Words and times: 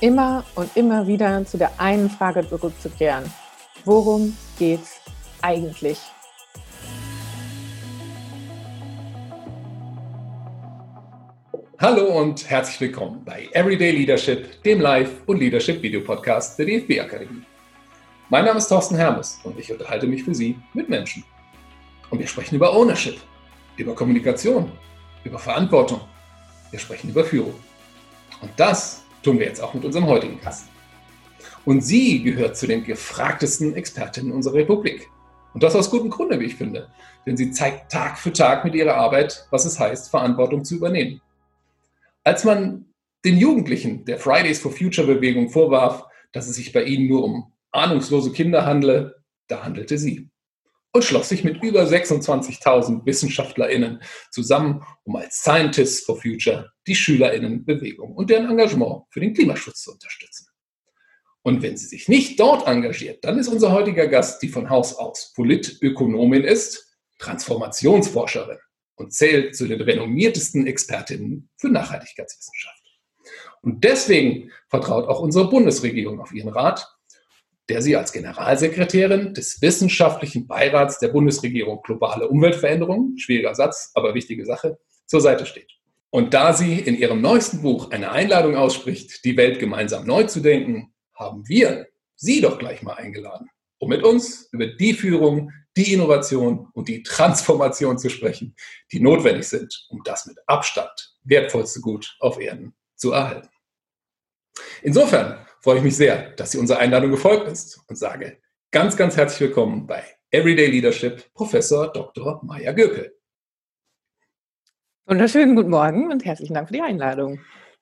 immer 0.00 0.44
und 0.54 0.76
immer 0.76 1.06
wieder 1.06 1.44
zu 1.46 1.56
der 1.56 1.80
einen 1.80 2.10
Frage 2.10 2.46
zurückzukehren. 2.46 3.24
Worum 3.84 4.36
geht's 4.58 5.00
eigentlich? 5.42 5.98
Hallo 11.78 12.18
und 12.18 12.48
herzlich 12.48 12.80
willkommen 12.80 13.22
bei 13.24 13.48
Everyday 13.52 13.90
Leadership, 13.90 14.62
dem 14.62 14.80
Live- 14.80 15.22
und 15.26 15.38
Leadership-Video-Podcast 15.38 16.58
der 16.58 16.66
DFB 16.66 17.00
Akademie. 17.00 17.42
Mein 18.28 18.44
Name 18.44 18.58
ist 18.58 18.68
Thorsten 18.68 18.96
Hermes 18.96 19.38
und 19.44 19.58
ich 19.58 19.70
unterhalte 19.70 20.06
mich 20.06 20.24
für 20.24 20.34
Sie 20.34 20.58
mit 20.72 20.88
Menschen. 20.88 21.22
Und 22.10 22.18
wir 22.18 22.26
sprechen 22.26 22.56
über 22.56 22.74
Ownership, 22.74 23.20
über 23.76 23.94
Kommunikation, 23.94 24.72
über 25.22 25.38
Verantwortung. 25.38 26.00
Wir 26.70 26.78
sprechen 26.78 27.10
über 27.10 27.24
Führung. 27.24 27.54
Und 28.40 28.50
das 28.56 29.05
tun 29.26 29.38
wir 29.40 29.46
jetzt 29.46 29.60
auch 29.60 29.74
mit 29.74 29.84
unserem 29.84 30.06
heutigen 30.06 30.40
Gast. 30.40 30.68
Und 31.64 31.80
sie 31.80 32.22
gehört 32.22 32.56
zu 32.56 32.68
den 32.68 32.84
gefragtesten 32.84 33.74
Expertinnen 33.74 34.32
unserer 34.32 34.54
Republik. 34.54 35.10
Und 35.52 35.62
das 35.64 35.74
aus 35.74 35.90
gutem 35.90 36.10
Grunde, 36.10 36.38
wie 36.38 36.44
ich 36.44 36.54
finde. 36.54 36.88
Denn 37.26 37.36
sie 37.36 37.50
zeigt 37.50 37.90
Tag 37.90 38.18
für 38.18 38.32
Tag 38.32 38.64
mit 38.64 38.74
ihrer 38.76 38.94
Arbeit, 38.94 39.46
was 39.50 39.64
es 39.64 39.80
heißt, 39.80 40.10
Verantwortung 40.10 40.64
zu 40.64 40.76
übernehmen. 40.76 41.20
Als 42.22 42.44
man 42.44 42.86
den 43.24 43.36
Jugendlichen 43.38 44.04
der 44.04 44.18
Fridays 44.18 44.60
for 44.60 44.70
Future 44.70 45.06
Bewegung 45.06 45.50
vorwarf, 45.50 46.04
dass 46.32 46.46
es 46.46 46.54
sich 46.56 46.72
bei 46.72 46.84
ihnen 46.84 47.08
nur 47.08 47.24
um 47.24 47.52
ahnungslose 47.72 48.30
Kinder 48.30 48.64
handle, 48.64 49.16
da 49.48 49.64
handelte 49.64 49.98
sie 49.98 50.28
und 50.96 51.04
schloss 51.04 51.28
sich 51.28 51.44
mit 51.44 51.62
über 51.62 51.82
26.000 51.84 53.04
WissenschaftlerInnen 53.04 54.00
zusammen, 54.30 54.82
um 55.04 55.16
als 55.16 55.40
Scientists 55.42 56.04
for 56.04 56.20
Future 56.20 56.72
die 56.86 56.94
SchülerInnenbewegung 56.94 58.12
und 58.12 58.30
deren 58.30 58.50
Engagement 58.50 59.04
für 59.10 59.20
den 59.20 59.34
Klimaschutz 59.34 59.82
zu 59.82 59.92
unterstützen. 59.92 60.46
Und 61.42 61.62
wenn 61.62 61.76
sie 61.76 61.86
sich 61.86 62.08
nicht 62.08 62.40
dort 62.40 62.66
engagiert, 62.66 63.24
dann 63.24 63.38
ist 63.38 63.48
unser 63.48 63.72
heutiger 63.72 64.08
Gast, 64.08 64.42
die 64.42 64.48
von 64.48 64.70
Haus 64.70 64.94
aus 64.94 65.32
Politökonomin 65.34 66.42
ist, 66.42 66.96
Transformationsforscherin 67.18 68.58
und 68.96 69.12
zählt 69.12 69.54
zu 69.54 69.68
den 69.68 69.82
renommiertesten 69.82 70.66
Expertinnen 70.66 71.50
für 71.56 71.68
Nachhaltigkeitswissenschaft. 71.68 72.82
Und 73.60 73.84
deswegen 73.84 74.50
vertraut 74.68 75.08
auch 75.08 75.20
unsere 75.20 75.48
Bundesregierung 75.50 76.20
auf 76.20 76.32
ihren 76.32 76.48
Rat 76.48 76.95
der 77.68 77.82
sie 77.82 77.96
als 77.96 78.12
Generalsekretärin 78.12 79.34
des 79.34 79.60
Wissenschaftlichen 79.60 80.46
Beirats 80.46 80.98
der 80.98 81.08
Bundesregierung 81.08 81.82
Globale 81.82 82.28
Umweltveränderungen, 82.28 83.18
schwieriger 83.18 83.54
Satz, 83.54 83.90
aber 83.94 84.14
wichtige 84.14 84.44
Sache, 84.44 84.78
zur 85.06 85.20
Seite 85.20 85.46
steht. 85.46 85.72
Und 86.10 86.32
da 86.32 86.52
sie 86.52 86.78
in 86.78 86.96
ihrem 86.96 87.20
neuesten 87.20 87.62
Buch 87.62 87.90
eine 87.90 88.12
Einladung 88.12 88.56
ausspricht, 88.56 89.24
die 89.24 89.36
Welt 89.36 89.58
gemeinsam 89.58 90.06
neu 90.06 90.24
zu 90.24 90.40
denken, 90.40 90.92
haben 91.14 91.48
wir 91.48 91.88
Sie 92.16 92.40
doch 92.40 92.58
gleich 92.58 92.82
mal 92.82 92.94
eingeladen, 92.94 93.50
um 93.78 93.90
mit 93.90 94.02
uns 94.02 94.48
über 94.50 94.66
die 94.66 94.94
Führung, 94.94 95.52
die 95.76 95.92
Innovation 95.92 96.68
und 96.72 96.88
die 96.88 97.02
Transformation 97.02 97.98
zu 97.98 98.08
sprechen, 98.08 98.56
die 98.90 99.00
notwendig 99.00 99.46
sind, 99.46 99.86
um 99.90 100.02
das 100.02 100.24
mit 100.24 100.38
Abstand 100.46 101.14
wertvollste 101.24 101.80
Gut 101.80 102.16
auf 102.20 102.40
Erden 102.40 102.74
zu 102.94 103.12
erhalten. 103.12 103.50
Insofern 104.80 105.45
freue 105.66 105.78
ich 105.78 105.82
mich 105.82 105.96
sehr, 105.96 106.30
dass 106.36 106.52
sie 106.52 106.58
unserer 106.58 106.78
Einladung 106.78 107.10
gefolgt 107.10 107.48
ist 107.48 107.80
und 107.88 107.96
sage 107.96 108.38
ganz, 108.70 108.96
ganz 108.96 109.16
herzlich 109.16 109.48
willkommen 109.48 109.84
bei 109.84 110.00
Everyday 110.30 110.68
Leadership 110.68 111.24
Professor 111.34 111.92
Dr. 111.92 112.40
Maya 112.44 112.70
Gürkel. 112.70 113.16
Wunderschönen 115.06 115.56
guten 115.56 115.70
Morgen 115.70 116.12
und 116.12 116.24
herzlichen 116.24 116.54
Dank 116.54 116.68
für 116.68 116.74
die 116.74 116.82
Einladung. 116.82 117.40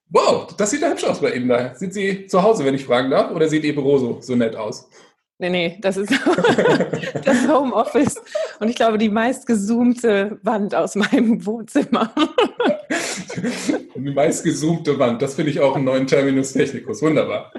Wow, 0.09 0.57
das 0.57 0.71
sieht 0.71 0.81
ja 0.81 0.89
hübsch 0.89 1.05
aus 1.05 1.21
bei 1.21 1.35
Ihnen 1.35 1.51
da. 1.51 1.75
Sind 1.75 1.93
Sie 1.93 2.27
zu 2.27 2.43
Hause, 2.43 2.65
wenn 2.65 2.75
ich 2.75 2.87
fragen 2.87 3.11
darf, 3.11 3.31
oder 3.33 3.51
sieht 3.51 3.65
Ihr 3.65 3.75
Büro 3.75 3.99
so, 3.99 4.19
so 4.23 4.35
nett 4.35 4.57
aus? 4.57 4.89
Nee, 5.39 5.51
nee, 5.51 5.79
das 5.81 5.97
ist 5.97 6.11
das 7.25 7.49
Homeoffice. 7.49 8.17
Und 8.61 8.69
ich 8.69 8.77
glaube, 8.77 8.99
die 8.99 9.09
meistgezoomte 9.09 10.39
Wand 10.43 10.75
aus 10.75 10.95
meinem 10.95 11.45
Wohnzimmer. 11.45 12.15
die 13.97 14.13
meistgezoomte 14.13 14.99
Wand, 14.99 15.21
das 15.23 15.35
finde 15.35 15.51
ich 15.51 15.61
auch 15.61 15.75
einen 15.75 15.87
neuen 15.87 16.07
Terminus 16.07 16.53
technicus. 16.53 17.03
Wunderbar. 17.03 17.53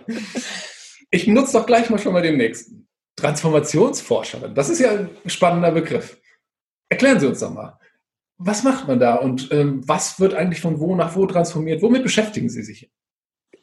Ich 1.12 1.28
nutze 1.28 1.54
doch 1.54 1.66
gleich 1.66 1.90
mal 1.90 2.00
schon 2.00 2.14
mal 2.14 2.22
den 2.22 2.38
nächsten. 2.38 2.88
Transformationsforscherin, 3.18 4.56
das 4.56 4.70
ist 4.70 4.80
ja 4.80 4.92
ein 4.92 5.10
spannender 5.26 5.72
Begriff. 5.72 6.18
Erklären 6.90 7.20
Sie 7.20 7.28
uns 7.28 7.40
doch 7.40 7.54
mal, 7.54 7.80
was 8.38 8.64
macht 8.64 8.88
man 8.88 9.00
da 9.00 9.16
und 9.16 9.50
ähm, 9.52 9.88
was 9.88 10.20
wird 10.20 10.34
eigentlich 10.34 10.62
von 10.62 10.80
wo 10.80 10.96
nach 10.96 11.16
wo 11.16 11.26
transformiert? 11.26 11.82
Womit 11.82 12.04
beschäftigen 12.04 12.50
Sie 12.50 12.64
sich? 12.64 12.92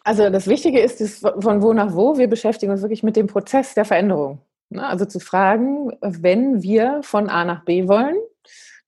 Also 0.04 0.30
das 0.30 0.46
Wichtige 0.46 0.80
ist, 0.80 1.00
ist, 1.00 1.20
von 1.20 1.62
wo 1.62 1.72
nach 1.72 1.94
wo. 1.94 2.18
Wir 2.18 2.28
beschäftigen 2.28 2.72
uns 2.72 2.82
wirklich 2.82 3.02
mit 3.02 3.16
dem 3.16 3.26
Prozess 3.26 3.74
der 3.74 3.84
Veränderung. 3.84 4.40
Ne? 4.70 4.86
Also 4.86 5.04
zu 5.04 5.20
fragen, 5.20 5.92
wenn 6.00 6.62
wir 6.62 7.00
von 7.02 7.28
A 7.28 7.44
nach 7.44 7.64
B 7.64 7.88
wollen, 7.88 8.16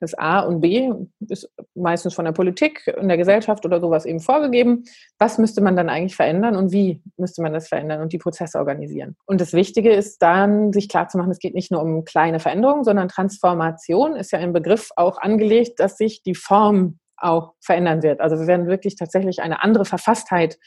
das 0.00 0.14
A 0.14 0.40
und 0.40 0.60
B 0.60 0.92
ist 1.28 1.48
meistens 1.74 2.14
von 2.14 2.26
der 2.26 2.32
Politik, 2.32 2.86
in 3.00 3.08
der 3.08 3.16
Gesellschaft 3.16 3.64
oder 3.64 3.80
sowas 3.80 4.04
eben 4.04 4.20
vorgegeben. 4.20 4.84
Was 5.18 5.38
müsste 5.38 5.62
man 5.62 5.76
dann 5.76 5.88
eigentlich 5.88 6.16
verändern 6.16 6.56
und 6.56 6.72
wie 6.72 7.02
müsste 7.16 7.40
man 7.40 7.52
das 7.52 7.68
verändern 7.68 8.02
und 8.02 8.12
die 8.12 8.18
Prozesse 8.18 8.58
organisieren? 8.58 9.16
Und 9.24 9.40
das 9.40 9.54
Wichtige 9.54 9.92
ist 9.92 10.20
dann, 10.20 10.72
sich 10.72 10.88
klarzumachen, 10.88 11.30
es 11.30 11.38
geht 11.38 11.54
nicht 11.54 11.70
nur 11.70 11.80
um 11.80 12.04
kleine 12.04 12.40
Veränderungen, 12.40 12.84
sondern 12.84 13.08
Transformation 13.08 14.16
ist 14.16 14.32
ja 14.32 14.40
ein 14.40 14.52
Begriff 14.52 14.90
auch 14.96 15.18
angelegt, 15.18 15.80
dass 15.80 15.96
sich 15.96 16.22
die 16.22 16.34
Form 16.34 16.98
auch 17.16 17.54
verändern 17.60 18.02
wird. 18.02 18.20
Also 18.20 18.38
wir 18.38 18.46
werden 18.46 18.66
wirklich 18.66 18.96
tatsächlich 18.96 19.40
eine 19.40 19.62
andere 19.62 19.84
Verfasstheit 19.84 20.58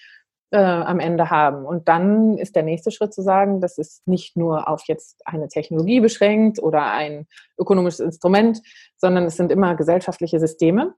äh, 0.52 0.58
am 0.58 1.00
Ende 1.00 1.30
haben. 1.30 1.66
Und 1.66 1.88
dann 1.88 2.38
ist 2.38 2.56
der 2.56 2.64
nächste 2.64 2.92
Schritt 2.92 3.14
zu 3.14 3.22
sagen, 3.22 3.60
das 3.62 3.78
ist 3.78 4.08
nicht 4.08 4.38
nur 4.38 4.70
auf 4.70 4.84
jetzt 4.88 5.22
eine 5.26 5.48
Technologie 5.48 6.00
beschränkt 6.00 6.62
oder 6.62 6.92
ein 6.92 7.28
ökonomisches 7.60 8.00
Instrument, 8.00 8.62
sondern 8.98 9.26
es 9.26 9.36
sind 9.36 9.52
immer 9.52 9.76
gesellschaftliche 9.76 10.40
Systeme. 10.40 10.94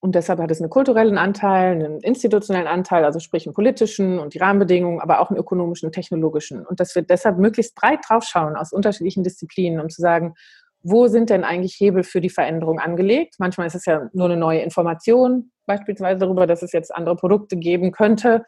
Und 0.00 0.14
deshalb 0.14 0.38
hat 0.38 0.50
es 0.50 0.60
einen 0.60 0.68
kulturellen 0.68 1.16
Anteil, 1.16 1.72
einen 1.72 2.00
institutionellen 2.00 2.66
Anteil, 2.66 3.06
also 3.06 3.20
sprich 3.20 3.46
einen 3.46 3.54
politischen 3.54 4.18
und 4.18 4.34
die 4.34 4.38
Rahmenbedingungen, 4.38 5.00
aber 5.00 5.20
auch 5.20 5.30
einen 5.30 5.40
ökonomischen 5.40 5.92
technologischen. 5.92 6.66
Und 6.66 6.78
das 6.78 6.94
wird 6.94 7.08
deshalb 7.08 7.38
möglichst 7.38 7.74
breit 7.74 8.00
draufschauen 8.06 8.54
aus 8.54 8.72
unterschiedlichen 8.72 9.24
Disziplinen, 9.24 9.80
um 9.80 9.88
zu 9.88 10.02
sagen, 10.02 10.34
wo 10.82 11.06
sind 11.06 11.30
denn 11.30 11.44
eigentlich 11.44 11.76
Hebel 11.80 12.02
für 12.02 12.20
die 12.20 12.28
Veränderung 12.28 12.78
angelegt? 12.78 13.36
Manchmal 13.38 13.66
ist 13.66 13.74
es 13.74 13.86
ja 13.86 14.10
nur 14.12 14.26
eine 14.26 14.36
neue 14.36 14.60
Information, 14.60 15.50
beispielsweise 15.64 16.20
darüber, 16.20 16.46
dass 16.46 16.62
es 16.62 16.72
jetzt 16.72 16.94
andere 16.94 17.16
Produkte 17.16 17.56
geben 17.56 17.90
könnte, 17.90 18.44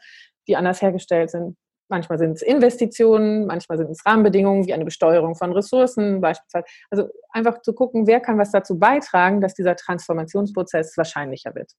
die 0.47 0.55
anders 0.55 0.81
hergestellt 0.81 1.31
sind. 1.31 1.55
Manchmal 1.89 2.17
sind 2.19 2.31
es 2.31 2.41
Investitionen, 2.41 3.45
manchmal 3.45 3.77
sind 3.77 3.89
es 3.89 4.05
Rahmenbedingungen 4.05 4.67
wie 4.67 4.73
eine 4.73 4.83
Besteuerung 4.83 5.35
von 5.35 5.53
Ressourcen 5.53 6.19
beispielsweise. 6.19 6.65
Also 6.89 7.07
einfach 7.31 7.61
zu 7.61 7.73
gucken, 7.73 8.07
wer 8.07 8.19
kann 8.19 8.37
was 8.37 8.51
dazu 8.51 8.77
beitragen, 8.77 9.39
dass 9.39 9.53
dieser 9.53 9.75
Transformationsprozess 9.75 10.97
wahrscheinlicher 10.97 11.55
wird. 11.55 11.71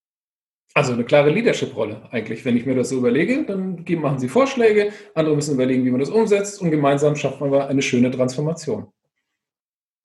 Also 0.75 0.93
eine 0.93 1.05
klare 1.05 1.31
Leadership-Rolle 1.31 2.03
eigentlich. 2.11 2.45
Wenn 2.45 2.57
ich 2.57 2.65
mir 2.65 2.75
das 2.75 2.91
so 2.91 2.97
überlege, 2.97 3.45
dann 3.45 3.85
machen 4.01 4.19
Sie 4.19 4.29
Vorschläge, 4.29 4.93
andere 5.15 5.35
müssen 5.35 5.55
überlegen, 5.55 5.85
wie 5.85 5.91
man 5.91 6.01
das 6.01 6.11
umsetzt 6.11 6.63
und 6.63 6.71
gemeinsam 6.71 7.17
schafft 7.17 7.41
man 7.41 7.53
eine 7.53 7.83
schöne 7.83 8.11
Transformation. 8.11 8.93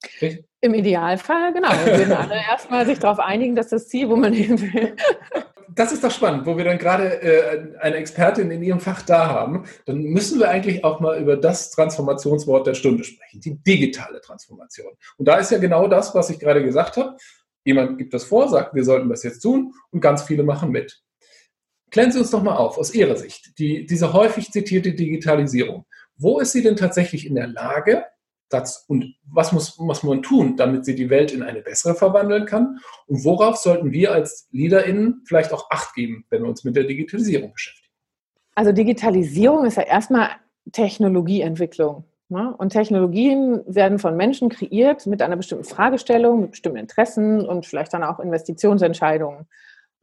Richtig? 0.03 0.45
Im 0.61 0.73
Idealfall, 0.73 1.53
genau. 1.53 1.69
Wir 1.69 1.97
würden 1.97 2.13
alle 2.13 2.35
erstmal 2.49 2.85
sich 2.85 2.99
darauf 2.99 3.19
einigen, 3.19 3.55
dass 3.55 3.69
das 3.69 3.87
Ziel, 3.87 4.09
wo 4.09 4.15
man 4.15 4.33
hin 4.33 4.59
will, 4.61 4.95
das 5.73 5.91
ist 5.91 6.03
doch 6.03 6.11
spannend, 6.11 6.45
wo 6.45 6.57
wir 6.57 6.63
dann 6.63 6.77
gerade 6.77 7.21
äh, 7.21 7.77
eine 7.79 7.97
Expertin 7.97 8.51
in 8.51 8.63
ihrem 8.63 8.79
Fach 8.79 9.01
da 9.01 9.27
haben. 9.27 9.65
Dann 9.85 10.01
müssen 10.01 10.39
wir 10.39 10.49
eigentlich 10.49 10.83
auch 10.83 10.99
mal 10.99 11.19
über 11.19 11.37
das 11.37 11.71
Transformationswort 11.71 12.67
der 12.67 12.73
Stunde 12.73 13.03
sprechen, 13.03 13.39
die 13.39 13.55
digitale 13.55 14.21
Transformation. 14.21 14.93
Und 15.17 15.27
da 15.27 15.37
ist 15.37 15.51
ja 15.51 15.57
genau 15.57 15.87
das, 15.87 16.13
was 16.15 16.29
ich 16.29 16.39
gerade 16.39 16.63
gesagt 16.63 16.97
habe. 16.97 17.17
Jemand 17.65 17.97
gibt 17.97 18.13
das 18.13 18.25
vor, 18.25 18.49
sagt, 18.49 18.75
wir 18.75 18.83
sollten 18.83 19.09
das 19.09 19.23
jetzt 19.23 19.39
tun 19.39 19.73
und 19.91 20.01
ganz 20.01 20.23
viele 20.23 20.43
machen 20.43 20.69
mit. 20.69 21.01
Klären 21.91 22.11
Sie 22.11 22.19
uns 22.19 22.31
doch 22.31 22.43
mal 22.43 22.55
auf, 22.55 22.77
aus 22.77 22.93
Ihrer 22.93 23.15
Sicht, 23.15 23.57
die, 23.59 23.85
diese 23.85 24.13
häufig 24.13 24.51
zitierte 24.51 24.93
Digitalisierung. 24.93 25.85
Wo 26.15 26.39
ist 26.39 26.51
sie 26.51 26.63
denn 26.63 26.75
tatsächlich 26.75 27.25
in 27.27 27.35
der 27.35 27.47
Lage, 27.47 28.05
das, 28.53 28.85
und 28.87 29.15
was 29.25 29.51
muss, 29.51 29.77
muss 29.79 30.03
man 30.03 30.21
tun, 30.21 30.55
damit 30.55 30.85
sie 30.85 30.95
die 30.95 31.09
Welt 31.09 31.31
in 31.31 31.43
eine 31.43 31.61
bessere 31.61 31.95
verwandeln 31.95 32.45
kann? 32.45 32.79
Und 33.07 33.23
worauf 33.25 33.57
sollten 33.57 33.91
wir 33.91 34.11
als 34.11 34.47
LeaderInnen 34.51 35.23
vielleicht 35.25 35.51
auch 35.51 35.69
Acht 35.69 35.95
geben, 35.95 36.25
wenn 36.29 36.43
wir 36.43 36.49
uns 36.49 36.63
mit 36.63 36.75
der 36.75 36.83
Digitalisierung 36.83 37.51
beschäftigen? 37.53 37.89
Also 38.55 38.71
Digitalisierung 38.71 39.65
ist 39.65 39.77
ja 39.77 39.83
erstmal 39.83 40.29
Technologieentwicklung. 40.71 42.05
Ne? 42.29 42.55
Und 42.57 42.69
Technologien 42.69 43.61
werden 43.67 43.99
von 43.99 44.15
Menschen 44.15 44.49
kreiert 44.49 45.05
mit 45.07 45.21
einer 45.21 45.35
bestimmten 45.35 45.65
Fragestellung, 45.65 46.41
mit 46.41 46.51
bestimmten 46.51 46.79
Interessen 46.79 47.47
und 47.47 47.65
vielleicht 47.65 47.93
dann 47.93 48.03
auch 48.03 48.19
Investitionsentscheidungen. 48.19 49.47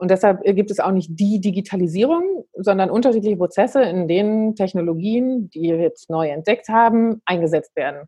Und 0.00 0.10
deshalb 0.10 0.42
gibt 0.44 0.70
es 0.70 0.80
auch 0.80 0.92
nicht 0.92 1.10
die 1.18 1.40
Digitalisierung, 1.40 2.46
sondern 2.54 2.88
unterschiedliche 2.88 3.36
Prozesse, 3.36 3.82
in 3.82 4.08
denen 4.08 4.54
Technologien, 4.54 5.50
die 5.50 5.62
wir 5.62 5.76
jetzt 5.78 6.08
neu 6.08 6.28
entdeckt 6.28 6.68
haben, 6.68 7.20
eingesetzt 7.26 7.76
werden. 7.76 8.06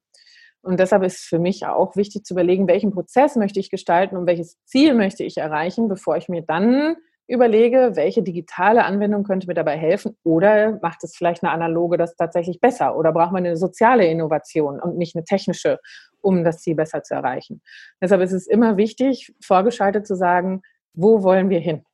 Und 0.63 0.79
deshalb 0.79 1.03
ist 1.03 1.25
für 1.25 1.39
mich 1.39 1.67
auch 1.67 1.97
wichtig 1.97 2.25
zu 2.25 2.35
überlegen, 2.35 2.69
welchen 2.69 2.93
Prozess 2.93 3.37
möchte 3.37 3.59
ich 3.61 3.71
gestalten 3.71 4.17
und 4.17 4.27
welches 4.27 4.63
Ziel 4.65 4.95
möchte 4.95 5.25
ich 5.25 5.37
erreichen, 5.37 5.89
bevor 5.89 6.17
ich 6.17 6.29
mir 6.29 6.43
dann 6.43 6.97
überlege, 7.27 7.93
welche 7.95 8.23
digitale 8.23 8.85
Anwendung 8.85 9.25
könnte 9.25 9.47
mir 9.47 9.55
dabei 9.55 9.77
helfen 9.77 10.17
oder 10.23 10.79
macht 10.83 11.03
es 11.03 11.17
vielleicht 11.17 11.43
eine 11.43 11.53
analoge 11.53 11.97
das 11.97 12.15
tatsächlich 12.17 12.61
besser 12.61 12.97
oder 12.97 13.13
braucht 13.13 13.33
man 13.33 13.45
eine 13.45 13.57
soziale 13.57 14.07
Innovation 14.07 14.81
und 14.81 14.99
nicht 14.99 15.17
eine 15.17 15.25
technische, 15.25 15.79
um 16.21 16.45
das 16.45 16.59
Ziel 16.59 16.75
besser 16.75 17.03
zu 17.03 17.15
erreichen. 17.15 17.63
Deshalb 18.01 18.23
ist 18.23 18.33
es 18.33 18.47
immer 18.47 18.77
wichtig, 18.77 19.35
vorgeschaltet 19.43 20.07
zu 20.07 20.15
sagen, 20.15 20.63
wo 20.95 21.23
wollen 21.23 21.49
wir 21.49 21.61
hin? 21.61 21.85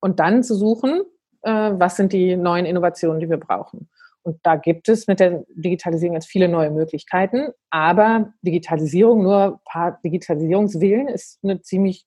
Und 0.00 0.20
dann 0.20 0.42
zu 0.42 0.54
suchen, 0.54 1.02
äh, 1.42 1.72
was 1.74 1.96
sind 1.96 2.12
die 2.12 2.36
neuen 2.36 2.66
Innovationen, 2.66 3.20
die 3.20 3.30
wir 3.30 3.38
brauchen. 3.38 3.88
Und 4.22 4.38
da 4.42 4.56
gibt 4.56 4.88
es 4.88 5.06
mit 5.06 5.20
der 5.20 5.44
Digitalisierung 5.48 6.14
jetzt 6.14 6.28
viele 6.28 6.48
neue 6.48 6.70
Möglichkeiten, 6.70 7.48
aber 7.70 8.32
Digitalisierung, 8.42 9.22
nur 9.22 9.44
ein 9.44 9.58
paar 9.64 9.98
Digitalisierungswillen 10.04 11.08
ist 11.08 11.40
eine 11.42 11.60
ziemlich 11.62 12.06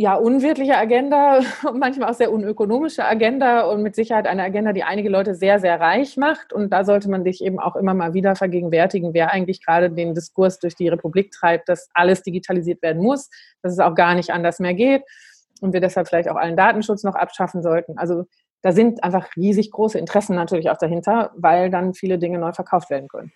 ja, 0.00 0.14
unwirkliche 0.14 0.76
Agenda 0.76 1.40
und 1.68 1.80
manchmal 1.80 2.10
auch 2.10 2.14
sehr 2.14 2.30
unökonomische 2.30 3.04
Agenda 3.04 3.62
und 3.62 3.82
mit 3.82 3.96
Sicherheit 3.96 4.28
eine 4.28 4.44
Agenda, 4.44 4.72
die 4.72 4.84
einige 4.84 5.08
Leute 5.08 5.34
sehr, 5.34 5.58
sehr 5.58 5.80
reich 5.80 6.16
macht. 6.16 6.52
Und 6.52 6.72
da 6.72 6.84
sollte 6.84 7.10
man 7.10 7.24
sich 7.24 7.42
eben 7.42 7.58
auch 7.58 7.74
immer 7.74 7.94
mal 7.94 8.14
wieder 8.14 8.36
vergegenwärtigen, 8.36 9.12
wer 9.12 9.32
eigentlich 9.32 9.64
gerade 9.64 9.90
den 9.90 10.14
Diskurs 10.14 10.60
durch 10.60 10.76
die 10.76 10.86
Republik 10.86 11.32
treibt, 11.32 11.68
dass 11.68 11.88
alles 11.94 12.22
digitalisiert 12.22 12.80
werden 12.80 13.02
muss, 13.02 13.28
dass 13.62 13.72
es 13.72 13.80
auch 13.80 13.96
gar 13.96 14.14
nicht 14.14 14.30
anders 14.30 14.60
mehr 14.60 14.74
geht 14.74 15.02
und 15.60 15.72
wir 15.72 15.80
deshalb 15.80 16.06
vielleicht 16.06 16.28
auch 16.28 16.36
allen 16.36 16.56
Datenschutz 16.56 17.02
noch 17.02 17.16
abschaffen 17.16 17.60
sollten. 17.60 17.98
Also 17.98 18.26
da 18.62 18.72
sind 18.72 19.04
einfach 19.04 19.36
riesig 19.36 19.70
große 19.70 19.98
Interessen 19.98 20.34
natürlich 20.34 20.70
auch 20.70 20.78
dahinter, 20.78 21.32
weil 21.36 21.70
dann 21.70 21.94
viele 21.94 22.18
Dinge 22.18 22.38
neu 22.38 22.52
verkauft 22.52 22.90
werden 22.90 23.08
können. 23.08 23.32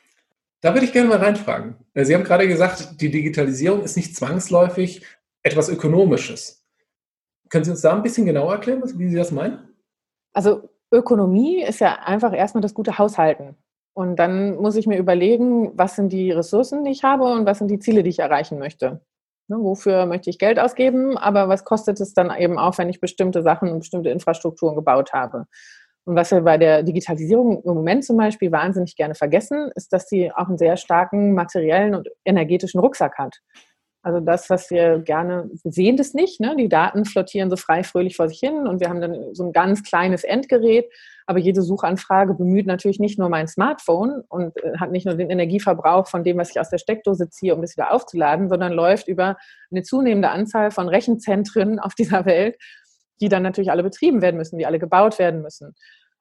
Da 0.61 0.75
würde 0.75 0.87
ich 0.87 0.93
gerne 0.93 1.09
mal 1.09 1.19
reinfragen. 1.19 1.77
Sie 1.95 2.15
haben 2.15 2.25
gerade 2.25 2.47
gesagt, 2.47 3.01
die 3.01 3.11
Digitalisierung 3.11 3.83
ist 3.83 3.97
nicht 3.97 4.17
zwangsläufig 4.17 5.05
etwas 5.43 5.69
Ökonomisches. 5.69 6.65
Können 7.49 7.65
Sie 7.65 7.71
uns 7.73 7.81
da 7.81 7.95
ein 7.95 8.03
bisschen 8.03 8.27
genauer 8.27 8.55
erklären, 8.55 8.83
wie 8.97 9.09
Sie 9.09 9.17
das 9.17 9.33
meinen? 9.33 9.69
Also 10.33 10.71
Ökonomie 10.93 11.63
ist 11.63 11.81
ja 11.81 11.95
einfach 12.05 12.33
erstmal 12.33 12.63
das 12.63 12.75
gute 12.75 12.99
Haushalten. 12.99 13.57
Und 13.95 14.17
dann 14.17 14.57
muss 14.57 14.77
ich 14.77 14.87
mir 14.87 14.99
überlegen, 14.99 15.77
was 15.77 15.97
sind 15.97 16.13
die 16.13 16.31
Ressourcen, 16.31 16.85
die 16.85 16.93
ich 16.93 17.05
habe 17.05 17.25
und 17.25 17.45
was 17.45 17.59
sind 17.59 17.69
die 17.69 17.79
Ziele, 17.79 18.03
die 18.03 18.11
ich 18.11 18.21
erreichen 18.21 18.59
möchte. 18.59 19.01
Ne, 19.49 19.57
wofür 19.59 20.07
möchte 20.07 20.31
ich 20.31 20.39
Geld 20.39 20.59
ausgeben, 20.59 21.19
aber 21.19 21.49
was 21.49 21.65
kostet 21.65 22.01
es 22.01 22.15
dann 22.15 22.35
eben 22.37 22.59
auch, 22.59 22.79
wenn 22.79 22.89
ich 22.89 23.01
bestimmte 23.01 23.43
Sachen 23.43 23.71
und 23.71 23.81
bestimmte 23.81 24.11
Infrastrukturen 24.11 24.77
gebaut 24.77 25.13
habe? 25.13 25.47
Und 26.05 26.17
was 26.17 26.33
wir 26.33 26.41
bei 26.41 26.59
der 26.59 26.83
Digitalisierung 26.83 27.63
im 27.63 27.75
Moment 27.75 28.05
zum 28.05 28.17
Beispiel 28.17 28.51
wahnsinnig 28.51 28.97
gerne 28.97 29.15
vergessen, 29.15 29.71
ist, 29.75 29.93
dass 29.93 30.09
sie 30.09 30.33
auch 30.33 30.49
einen 30.49 30.59
sehr 30.59 30.77
starken 30.77 31.35
materiellen 31.35 31.95
und 31.95 32.09
energetischen 32.25 32.81
Rucksack 32.81 33.19
hat. 33.19 33.39
Also 34.03 34.19
das, 34.19 34.51
was 34.51 34.71
wir 34.71 34.99
gerne, 34.99 35.49
sehen 35.63 35.97
das 35.97 36.13
nicht, 36.13 36.41
ne? 36.41 36.57
die 36.57 36.69
Daten 36.69 37.05
flottieren 37.05 37.51
so 37.51 37.57
frei 37.57 37.85
fröhlich 37.85 38.17
vor 38.17 38.29
sich 38.29 38.41
hin 38.41 38.67
und 38.67 38.81
wir 38.81 38.89
haben 38.89 39.01
dann 39.01 39.33
so 39.33 39.45
ein 39.45 39.53
ganz 39.53 39.85
kleines 39.85 40.25
Endgerät, 40.25 40.87
aber 41.27 41.39
jede 41.39 41.63
Suchanfrage 41.63 42.35
bemüht 42.35 42.67
natürlich 42.67 42.99
nicht 42.99 43.19
nur 43.19 43.29
mein 43.29 43.49
Smartphone 43.49 44.23
und 44.29 44.57
äh, 44.63 44.79
hat 44.79 44.91
nicht 44.91 45.07
nur 45.07 45.15
den 45.15 45.31
Energieverbrauch 45.31 46.07
von 46.07 46.25
dem, 46.25 46.39
was 46.39 46.51
ich 46.51 46.61
aus 46.61 46.71
der 46.71 46.79
Steckdose 46.79 47.31
ziehe, 47.31 47.55
um 47.55 47.63
es 47.63 47.77
wieder 47.77 47.93
aufzuladen, 47.93 48.49
sondern 48.49 48.73
läuft 48.73 49.09
über 49.09 49.37
eine 49.71 49.83
zunehmende 49.83 50.31
Anzahl 50.31 50.71
von 50.71 50.89
Rechenzentren 50.89 51.79
auf 51.81 51.95
dieser 51.95 52.25
Welt, 52.25 52.57
die 53.21 53.29
dann 53.29 53.43
natürlich 53.43 53.71
alle 53.71 53.83
betrieben 53.83 54.23
werden 54.23 54.37
müssen, 54.37 54.59
die 54.59 54.67
alle 54.67 54.79
gebaut 54.79 55.19
werden 55.19 55.43
müssen. 55.43 55.75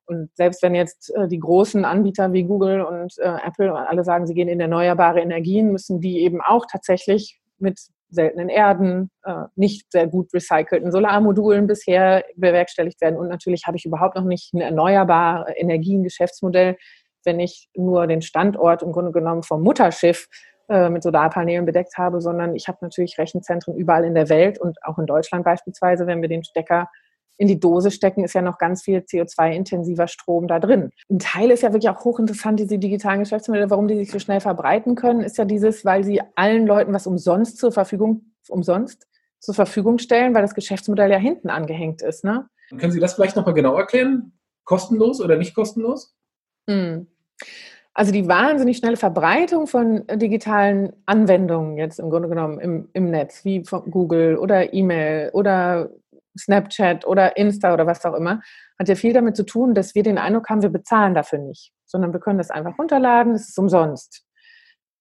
Und 0.06 0.30
selbst 0.36 0.62
wenn 0.62 0.75
jetzt 0.75 1.13
äh, 1.15 1.27
die 1.27 1.39
großen 1.39 1.86
Anbieter 1.86 2.33
wie 2.33 2.44
Google 2.44 2.81
und 2.81 3.18
äh, 3.19 3.38
Apple 3.45 3.74
alle 3.74 4.03
sagen, 4.03 4.27
sie 4.27 4.33
gehen 4.33 4.50
in 4.50 4.59
erneuerbare 4.59 5.21
Energien, 5.21 5.71
müssen 5.71 6.01
die 6.01 6.19
eben 6.21 6.42
auch 6.42 6.65
tatsächlich 6.69 7.39
mit 7.59 7.80
seltenen 8.12 8.50
Erden, 8.50 9.10
äh, 9.24 9.46
nicht 9.56 9.92
sehr 9.92 10.08
gut 10.08 10.34
recycelten 10.34 10.92
Solarmodulen 10.92 11.68
bisher 11.68 12.24
bewerkstelligt 12.36 13.02
werden. 13.02 13.18
Und 13.18 13.30
natürlich 13.30 13.66
habe 13.66 13.78
ich 13.78 13.86
überhaupt 13.86 14.16
noch 14.16 14.25
nicht 14.25 14.54
ein 14.54 14.62
erneuerbare 14.62 15.52
Energien-Geschäftsmodell, 15.54 16.78
wenn 17.24 17.40
ich 17.40 17.69
nur 17.75 18.08
den 18.08 18.22
Standort 18.22 18.84
im 18.84 18.92
Grunde 18.92 19.12
genommen 19.12 19.44
vom 19.44 19.63
Mutterschiff 19.63 20.28
äh, 20.69 20.90
mit 20.90 21.04
Solarpanelen 21.04 21.66
bedeckt 21.66 21.98
habe, 21.98 22.22
sondern 22.22 22.56
ich 22.56 22.68
habe 22.68 22.80
natürlich 22.81 23.18
Rechenzentren 23.18 23.75
überall 23.75 24.06
in 24.06 24.16
der 24.16 24.30
Welt 24.30 24.60
und 24.60 24.78
auch 24.84 24.98
in 24.98 25.06
Deutschland 25.06 25.44
beispielsweise, 25.44 26.08
wenn 26.08 26.22
wir 26.22 26.30
den 26.30 26.44
Stecker 26.44 26.90
in 27.42 27.48
die 27.48 27.60
Dose 27.60 27.90
stecken, 27.90 28.24
ist 28.24 28.36
ja 28.36 28.44
noch 28.44 28.60
ganz 28.60 28.84
viel 28.84 29.00
CO2-intensiver 29.00 30.08
Strom 30.08 30.48
da 30.48 30.60
drin. 30.60 30.92
Ein 31.10 31.18
Teil 31.18 31.50
ist 31.50 31.64
ja 31.64 31.74
wirklich 31.74 31.90
auch 31.90 32.06
hochinteressant, 32.06 32.60
diese 32.60 32.78
digitalen 32.78 33.22
Geschäftsmodelle, 33.22 33.72
warum 33.72 33.88
die 33.88 33.96
sich 33.96 34.12
so 34.12 34.20
schnell 34.20 34.40
verbreiten 34.40 34.94
können, 34.94 35.22
ist 35.22 35.40
ja 35.40 35.46
dieses, 35.46 35.84
weil 35.84 36.04
sie 36.04 36.22
allen 36.36 36.68
Leuten 36.68 36.94
was 36.94 37.08
umsonst 37.08 37.58
zur 37.58 37.72
Verfügung, 37.72 38.34
umsonst 38.48 39.08
zur 39.40 39.56
Verfügung 39.56 39.98
stellen, 39.98 40.36
weil 40.36 40.44
das 40.44 40.54
Geschäftsmodell 40.54 41.10
ja 41.10 41.18
hinten 41.18 41.50
angehängt 41.50 42.04
ist. 42.04 42.24
Ne? 42.24 42.48
Können 42.78 42.92
Sie 42.92 43.00
das 43.00 43.16
vielleicht 43.16 43.36
nochmal 43.36 43.56
genau 43.56 43.76
erklären? 43.76 44.34
Kostenlos 44.64 45.20
oder 45.20 45.36
nicht 45.36 45.56
kostenlos? 45.56 46.16
Hm. 46.70 47.08
Also 47.96 48.12
die 48.12 48.28
wahnsinnig 48.28 48.78
schnelle 48.78 48.98
Verbreitung 48.98 49.66
von 49.66 50.06
digitalen 50.14 50.94
Anwendungen 51.08 51.76
jetzt 51.78 52.00
im 52.00 52.12
Grunde 52.12 52.30
genommen 52.30 52.60
im, 52.60 52.90
im 52.94 53.10
Netz, 53.10 53.44
wie 53.46 53.66
von 53.66 53.90
Google 53.90 54.38
oder 54.38 54.74
E-Mail 54.74 55.32
oder 55.34 55.90
Snapchat 56.38 57.06
oder 57.06 57.38
Insta 57.38 57.74
oder 57.74 57.86
was 57.88 58.06
auch 58.06 58.13
immer, 58.13 58.42
hat 58.80 58.88
ja 58.88 58.95
viel 58.95 59.13
damit 59.13 59.36
zu 59.36 59.44
tun, 59.44 59.74
dass 59.74 59.95
wir 59.95 60.04
den 60.04 60.18
Eindruck 60.18 60.50
haben, 60.50 60.62
wir 60.62 60.69
bezahlen 60.69 61.13
dafür 61.13 61.39
nicht, 61.39 61.72
sondern 61.86 62.13
wir 62.13 62.19
können 62.19 62.38
das 62.38 62.51
einfach 62.51 62.78
runterladen, 62.78 63.33
es 63.33 63.50
ist 63.50 63.60
umsonst. 63.60 64.25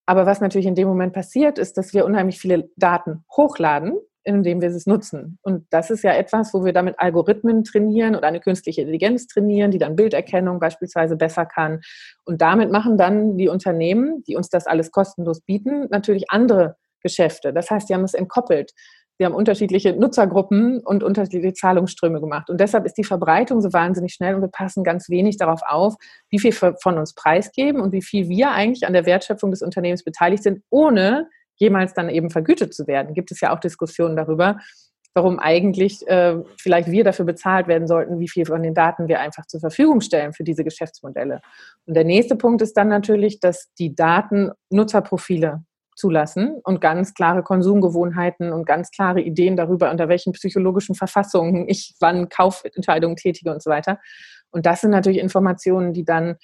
Aber 0.07 0.27
was 0.27 0.41
natürlich 0.41 0.67
in 0.67 0.75
dem 0.75 0.89
Moment 0.89 1.13
passiert, 1.13 1.59
ist, 1.59 1.79
dass 1.79 1.95
wir 1.95 2.05
unheimlich 2.05 2.41
viele 2.41 2.69
Daten 2.77 3.25
hochladen, 3.37 3.97
indem 4.25 4.61
wir 4.61 4.69
es 4.69 4.87
nutzen. 4.87 5.39
Und 5.43 5.67
das 5.71 5.91
ist 5.91 6.03
ja 6.03 6.15
etwas, 6.15 6.53
wo 6.53 6.65
wir 6.65 6.73
damit 6.73 6.99
Algorithmen 6.99 7.65
trainieren 7.65 8.17
oder 8.17 8.27
eine 8.27 8.41
künstliche 8.41 8.83
Intelligenz 8.83 9.27
trainieren, 9.27 9.71
die 9.71 9.79
dann 9.79 9.97
Bilderkennung 9.97 10.59
beispielsweise 10.61 11.17
besser 11.17 11.47
kann. 11.47 11.81
Und 12.25 12.43
damit 12.43 12.71
machen 12.71 12.99
dann 12.99 13.37
die 13.37 13.49
Unternehmen, 13.49 14.23
die 14.25 14.37
uns 14.37 14.49
das 14.49 14.67
alles 14.67 14.91
kostenlos 14.91 15.41
bieten, 15.41 15.87
natürlich 15.91 16.31
andere 16.31 16.77
Geschäfte. 17.03 17.53
Das 17.53 17.71
heißt, 17.71 17.89
die 17.89 17.95
haben 17.95 18.05
es 18.05 18.15
entkoppelt. 18.15 18.73
Sie 19.21 19.27
haben 19.27 19.35
unterschiedliche 19.35 19.93
Nutzergruppen 19.93 20.81
und 20.81 21.05
unterschiedliche 21.05 21.53
Zahlungsströme 21.53 22.23
gemacht. 22.23 22.49
Und 22.49 22.59
deshalb 22.59 22.87
ist 22.87 22.95
die 22.95 23.05
Verbreitung 23.05 23.61
so 23.61 23.71
wahnsinnig 23.71 24.15
schnell 24.15 24.35
und 24.35 24.41
wir 24.41 24.49
passen 24.49 24.83
ganz 24.83 25.11
wenig 25.11 25.37
darauf 25.37 25.61
auf, 25.69 25.97
wie 26.31 26.39
viel 26.39 26.53
von 26.53 26.97
uns 26.97 27.15
preisgeben 27.15 27.83
und 27.83 27.93
wie 27.93 28.01
viel 28.01 28.31
wir 28.31 28.53
eigentlich 28.53 28.87
an 28.87 28.95
der 28.95 29.05
Wertschöpfung 29.05 29.51
des 29.51 29.61
Unternehmens 29.61 30.05
beteiligt 30.05 30.43
sind, 30.43 30.63
ohne 30.71 31.29
jemals 31.57 31.93
dann 31.93 32.09
eben 32.09 32.31
vergütet 32.31 32.73
zu 32.73 32.87
werden. 32.87 33.13
Gibt 33.13 33.31
es 33.31 33.43
ja 33.43 33.55
auch 33.55 33.61
Diskussionen 33.61 34.17
darüber, 34.17 34.57
warum 35.13 35.39
eigentlich 35.39 36.09
äh, 36.09 36.39
vielleicht 36.59 36.91
wir 36.91 37.05
dafür 37.05 37.27
bezahlt 37.27 37.69
werden 37.69 37.87
sollten, 37.87 38.21
wie 38.21 38.29
viel 38.29 38.47
von 38.47 38.63
den 38.63 38.73
Daten 38.73 39.07
wir 39.07 39.21
einfach 39.21 39.45
zur 39.45 39.61
Verfügung 39.61 40.01
stellen 40.01 40.33
für 40.33 40.45
diese 40.45 40.65
Geschäftsmodelle. 40.65 41.43
Und 41.85 41.95
der 41.95 42.05
nächste 42.05 42.37
Punkt 42.37 42.63
ist 42.63 42.75
dann 42.75 42.89
natürlich, 42.89 43.39
dass 43.39 43.69
die 43.79 43.95
Daten 43.95 44.51
Nutzerprofile 44.71 45.63
zulassen 46.01 46.61
und 46.65 46.81
ganz 46.81 47.15
klare 47.15 47.43
Konsumgewohnheiten 47.43 48.53
und 48.53 48.65
ganz 48.65 48.91
klare 48.91 49.21
Ideen 49.21 49.57
darüber, 49.57 49.91
unter 49.91 50.09
welchen 50.09 50.33
psychologischen 50.33 50.95
Verfassungen 50.95 51.69
ich 51.69 51.95
wann 52.01 52.29
Kaufentscheidungen 52.29 53.17
tätige 53.17 53.53
und 53.53 53.63
so 53.63 53.71
weiter. 53.71 54.01
Und 54.51 54.67
das 54.67 54.81
sind 54.81 54.91
natürlich 54.91 55.21
Informationen, 55.21 55.93
die 55.93 56.05
dann 56.05 56.37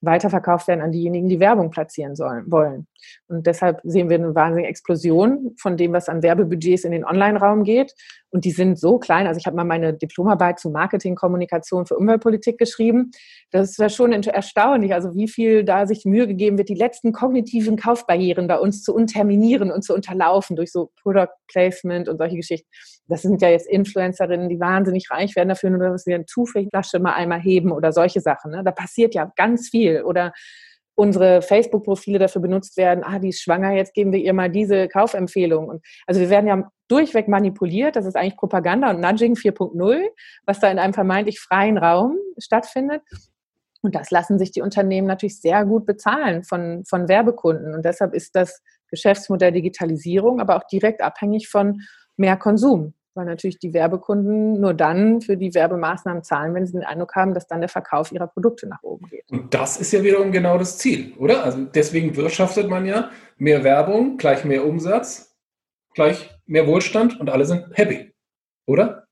weiterverkauft 0.00 0.66
werden 0.66 0.80
an 0.80 0.90
diejenigen, 0.90 1.28
die 1.28 1.38
Werbung 1.38 1.70
platzieren 1.70 2.16
sollen, 2.16 2.50
wollen. 2.50 2.88
Und 3.28 3.46
deshalb 3.46 3.80
sehen 3.84 4.10
wir 4.10 4.16
eine 4.16 4.34
wahnsinnige 4.34 4.68
Explosion 4.68 5.54
von 5.60 5.76
dem, 5.76 5.92
was 5.92 6.08
an 6.08 6.22
Werbebudgets 6.22 6.84
in 6.84 6.90
den 6.90 7.04
Online-Raum 7.04 7.62
geht. 7.62 7.94
Und 8.32 8.46
die 8.46 8.50
sind 8.50 8.78
so 8.78 8.98
klein. 8.98 9.26
Also 9.26 9.38
ich 9.38 9.46
habe 9.46 9.56
mal 9.56 9.64
meine 9.64 9.92
Diplomarbeit 9.92 10.58
zu 10.58 10.70
Marketing, 10.70 11.14
Kommunikation 11.16 11.84
für 11.84 11.98
Umweltpolitik 11.98 12.56
geschrieben. 12.56 13.10
Das 13.50 13.78
war 13.78 13.90
schon 13.90 14.12
erstaunlich, 14.12 14.94
also 14.94 15.14
wie 15.14 15.28
viel 15.28 15.64
da 15.64 15.86
sich 15.86 16.06
Mühe 16.06 16.26
gegeben 16.26 16.56
wird, 16.56 16.70
die 16.70 16.74
letzten 16.74 17.12
kognitiven 17.12 17.76
Kaufbarrieren 17.76 18.48
bei 18.48 18.58
uns 18.58 18.82
zu 18.82 18.94
unterminieren 18.94 19.70
und 19.70 19.82
zu 19.82 19.94
unterlaufen 19.94 20.56
durch 20.56 20.72
so 20.72 20.90
Product 21.02 21.28
Placement 21.46 22.08
und 22.08 22.16
solche 22.16 22.36
Geschichten. 22.36 22.68
Das 23.06 23.20
sind 23.20 23.42
ja 23.42 23.50
jetzt 23.50 23.68
Influencerinnen, 23.68 24.48
die 24.48 24.58
wahnsinnig 24.58 25.10
reich 25.10 25.36
werden 25.36 25.50
dafür, 25.50 25.68
nur 25.68 25.90
dass 25.90 26.04
sie 26.04 26.14
eine 26.14 26.24
Zufälligflasche 26.24 27.00
mal 27.00 27.12
einmal 27.12 27.40
heben 27.40 27.70
oder 27.70 27.92
solche 27.92 28.22
Sachen. 28.22 28.52
Ne? 28.52 28.62
Da 28.64 28.70
passiert 28.70 29.14
ja 29.14 29.30
ganz 29.36 29.68
viel. 29.68 30.02
Oder 30.04 30.32
unsere 30.94 31.42
Facebook-Profile 31.42 32.18
dafür 32.18 32.42
benutzt 32.42 32.76
werden, 32.76 33.02
ah, 33.04 33.18
die 33.18 33.30
ist 33.30 33.42
schwanger, 33.42 33.72
jetzt 33.72 33.94
geben 33.94 34.12
wir 34.12 34.20
ihr 34.20 34.32
mal 34.32 34.50
diese 34.50 34.88
Kaufempfehlung. 34.88 35.68
Und 35.68 35.84
also 36.06 36.20
wir 36.20 36.30
werden 36.30 36.46
ja 36.46 36.70
durchweg 36.88 37.28
manipuliert, 37.28 37.96
das 37.96 38.06
ist 38.06 38.16
eigentlich 38.16 38.36
Propaganda 38.36 38.90
und 38.90 39.00
Nudging 39.00 39.34
4.0, 39.34 40.02
was 40.44 40.60
da 40.60 40.70
in 40.70 40.78
einem 40.78 40.92
vermeintlich 40.92 41.40
freien 41.40 41.78
Raum 41.78 42.16
stattfindet. 42.38 43.02
Und 43.80 43.94
das 43.94 44.10
lassen 44.10 44.38
sich 44.38 44.52
die 44.52 44.62
Unternehmen 44.62 45.08
natürlich 45.08 45.40
sehr 45.40 45.64
gut 45.64 45.86
bezahlen 45.86 46.44
von, 46.44 46.84
von 46.84 47.08
Werbekunden. 47.08 47.74
Und 47.74 47.84
deshalb 47.84 48.14
ist 48.14 48.36
das 48.36 48.62
Geschäftsmodell 48.88 49.52
Digitalisierung 49.52 50.40
aber 50.40 50.56
auch 50.56 50.66
direkt 50.70 51.00
abhängig 51.00 51.48
von 51.48 51.80
mehr 52.16 52.36
Konsum 52.36 52.94
weil 53.14 53.26
natürlich 53.26 53.58
die 53.58 53.74
Werbekunden 53.74 54.60
nur 54.60 54.74
dann 54.74 55.20
für 55.20 55.36
die 55.36 55.54
Werbemaßnahmen 55.54 56.22
zahlen, 56.22 56.54
wenn 56.54 56.66
sie 56.66 56.72
den 56.72 56.84
Eindruck 56.84 57.14
haben, 57.14 57.34
dass 57.34 57.46
dann 57.46 57.60
der 57.60 57.68
Verkauf 57.68 58.12
ihrer 58.12 58.26
Produkte 58.26 58.66
nach 58.68 58.82
oben 58.82 59.06
geht. 59.08 59.24
Und 59.30 59.52
das 59.52 59.76
ist 59.76 59.92
ja 59.92 60.02
wiederum 60.02 60.32
genau 60.32 60.58
das 60.58 60.78
Ziel, 60.78 61.14
oder? 61.18 61.44
Also 61.44 61.64
deswegen 61.64 62.16
wirtschaftet 62.16 62.68
man 62.68 62.86
ja 62.86 63.10
mehr 63.36 63.64
Werbung, 63.64 64.16
gleich 64.16 64.44
mehr 64.44 64.64
Umsatz, 64.64 65.36
gleich 65.94 66.30
mehr 66.46 66.66
Wohlstand 66.66 67.20
und 67.20 67.30
alle 67.30 67.44
sind 67.44 67.66
happy, 67.74 68.12
oder? 68.66 69.06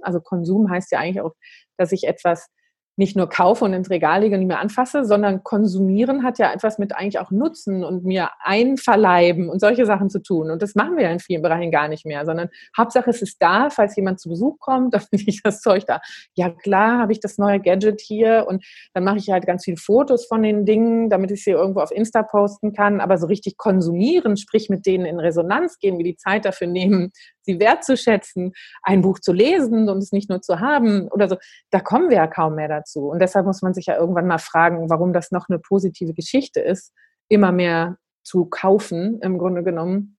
Also 0.00 0.20
Konsum 0.20 0.70
heißt 0.70 0.90
ja 0.92 0.98
eigentlich 0.98 1.20
auch, 1.20 1.34
dass 1.76 1.92
ich 1.92 2.04
etwas 2.04 2.48
nicht 2.96 3.16
nur 3.16 3.28
kaufe 3.28 3.64
und 3.64 3.72
ins 3.72 3.90
Regal 3.90 4.20
lege 4.20 4.34
und 4.34 4.40
nicht 4.40 4.48
mehr 4.48 4.60
anfasse, 4.60 5.04
sondern 5.04 5.42
konsumieren 5.42 6.22
hat 6.22 6.38
ja 6.38 6.52
etwas 6.52 6.78
mit 6.78 6.94
eigentlich 6.94 7.18
auch 7.18 7.30
Nutzen 7.30 7.84
und 7.84 8.04
mir 8.04 8.28
einverleiben 8.40 9.48
und 9.48 9.60
solche 9.60 9.86
Sachen 9.86 10.10
zu 10.10 10.20
tun. 10.20 10.50
Und 10.50 10.60
das 10.60 10.74
machen 10.74 10.96
wir 10.96 11.04
ja 11.04 11.10
in 11.10 11.18
vielen 11.18 11.40
Bereichen 11.40 11.70
gar 11.70 11.88
nicht 11.88 12.04
mehr, 12.04 12.26
sondern 12.26 12.50
Hauptsache 12.76 13.08
es 13.08 13.22
ist 13.22 13.40
da, 13.40 13.70
falls 13.70 13.96
jemand 13.96 14.20
zu 14.20 14.28
Besuch 14.28 14.58
kommt, 14.58 14.94
dann 14.94 15.00
finde 15.00 15.24
ich 15.26 15.42
das 15.42 15.60
Zeug 15.62 15.86
da. 15.86 16.00
Ja 16.34 16.50
klar, 16.50 16.98
habe 16.98 17.12
ich 17.12 17.20
das 17.20 17.38
neue 17.38 17.60
Gadget 17.60 18.00
hier 18.00 18.44
und 18.46 18.64
dann 18.92 19.04
mache 19.04 19.18
ich 19.18 19.30
halt 19.30 19.46
ganz 19.46 19.64
viele 19.64 19.78
Fotos 19.78 20.26
von 20.26 20.42
den 20.42 20.66
Dingen, 20.66 21.08
damit 21.08 21.30
ich 21.30 21.44
sie 21.44 21.50
irgendwo 21.52 21.80
auf 21.80 21.90
Insta 21.90 22.22
posten 22.22 22.72
kann. 22.72 23.00
Aber 23.00 23.16
so 23.16 23.26
richtig 23.26 23.56
konsumieren, 23.56 24.36
sprich 24.36 24.68
mit 24.68 24.84
denen 24.84 25.06
in 25.06 25.18
Resonanz 25.18 25.78
gehen, 25.78 25.98
wie 25.98 26.04
die 26.04 26.16
Zeit 26.16 26.44
dafür 26.44 26.66
nehmen, 26.66 27.12
sie 27.42 27.60
wertzuschätzen, 27.60 28.52
ein 28.82 29.02
Buch 29.02 29.18
zu 29.18 29.32
lesen 29.32 29.88
und 29.88 29.98
es 29.98 30.12
nicht 30.12 30.30
nur 30.30 30.42
zu 30.42 30.60
haben 30.60 31.08
oder 31.08 31.28
so, 31.28 31.36
da 31.70 31.80
kommen 31.80 32.08
wir 32.08 32.16
ja 32.16 32.26
kaum 32.26 32.54
mehr 32.54 32.68
dazu. 32.68 33.08
Und 33.08 33.20
deshalb 33.20 33.46
muss 33.46 33.62
man 33.62 33.74
sich 33.74 33.86
ja 33.86 33.96
irgendwann 33.96 34.26
mal 34.26 34.38
fragen, 34.38 34.88
warum 34.90 35.12
das 35.12 35.30
noch 35.30 35.48
eine 35.48 35.58
positive 35.58 36.14
Geschichte 36.14 36.60
ist, 36.60 36.92
immer 37.28 37.52
mehr 37.52 37.96
zu 38.22 38.46
kaufen, 38.46 39.20
im 39.20 39.38
Grunde 39.38 39.62
genommen. 39.62 40.16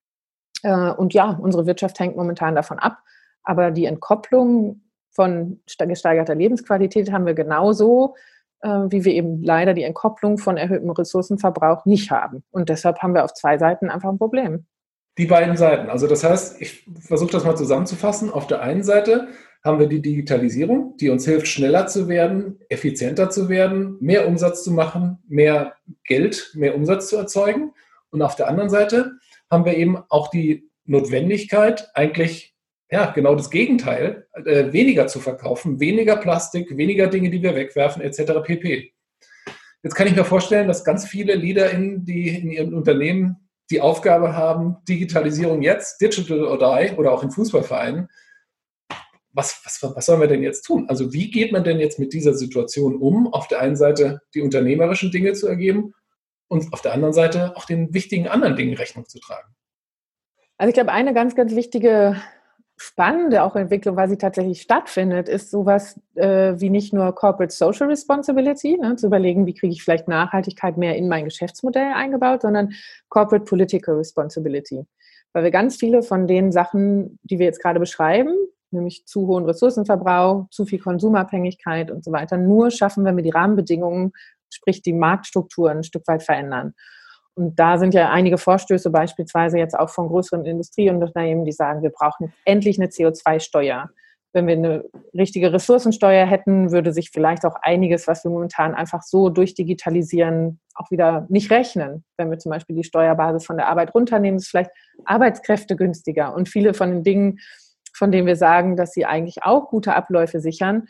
Äh, 0.63 0.91
und 0.91 1.13
ja, 1.13 1.37
unsere 1.41 1.65
Wirtschaft 1.65 1.99
hängt 1.99 2.15
momentan 2.15 2.55
davon 2.55 2.79
ab. 2.79 2.99
Aber 3.43 3.71
die 3.71 3.85
Entkopplung 3.85 4.81
von 5.11 5.61
gesteigerter 5.65 6.35
Lebensqualität 6.35 7.11
haben 7.11 7.25
wir 7.25 7.33
genauso, 7.33 8.15
äh, 8.61 8.67
wie 8.67 9.05
wir 9.05 9.13
eben 9.13 9.43
leider 9.43 9.73
die 9.73 9.83
Entkopplung 9.83 10.37
von 10.37 10.57
erhöhtem 10.57 10.89
Ressourcenverbrauch 10.89 11.85
nicht 11.85 12.11
haben. 12.11 12.43
Und 12.51 12.69
deshalb 12.69 12.99
haben 12.99 13.13
wir 13.13 13.23
auf 13.23 13.33
zwei 13.33 13.57
Seiten 13.57 13.89
einfach 13.89 14.09
ein 14.09 14.17
Problem. 14.17 14.65
Die 15.17 15.25
beiden 15.27 15.57
Seiten. 15.57 15.89
Also 15.89 16.07
das 16.07 16.23
heißt, 16.23 16.59
ich 16.61 16.85
versuche 16.99 17.31
das 17.31 17.45
mal 17.45 17.55
zusammenzufassen. 17.55 18.31
Auf 18.31 18.47
der 18.47 18.61
einen 18.61 18.83
Seite 18.83 19.27
haben 19.63 19.79
wir 19.79 19.87
die 19.87 20.01
Digitalisierung, 20.01 20.97
die 20.97 21.09
uns 21.09 21.25
hilft, 21.25 21.47
schneller 21.47 21.87
zu 21.87 22.07
werden, 22.07 22.59
effizienter 22.69 23.29
zu 23.29 23.47
werden, 23.47 23.97
mehr 24.01 24.27
Umsatz 24.27 24.63
zu 24.63 24.71
machen, 24.71 25.19
mehr 25.27 25.75
Geld, 26.03 26.51
mehr 26.55 26.75
Umsatz 26.75 27.09
zu 27.09 27.17
erzeugen. 27.17 27.73
Und 28.09 28.21
auf 28.21 28.35
der 28.35 28.47
anderen 28.47 28.69
Seite 28.69 29.13
haben 29.49 29.65
wir 29.65 29.77
eben 29.77 29.97
auch 30.09 30.29
die 30.29 30.69
Notwendigkeit, 30.85 31.89
eigentlich 31.93 32.55
ja 32.91 33.11
genau 33.11 33.35
das 33.35 33.49
Gegenteil, 33.49 34.27
äh, 34.45 34.71
weniger 34.73 35.07
zu 35.07 35.19
verkaufen, 35.19 35.79
weniger 35.79 36.17
Plastik, 36.17 36.75
weniger 36.75 37.07
Dinge, 37.07 37.29
die 37.29 37.41
wir 37.41 37.55
wegwerfen, 37.55 38.01
etc. 38.01 38.43
pp. 38.43 38.93
Jetzt 39.81 39.95
kann 39.95 40.07
ich 40.07 40.15
mir 40.15 40.25
vorstellen, 40.25 40.67
dass 40.67 40.83
ganz 40.83 41.05
viele 41.05 41.35
LeaderInnen, 41.35 42.05
die 42.05 42.29
in 42.29 42.51
ihren 42.51 42.73
Unternehmen 42.73 43.42
die 43.69 43.81
Aufgabe 43.81 44.35
haben, 44.35 44.77
Digitalisierung 44.87 45.61
jetzt, 45.61 46.01
Digital 46.01 46.43
or 46.45 46.57
Die 46.57 46.95
oder 46.95 47.11
auch 47.11 47.23
in 47.23 47.31
Fußballvereinen, 47.31 48.09
was, 49.33 49.61
was, 49.65 49.81
was 49.95 50.05
sollen 50.05 50.21
wir 50.21 50.27
denn 50.27 50.43
jetzt 50.43 50.63
tun? 50.63 50.85
Also 50.89 51.11
wie 51.11 51.31
geht 51.31 51.51
man 51.51 51.63
denn 51.63 51.79
jetzt 51.79 51.97
mit 51.97 52.13
dieser 52.13 52.35
Situation 52.35 52.95
um, 52.95 53.33
auf 53.33 53.47
der 53.47 53.61
einen 53.61 53.75
Seite 53.75 54.21
die 54.33 54.41
unternehmerischen 54.41 55.11
Dinge 55.11 55.33
zu 55.33 55.47
ergeben 55.47 55.93
und 56.47 56.71
auf 56.71 56.81
der 56.81 56.93
anderen 56.93 57.13
Seite 57.13 57.55
auch 57.57 57.65
den 57.65 57.93
wichtigen 57.93 58.27
anderen 58.27 58.55
Dingen 58.55 58.75
Rechnung 58.75 59.07
zu 59.07 59.19
tragen? 59.19 59.55
Also 60.57 60.69
ich 60.69 60.75
glaube, 60.75 60.91
eine 60.91 61.13
ganz, 61.13 61.35
ganz 61.35 61.55
wichtige 61.55 62.21
spannende 62.77 63.43
auch 63.43 63.55
Entwicklung, 63.55 63.95
weil 63.95 64.09
sie 64.09 64.17
tatsächlich 64.17 64.61
stattfindet, 64.61 65.29
ist 65.29 65.51
sowas 65.51 65.99
äh, 66.15 66.53
wie 66.57 66.69
nicht 66.69 66.93
nur 66.93 67.13
Corporate 67.13 67.53
Social 67.53 67.87
Responsibility, 67.87 68.77
ne, 68.77 68.95
zu 68.95 69.07
überlegen, 69.07 69.45
wie 69.45 69.53
kriege 69.53 69.73
ich 69.73 69.83
vielleicht 69.83 70.07
Nachhaltigkeit 70.07 70.77
mehr 70.77 70.95
in 70.95 71.07
mein 71.07 71.25
Geschäftsmodell 71.25 71.93
eingebaut, 71.93 72.41
sondern 72.41 72.73
Corporate 73.09 73.45
Political 73.45 73.95
Responsibility. 73.95 74.85
Weil 75.33 75.43
wir 75.43 75.51
ganz 75.51 75.77
viele 75.77 76.03
von 76.03 76.27
den 76.27 76.51
Sachen, 76.51 77.19
die 77.23 77.39
wir 77.39 77.45
jetzt 77.45 77.61
gerade 77.61 77.79
beschreiben, 77.79 78.33
nämlich 78.71 79.05
zu 79.05 79.27
hohen 79.27 79.45
Ressourcenverbrauch, 79.45 80.49
zu 80.49 80.65
viel 80.65 80.79
Konsumabhängigkeit 80.79 81.91
und 81.91 82.03
so 82.03 82.11
weiter, 82.11 82.37
nur 82.37 82.71
schaffen, 82.71 83.05
wenn 83.05 83.15
wir 83.15 83.23
die 83.23 83.29
Rahmenbedingungen, 83.29 84.11
sprich 84.49 84.81
die 84.81 84.93
Marktstrukturen 84.93 85.77
ein 85.77 85.83
Stück 85.83 86.07
weit 86.07 86.23
verändern. 86.23 86.73
Und 87.35 87.57
da 87.57 87.77
sind 87.77 87.93
ja 87.93 88.11
einige 88.11 88.37
Vorstöße 88.37 88.89
beispielsweise 88.91 89.57
jetzt 89.57 89.77
auch 89.77 89.89
von 89.89 90.07
größeren 90.07 90.45
Industrieunternehmen, 90.45 91.45
die 91.45 91.51
sagen, 91.51 91.81
wir 91.81 91.89
brauchen 91.89 92.33
endlich 92.45 92.79
eine 92.79 92.89
CO2-Steuer. 92.89 93.89
Wenn 94.33 94.47
wir 94.47 94.55
eine 94.55 94.85
richtige 95.13 95.53
Ressourcensteuer 95.53 96.25
hätten, 96.25 96.71
würde 96.71 96.91
sich 96.91 97.11
vielleicht 97.11 97.45
auch 97.45 97.55
einiges, 97.61 98.07
was 98.07 98.23
wir 98.23 98.31
momentan 98.31 98.73
einfach 98.73 99.03
so 99.03 99.29
durchdigitalisieren, 99.29 100.59
auch 100.73 100.89
wieder 100.89 101.27
nicht 101.29 101.51
rechnen. 101.51 102.03
Wenn 102.17 102.31
wir 102.31 102.39
zum 102.39 102.49
Beispiel 102.51 102.75
die 102.75 102.83
Steuerbasis 102.83 103.45
von 103.45 103.57
der 103.57 103.67
Arbeit 103.67 103.93
runternehmen, 103.93 104.37
ist 104.37 104.47
vielleicht 104.47 104.71
Arbeitskräfte 105.05 105.75
günstiger. 105.75 106.33
Und 106.33 106.49
viele 106.49 106.73
von 106.73 106.89
den 106.89 107.03
Dingen, 107.03 107.39
von 107.93 108.11
denen 108.11 108.25
wir 108.25 108.35
sagen, 108.35 108.75
dass 108.75 108.91
sie 108.91 109.05
eigentlich 109.05 109.43
auch 109.43 109.69
gute 109.69 109.93
Abläufe 109.93 110.39
sichern, 110.39 110.87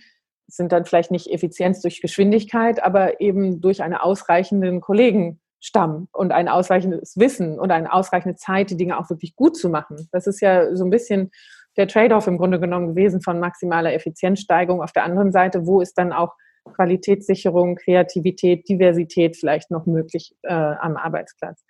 sind 0.47 0.71
dann 0.71 0.85
vielleicht 0.85 1.11
nicht 1.11 1.27
Effizienz 1.27 1.81
durch 1.81 2.01
Geschwindigkeit, 2.01 2.81
aber 2.81 3.19
eben 3.19 3.59
durch 3.59 3.81
einen 3.81 3.95
ausreichenden 3.95 4.79
Kollegen 4.79 5.41
Stamm 5.63 6.09
und 6.11 6.33
ein 6.33 6.49
ausreichendes 6.49 7.17
Wissen 7.17 7.57
und 7.57 7.71
eine 7.71 7.93
ausreichende 7.93 8.35
Zeit, 8.35 8.69
die 8.69 8.75
Dinge 8.75 8.99
auch 8.99 9.09
wirklich 9.09 9.33
gut 9.37 9.55
zu 9.55 9.69
machen. 9.69 10.09
Das 10.11 10.27
ist 10.27 10.41
ja 10.41 10.75
so 10.75 10.83
ein 10.83 10.89
bisschen 10.89 11.31
der 11.77 11.87
Trade-off 11.87 12.27
im 12.27 12.37
Grunde 12.37 12.59
genommen 12.59 12.89
gewesen 12.89 13.21
von 13.21 13.39
maximaler 13.39 13.93
Effizienzsteigerung. 13.93 14.83
Auf 14.83 14.91
der 14.91 15.05
anderen 15.05 15.31
Seite, 15.31 15.65
wo 15.65 15.79
ist 15.79 15.97
dann 15.97 16.11
auch 16.11 16.33
Qualitätssicherung, 16.75 17.75
Kreativität, 17.77 18.67
Diversität 18.67 19.37
vielleicht 19.37 19.71
noch 19.71 19.85
möglich 19.85 20.35
äh, 20.43 20.53
am 20.53 20.97
Arbeitsplatz? 20.97 21.63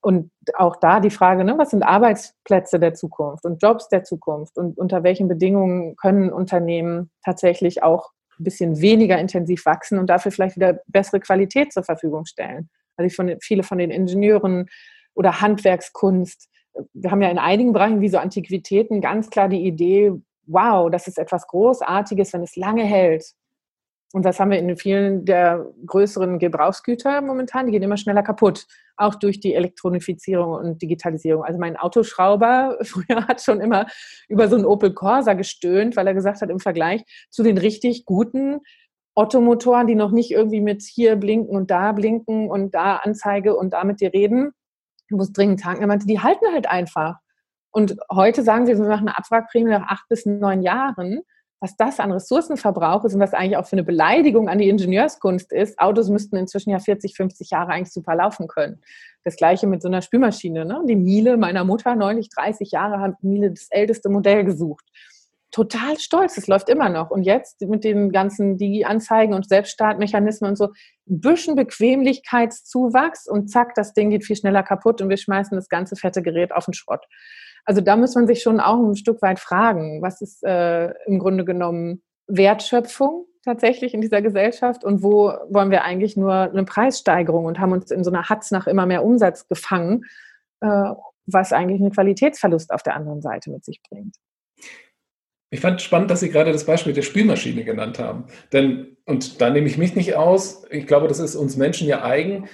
Und 0.00 0.30
auch 0.54 0.76
da 0.76 1.00
die 1.00 1.10
Frage, 1.10 1.42
ne, 1.42 1.58
was 1.58 1.70
sind 1.70 1.82
Arbeitsplätze 1.82 2.78
der 2.78 2.94
Zukunft 2.94 3.44
und 3.44 3.60
Jobs 3.60 3.88
der 3.88 4.04
Zukunft 4.04 4.56
und 4.56 4.78
unter 4.78 5.02
welchen 5.02 5.26
Bedingungen 5.26 5.96
können 5.96 6.32
Unternehmen 6.32 7.10
tatsächlich 7.24 7.82
auch 7.82 8.10
ein 8.38 8.44
bisschen 8.44 8.80
weniger 8.80 9.18
intensiv 9.18 9.66
wachsen 9.66 9.98
und 9.98 10.08
dafür 10.08 10.30
vielleicht 10.30 10.54
wieder 10.54 10.78
bessere 10.86 11.18
Qualität 11.18 11.72
zur 11.72 11.82
Verfügung 11.82 12.24
stellen? 12.24 12.70
Also 12.96 13.14
von, 13.14 13.36
viele 13.40 13.62
von 13.62 13.78
den 13.78 13.90
Ingenieuren 13.90 14.68
oder 15.14 15.40
Handwerkskunst. 15.40 16.48
Wir 16.94 17.10
haben 17.10 17.22
ja 17.22 17.30
in 17.30 17.38
einigen 17.38 17.72
Bereichen 17.72 18.00
wie 18.00 18.08
so 18.08 18.18
Antiquitäten 18.18 19.00
ganz 19.00 19.30
klar 19.30 19.48
die 19.48 19.66
Idee, 19.66 20.12
wow, 20.46 20.90
das 20.90 21.06
ist 21.06 21.18
etwas 21.18 21.46
Großartiges, 21.46 22.32
wenn 22.32 22.42
es 22.42 22.56
lange 22.56 22.84
hält. 22.84 23.24
Und 24.12 24.26
das 24.26 24.38
haben 24.38 24.50
wir 24.50 24.58
in 24.58 24.76
vielen 24.76 25.24
der 25.24 25.66
größeren 25.86 26.38
Gebrauchsgüter 26.38 27.22
momentan, 27.22 27.64
die 27.64 27.72
gehen 27.72 27.82
immer 27.82 27.96
schneller 27.96 28.22
kaputt, 28.22 28.66
auch 28.96 29.14
durch 29.14 29.40
die 29.40 29.54
Elektronifizierung 29.54 30.52
und 30.52 30.82
Digitalisierung. 30.82 31.44
Also 31.44 31.58
mein 31.58 31.78
Autoschrauber 31.78 32.78
früher 32.82 33.26
hat 33.26 33.40
schon 33.40 33.60
immer 33.60 33.86
über 34.28 34.48
so 34.48 34.56
einen 34.56 34.66
Opel 34.66 34.92
Corsa 34.92 35.32
gestöhnt, 35.32 35.96
weil 35.96 36.06
er 36.06 36.14
gesagt 36.14 36.42
hat, 36.42 36.50
im 36.50 36.60
Vergleich 36.60 37.02
zu 37.30 37.42
den 37.42 37.56
richtig 37.56 38.04
guten 38.04 38.60
Ottomotoren, 39.14 39.86
die 39.86 39.94
noch 39.94 40.10
nicht 40.10 40.30
irgendwie 40.30 40.60
mit 40.60 40.82
hier 40.82 41.16
blinken 41.16 41.54
und 41.54 41.70
da 41.70 41.92
blinken 41.92 42.50
und 42.50 42.74
da 42.74 42.96
Anzeige 42.96 43.56
und 43.56 43.72
da 43.72 43.84
mit 43.84 44.00
dir 44.00 44.12
reden. 44.12 44.52
Du 45.08 45.16
musst 45.16 45.36
dringend 45.36 45.60
tanken. 45.60 45.82
Er 45.82 45.86
meinte, 45.86 46.06
die 46.06 46.20
halten 46.20 46.46
halt 46.52 46.66
einfach. 46.66 47.16
Und 47.70 47.96
heute 48.10 48.42
sagen 48.42 48.66
sie, 48.66 48.76
wir 48.76 48.88
machen 48.88 49.08
eine 49.08 49.18
Abwrackprämie 49.18 49.70
nach 49.70 49.88
acht 49.88 50.08
bis 50.08 50.24
neun 50.24 50.62
Jahren. 50.62 51.20
Was 51.60 51.76
das 51.76 52.00
an 52.00 52.10
Ressourcenverbrauch 52.10 53.04
ist 53.04 53.14
und 53.14 53.20
was 53.20 53.34
eigentlich 53.34 53.56
auch 53.56 53.66
für 53.66 53.74
eine 53.74 53.84
Beleidigung 53.84 54.48
an 54.48 54.58
die 54.58 54.68
Ingenieurskunst 54.68 55.52
ist. 55.52 55.78
Autos 55.78 56.08
müssten 56.08 56.36
inzwischen 56.36 56.70
ja 56.70 56.80
40, 56.80 57.14
50 57.14 57.50
Jahre 57.50 57.70
eigentlich 57.70 57.92
super 57.92 58.16
laufen 58.16 58.48
können. 58.48 58.80
Das 59.22 59.36
gleiche 59.36 59.68
mit 59.68 59.80
so 59.80 59.86
einer 59.86 60.02
Spülmaschine. 60.02 60.64
Ne? 60.64 60.82
Die 60.88 60.96
Miele 60.96 61.36
meiner 61.36 61.62
Mutter, 61.62 61.94
neulich 61.94 62.30
30 62.30 62.72
Jahre, 62.72 62.98
hat 62.98 63.22
Miele 63.22 63.50
das 63.50 63.68
älteste 63.70 64.08
Modell 64.08 64.44
gesucht 64.44 64.84
total 65.52 65.98
stolz. 65.98 66.36
Es 66.36 66.48
läuft 66.48 66.68
immer 66.68 66.88
noch. 66.88 67.10
Und 67.10 67.22
jetzt 67.22 67.60
mit 67.60 67.84
den 67.84 68.10
ganzen 68.10 68.56
Digi-Anzeigen 68.56 69.34
und 69.34 69.48
Selbststartmechanismen 69.48 70.50
und 70.50 70.56
so, 70.56 70.70
ein 71.08 71.20
bisschen 71.20 71.54
Bequemlichkeitszuwachs 71.54 73.28
und 73.28 73.48
zack, 73.48 73.74
das 73.74 73.92
Ding 73.92 74.10
geht 74.10 74.24
viel 74.24 74.36
schneller 74.36 74.62
kaputt 74.62 75.00
und 75.00 75.08
wir 75.08 75.18
schmeißen 75.18 75.56
das 75.56 75.68
ganze 75.68 75.94
fette 75.94 76.22
Gerät 76.22 76.52
auf 76.52 76.64
den 76.64 76.74
Schrott. 76.74 77.06
Also 77.64 77.80
da 77.80 77.96
muss 77.96 78.14
man 78.14 78.26
sich 78.26 78.42
schon 78.42 78.58
auch 78.58 78.78
ein 78.78 78.96
Stück 78.96 79.22
weit 79.22 79.38
fragen, 79.38 80.02
was 80.02 80.20
ist 80.20 80.42
äh, 80.42 80.90
im 81.06 81.18
Grunde 81.18 81.44
genommen 81.44 82.02
Wertschöpfung 82.26 83.26
tatsächlich 83.44 83.92
in 83.94 84.00
dieser 84.00 84.22
Gesellschaft 84.22 84.84
und 84.84 85.02
wo 85.02 85.32
wollen 85.48 85.70
wir 85.70 85.84
eigentlich 85.84 86.16
nur 86.16 86.32
eine 86.32 86.64
Preissteigerung 86.64 87.44
und 87.44 87.58
haben 87.58 87.72
uns 87.72 87.90
in 87.90 88.04
so 88.04 88.10
einer 88.10 88.28
Hatz 88.28 88.50
nach 88.52 88.66
immer 88.66 88.86
mehr 88.86 89.04
Umsatz 89.04 89.48
gefangen, 89.48 90.04
äh, 90.60 90.90
was 91.26 91.52
eigentlich 91.52 91.80
einen 91.80 91.92
Qualitätsverlust 91.92 92.72
auf 92.72 92.82
der 92.82 92.94
anderen 92.96 93.20
Seite 93.20 93.50
mit 93.50 93.64
sich 93.64 93.80
bringt. 93.88 94.16
Ich 95.52 95.60
fand 95.60 95.82
spannend, 95.82 96.10
dass 96.10 96.20
Sie 96.20 96.30
gerade 96.30 96.50
das 96.50 96.64
Beispiel 96.64 96.94
der 96.94 97.02
Spülmaschine 97.02 97.62
genannt 97.62 97.98
haben. 97.98 98.24
Denn, 98.54 98.96
und 99.04 99.42
da 99.42 99.50
nehme 99.50 99.66
ich 99.66 99.76
mich 99.76 99.94
nicht 99.94 100.14
aus, 100.16 100.64
ich 100.70 100.86
glaube, 100.86 101.08
das 101.08 101.18
ist 101.18 101.36
uns 101.36 101.58
Menschen 101.58 101.86
ja 101.86 102.02
eigen. 102.02 102.48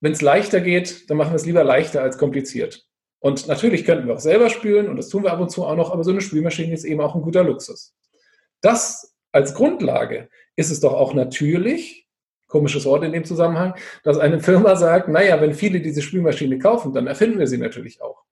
Wenn 0.00 0.12
es 0.12 0.22
leichter 0.22 0.60
geht, 0.60 1.10
dann 1.10 1.16
machen 1.16 1.32
wir 1.32 1.36
es 1.36 1.46
lieber 1.46 1.64
leichter 1.64 2.02
als 2.02 2.16
kompliziert. 2.16 2.86
Und 3.18 3.48
natürlich 3.48 3.84
könnten 3.84 4.06
wir 4.06 4.14
auch 4.14 4.20
selber 4.20 4.50
spülen 4.50 4.88
und 4.88 4.96
das 4.96 5.08
tun 5.08 5.24
wir 5.24 5.32
ab 5.32 5.40
und 5.40 5.50
zu 5.50 5.64
auch 5.64 5.74
noch, 5.74 5.90
aber 5.90 6.04
so 6.04 6.12
eine 6.12 6.20
Spülmaschine 6.20 6.72
ist 6.72 6.84
eben 6.84 7.00
auch 7.00 7.16
ein 7.16 7.22
guter 7.22 7.42
Luxus. 7.42 7.92
Das 8.60 9.16
als 9.32 9.54
Grundlage 9.54 10.28
ist 10.54 10.70
es 10.70 10.78
doch 10.78 10.92
auch 10.92 11.12
natürlich, 11.12 12.06
komisches 12.46 12.84
Wort 12.84 13.02
in 13.02 13.10
dem 13.10 13.24
Zusammenhang, 13.24 13.74
dass 14.04 14.16
eine 14.16 14.38
Firma 14.38 14.76
sagt, 14.76 15.08
naja, 15.08 15.40
wenn 15.40 15.54
viele 15.54 15.80
diese 15.80 16.02
Spülmaschine 16.02 16.60
kaufen, 16.60 16.92
dann 16.92 17.08
erfinden 17.08 17.40
wir 17.40 17.48
sie 17.48 17.58
natürlich 17.58 18.00
auch. 18.00 18.22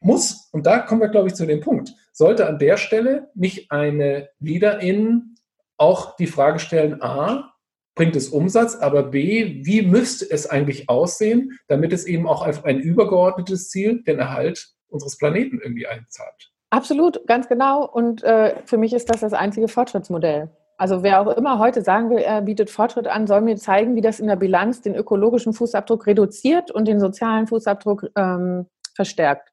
Muss, 0.00 0.48
und 0.52 0.66
da 0.66 0.78
kommen 0.78 1.00
wir, 1.00 1.08
glaube 1.08 1.28
ich, 1.28 1.34
zu 1.34 1.46
dem 1.46 1.60
Punkt, 1.60 1.94
sollte 2.12 2.46
an 2.46 2.58
der 2.58 2.76
Stelle 2.76 3.30
nicht 3.34 3.70
eine 3.70 4.28
Leaderin 4.40 5.36
auch 5.76 6.16
die 6.16 6.26
Frage 6.26 6.58
stellen, 6.58 7.02
a, 7.02 7.54
bringt 7.94 8.16
es 8.16 8.28
Umsatz, 8.28 8.76
aber 8.76 9.02
b, 9.02 9.64
wie 9.64 9.82
müsste 9.82 10.30
es 10.30 10.48
eigentlich 10.48 10.88
aussehen, 10.88 11.58
damit 11.68 11.92
es 11.92 12.06
eben 12.06 12.26
auch 12.26 12.42
ein 12.42 12.80
übergeordnetes 12.80 13.68
Ziel, 13.68 14.02
den 14.02 14.18
Erhalt 14.18 14.72
unseres 14.88 15.18
Planeten 15.18 15.60
irgendwie 15.62 15.86
einzahlt? 15.86 16.50
Absolut, 16.70 17.26
ganz 17.26 17.48
genau. 17.48 17.86
Und 17.86 18.22
äh, 18.22 18.54
für 18.64 18.78
mich 18.78 18.92
ist 18.92 19.10
das 19.10 19.20
das 19.20 19.32
einzige 19.32 19.68
Fortschrittsmodell. 19.68 20.50
Also 20.78 21.02
wer 21.02 21.20
auch 21.20 21.36
immer 21.36 21.58
heute 21.58 21.82
sagen 21.82 22.08
will, 22.08 22.18
er 22.18 22.40
bietet 22.40 22.70
Fortschritt 22.70 23.06
an, 23.06 23.26
soll 23.26 23.42
mir 23.42 23.56
zeigen, 23.56 23.96
wie 23.96 24.00
das 24.00 24.18
in 24.18 24.28
der 24.28 24.36
Bilanz 24.36 24.80
den 24.80 24.94
ökologischen 24.94 25.52
Fußabdruck 25.52 26.06
reduziert 26.06 26.70
und 26.70 26.88
den 26.88 27.00
sozialen 27.00 27.46
Fußabdruck 27.46 28.06
ähm, 28.16 28.66
verstärkt. 28.94 29.49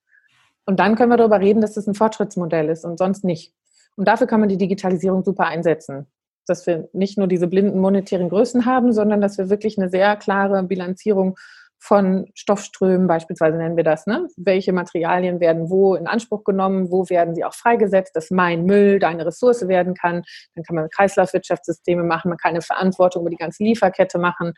Und 0.68 0.80
dann 0.80 0.96
können 0.96 1.10
wir 1.10 1.18
darüber 1.18 1.40
reden, 1.40 1.62
dass 1.62 1.74
das 1.74 1.88
ein 1.88 1.96
Fortschrittsmodell 1.96 2.70
ist 2.70 2.86
und 2.86 3.00
sonst 3.00 3.24
nicht. 3.24 3.54
Und 3.96 4.08
dafür 4.08 4.28
kann 4.28 4.42
man 4.42 4.50
die 4.50 4.58
Digitalisierung 4.58 5.24
super 5.24 5.48
einsetzen. 5.48 6.08
Dass 6.46 6.68
wir 6.68 6.90
nicht 6.94 7.18
nur 7.18 7.28
diese 7.28 7.48
blinden 7.48 7.80
monetären 7.80 8.30
Größen 8.30 8.66
haben, 8.66 8.92
sondern 8.92 9.22
dass 9.22 9.38
wir 9.38 9.50
wirklich 9.50 9.78
eine 9.78 9.90
sehr 9.90 10.16
klare 10.18 10.62
Bilanzierung 10.64 11.38
von 11.80 12.28
Stoffströmen 12.34 13.08
beispielsweise 13.08 13.58
nennen 13.58 13.78
wir 13.78 13.84
das. 13.84 14.08
Ne? 14.08 14.28
Welche 14.36 14.74
Materialien 14.74 15.40
werden 15.40 15.70
wo 15.70 15.96
in 15.96 16.08
Anspruch 16.08 16.44
genommen, 16.44 16.92
wo 16.92 17.08
werden 17.10 17.36
sie 17.36 17.46
auch 17.46 17.54
freigesetzt, 17.54 18.16
dass 18.16 18.32
mein 18.32 18.66
Müll 18.66 19.00
deine 19.00 19.26
Ressource 19.26 19.68
werden 19.68 19.94
kann. 19.94 20.24
Dann 20.56 20.64
kann 20.64 20.76
man 20.76 20.90
Kreislaufwirtschaftssysteme 20.90 22.04
machen, 22.04 22.30
man 22.30 22.38
kann 22.38 22.52
eine 22.52 22.62
Verantwortung 22.62 23.22
über 23.22 23.30
die 23.30 23.38
ganze 23.38 23.64
Lieferkette 23.64 24.18
machen. 24.18 24.54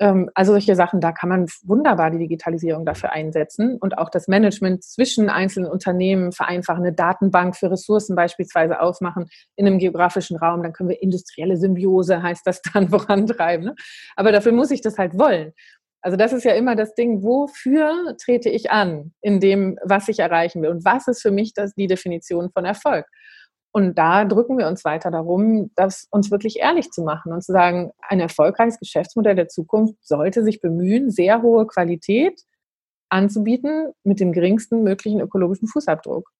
Ähm, 0.00 0.28
also 0.34 0.52
solche 0.52 0.74
Sachen, 0.74 1.00
da 1.00 1.12
kann 1.12 1.28
man 1.28 1.46
wunderbar 1.62 2.10
die 2.10 2.18
Digitalisierung 2.18 2.84
dafür 2.84 3.12
einsetzen 3.12 3.78
und 3.80 3.96
auch 3.98 4.10
das 4.10 4.26
Management 4.26 4.82
zwischen 4.82 5.30
einzelnen 5.30 5.70
Unternehmen 5.70 6.32
vereinfachen, 6.32 6.82
eine 6.82 6.94
Datenbank 6.94 7.56
für 7.56 7.70
Ressourcen 7.70 8.16
beispielsweise 8.16 8.80
aufmachen 8.80 9.28
in 9.56 9.66
einem 9.66 9.78
geografischen 9.78 10.36
Raum. 10.36 10.62
Dann 10.62 10.72
können 10.72 10.88
wir 10.88 11.00
industrielle 11.00 11.56
Symbiose, 11.56 12.22
heißt 12.22 12.46
das 12.46 12.60
dann, 12.62 12.88
vorantreiben. 12.90 13.66
Ne? 13.66 13.74
Aber 14.16 14.32
dafür 14.32 14.52
muss 14.52 14.70
ich 14.70 14.80
das 14.80 14.98
halt 14.98 15.18
wollen. 15.18 15.52
Also 16.04 16.18
das 16.18 16.34
ist 16.34 16.44
ja 16.44 16.52
immer 16.52 16.76
das 16.76 16.94
Ding, 16.94 17.22
wofür 17.22 18.14
trete 18.22 18.50
ich 18.50 18.70
an 18.70 19.14
in 19.22 19.40
dem, 19.40 19.78
was 19.82 20.08
ich 20.08 20.18
erreichen 20.18 20.60
will 20.60 20.68
und 20.68 20.84
was 20.84 21.08
ist 21.08 21.22
für 21.22 21.30
mich 21.30 21.54
das, 21.54 21.72
die 21.74 21.86
Definition 21.86 22.50
von 22.50 22.66
Erfolg. 22.66 23.06
Und 23.76 23.98
da 23.98 24.24
drücken 24.24 24.56
wir 24.56 24.68
uns 24.68 24.84
weiter 24.84 25.10
darum, 25.10 25.72
das 25.74 26.06
uns 26.12 26.30
wirklich 26.30 26.60
ehrlich 26.60 26.92
zu 26.92 27.02
machen 27.02 27.32
und 27.32 27.42
zu 27.42 27.50
sagen, 27.50 27.90
ein 28.08 28.20
erfolgreiches 28.20 28.78
Geschäftsmodell 28.78 29.34
der 29.34 29.48
Zukunft 29.48 29.96
sollte 30.00 30.44
sich 30.44 30.60
bemühen, 30.60 31.10
sehr 31.10 31.42
hohe 31.42 31.66
Qualität 31.66 32.40
anzubieten 33.08 33.92
mit 34.04 34.20
dem 34.20 34.32
geringsten 34.32 34.84
möglichen 34.84 35.20
ökologischen 35.20 35.66
Fußabdruck. 35.66 36.30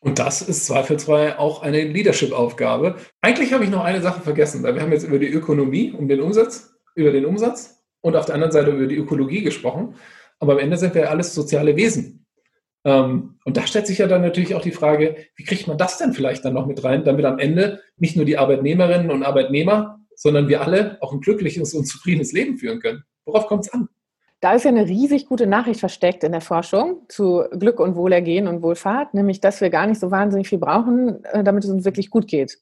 Und 0.00 0.18
das 0.18 0.42
ist 0.42 0.66
zweifelsfrei 0.66 1.38
auch 1.38 1.62
eine 1.62 1.84
Leadership-Aufgabe. 1.84 2.96
Eigentlich 3.20 3.52
habe 3.52 3.62
ich 3.62 3.70
noch 3.70 3.84
eine 3.84 4.02
Sache 4.02 4.20
vergessen, 4.20 4.64
weil 4.64 4.74
wir 4.74 4.82
haben 4.82 4.90
jetzt 4.90 5.06
über 5.06 5.20
die 5.20 5.30
Ökonomie, 5.30 5.92
um 5.92 6.08
den 6.08 6.20
Umsatz, 6.20 6.74
über 6.96 7.12
den 7.12 7.26
Umsatz 7.26 7.80
und 8.00 8.16
auf 8.16 8.26
der 8.26 8.34
anderen 8.34 8.52
Seite 8.52 8.72
über 8.72 8.88
die 8.88 8.96
Ökologie 8.96 9.42
gesprochen. 9.42 9.94
Aber 10.40 10.54
am 10.54 10.58
Ende 10.58 10.76
sind 10.76 10.96
wir 10.96 11.08
alles 11.08 11.32
soziale 11.32 11.76
Wesen. 11.76 12.21
Ähm, 12.84 13.38
und 13.44 13.56
da 13.56 13.66
stellt 13.66 13.86
sich 13.86 13.98
ja 13.98 14.06
dann 14.06 14.22
natürlich 14.22 14.54
auch 14.54 14.62
die 14.62 14.72
Frage, 14.72 15.16
wie 15.36 15.44
kriegt 15.44 15.68
man 15.68 15.78
das 15.78 15.98
denn 15.98 16.12
vielleicht 16.12 16.44
dann 16.44 16.54
noch 16.54 16.66
mit 16.66 16.82
rein, 16.82 17.04
damit 17.04 17.24
am 17.24 17.38
Ende 17.38 17.80
nicht 17.96 18.16
nur 18.16 18.24
die 18.24 18.38
Arbeitnehmerinnen 18.38 19.10
und 19.10 19.22
Arbeitnehmer, 19.22 20.00
sondern 20.14 20.48
wir 20.48 20.60
alle 20.60 20.98
auch 21.00 21.12
ein 21.12 21.20
glückliches 21.20 21.74
und 21.74 21.86
zufriedenes 21.86 22.32
Leben 22.32 22.58
führen 22.58 22.80
können. 22.80 23.04
Worauf 23.24 23.46
kommt 23.46 23.66
es 23.66 23.72
an? 23.72 23.88
Da 24.40 24.54
ist 24.54 24.64
ja 24.64 24.70
eine 24.70 24.88
riesig 24.88 25.26
gute 25.26 25.46
Nachricht 25.46 25.78
versteckt 25.78 26.24
in 26.24 26.32
der 26.32 26.40
Forschung 26.40 27.02
zu 27.08 27.44
Glück 27.56 27.78
und 27.78 27.94
Wohlergehen 27.94 28.48
und 28.48 28.62
Wohlfahrt, 28.62 29.14
nämlich 29.14 29.40
dass 29.40 29.60
wir 29.60 29.70
gar 29.70 29.86
nicht 29.86 30.00
so 30.00 30.10
wahnsinnig 30.10 30.48
viel 30.48 30.58
brauchen, 30.58 31.24
äh, 31.26 31.44
damit 31.44 31.62
es 31.62 31.70
uns 31.70 31.84
wirklich 31.84 32.10
gut 32.10 32.26
geht. 32.26 32.58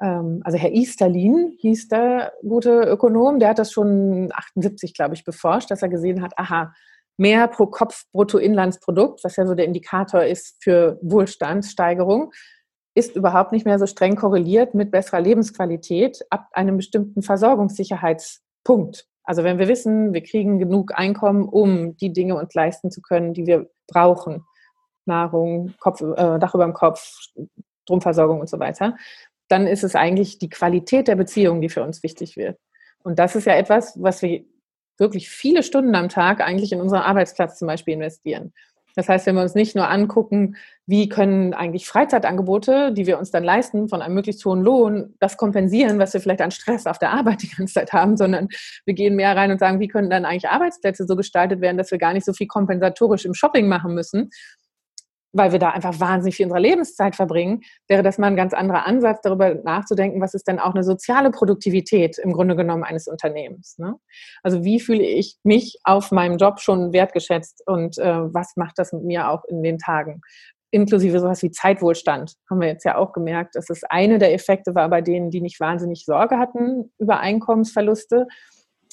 Ähm, 0.00 0.40
also 0.42 0.58
Herr 0.58 0.72
Easterlin 0.72 1.54
hieß 1.60 1.86
der 1.86 2.32
gute 2.42 2.80
Ökonom, 2.80 3.38
der 3.38 3.50
hat 3.50 3.60
das 3.60 3.70
schon 3.70 4.30
78, 4.32 4.92
glaube 4.92 5.14
ich, 5.14 5.24
beforscht, 5.24 5.70
dass 5.70 5.82
er 5.82 5.88
gesehen 5.88 6.20
hat, 6.20 6.36
aha, 6.36 6.74
mehr 7.16 7.48
pro 7.48 7.66
Kopf 7.66 8.04
Bruttoinlandsprodukt, 8.12 9.22
was 9.24 9.36
ja 9.36 9.46
so 9.46 9.54
der 9.54 9.66
Indikator 9.66 10.22
ist 10.24 10.62
für 10.62 10.98
Wohlstandssteigerung, 11.02 12.32
ist 12.94 13.16
überhaupt 13.16 13.52
nicht 13.52 13.66
mehr 13.66 13.78
so 13.78 13.86
streng 13.86 14.16
korreliert 14.16 14.74
mit 14.74 14.90
besserer 14.90 15.20
Lebensqualität 15.20 16.24
ab 16.30 16.48
einem 16.52 16.76
bestimmten 16.76 17.22
Versorgungssicherheitspunkt. 17.22 19.06
Also 19.24 19.42
wenn 19.42 19.58
wir 19.58 19.68
wissen, 19.68 20.12
wir 20.12 20.22
kriegen 20.22 20.58
genug 20.58 20.92
Einkommen, 20.94 21.48
um 21.48 21.96
die 21.96 22.12
Dinge 22.12 22.36
uns 22.36 22.54
leisten 22.54 22.90
zu 22.90 23.00
können, 23.00 23.32
die 23.32 23.46
wir 23.46 23.70
brauchen, 23.88 24.44
Nahrung, 25.06 25.74
Kopf, 25.80 26.00
äh, 26.00 26.38
Dach 26.38 26.54
über 26.54 26.64
dem 26.64 26.74
Kopf, 26.74 27.30
Stromversorgung 27.82 28.40
und 28.40 28.48
so 28.48 28.58
weiter, 28.58 28.96
dann 29.48 29.66
ist 29.66 29.84
es 29.84 29.94
eigentlich 29.94 30.38
die 30.38 30.48
Qualität 30.48 31.08
der 31.08 31.16
Beziehung, 31.16 31.60
die 31.60 31.68
für 31.68 31.82
uns 31.82 32.02
wichtig 32.02 32.36
wird. 32.36 32.58
Und 33.02 33.18
das 33.18 33.36
ist 33.36 33.46
ja 33.46 33.54
etwas, 33.54 34.00
was 34.00 34.22
wir 34.22 34.44
wirklich 34.98 35.28
viele 35.28 35.62
Stunden 35.62 35.94
am 35.94 36.08
Tag 36.08 36.40
eigentlich 36.40 36.72
in 36.72 36.80
unseren 36.80 37.02
Arbeitsplatz 37.02 37.58
zum 37.58 37.68
Beispiel 37.68 37.94
investieren. 37.94 38.52
Das 38.96 39.08
heißt, 39.08 39.26
wenn 39.26 39.34
wir 39.34 39.42
uns 39.42 39.54
nicht 39.54 39.74
nur 39.74 39.90
angucken, 39.90 40.56
wie 40.86 41.08
können 41.08 41.52
eigentlich 41.52 41.86
Freizeitangebote, 41.88 42.92
die 42.92 43.06
wir 43.06 43.18
uns 43.18 43.30
dann 43.30 43.42
leisten, 43.42 43.88
von 43.88 44.02
einem 44.02 44.14
möglichst 44.14 44.44
hohen 44.44 44.62
Lohn, 44.62 45.14
das 45.18 45.36
kompensieren, 45.36 45.98
was 45.98 46.14
wir 46.14 46.20
vielleicht 46.20 46.42
an 46.42 46.52
Stress 46.52 46.86
auf 46.86 46.98
der 46.98 47.10
Arbeit 47.10 47.42
die 47.42 47.48
ganze 47.48 47.74
Zeit 47.74 47.92
haben, 47.92 48.16
sondern 48.16 48.48
wir 48.84 48.94
gehen 48.94 49.16
mehr 49.16 49.36
rein 49.36 49.50
und 49.50 49.58
sagen, 49.58 49.80
wie 49.80 49.88
können 49.88 50.10
dann 50.10 50.24
eigentlich 50.24 50.48
Arbeitsplätze 50.48 51.06
so 51.06 51.16
gestaltet 51.16 51.60
werden, 51.60 51.76
dass 51.76 51.90
wir 51.90 51.98
gar 51.98 52.12
nicht 52.12 52.24
so 52.24 52.32
viel 52.32 52.46
kompensatorisch 52.46 53.24
im 53.24 53.34
Shopping 53.34 53.66
machen 53.66 53.94
müssen, 53.94 54.30
weil 55.34 55.52
wir 55.52 55.58
da 55.58 55.70
einfach 55.70 55.98
wahnsinnig 56.00 56.36
viel 56.36 56.46
unserer 56.46 56.60
Lebenszeit 56.60 57.16
verbringen, 57.16 57.62
wäre 57.88 58.02
das 58.02 58.18
mal 58.18 58.28
ein 58.28 58.36
ganz 58.36 58.54
anderer 58.54 58.86
Ansatz, 58.86 59.20
darüber 59.22 59.54
nachzudenken, 59.54 60.20
was 60.20 60.32
ist 60.32 60.46
denn 60.46 60.60
auch 60.60 60.74
eine 60.74 60.84
soziale 60.84 61.30
Produktivität 61.30 62.18
im 62.18 62.32
Grunde 62.32 62.56
genommen 62.56 62.84
eines 62.84 63.08
Unternehmens. 63.08 63.76
Ne? 63.78 63.96
Also 64.42 64.64
wie 64.64 64.80
fühle 64.80 65.02
ich 65.02 65.36
mich 65.42 65.78
auf 65.82 66.12
meinem 66.12 66.38
Job 66.38 66.60
schon 66.60 66.92
wertgeschätzt 66.92 67.62
und 67.66 67.98
äh, 67.98 68.32
was 68.32 68.56
macht 68.56 68.78
das 68.78 68.92
mit 68.92 69.02
mir 69.02 69.28
auch 69.28 69.44
in 69.44 69.62
den 69.62 69.78
Tagen? 69.78 70.20
Inklusive 70.70 71.20
sowas 71.20 71.42
wie 71.42 71.50
Zeitwohlstand, 71.50 72.34
haben 72.48 72.60
wir 72.60 72.68
jetzt 72.68 72.84
ja 72.84 72.96
auch 72.96 73.12
gemerkt, 73.12 73.56
dass 73.56 73.70
es 73.70 73.82
eine 73.84 74.18
der 74.18 74.34
Effekte 74.34 74.74
war 74.74 74.88
bei 74.88 75.02
denen, 75.02 75.30
die 75.30 75.40
nicht 75.40 75.60
wahnsinnig 75.60 76.04
Sorge 76.04 76.38
hatten 76.38 76.92
über 76.98 77.18
Einkommensverluste, 77.20 78.26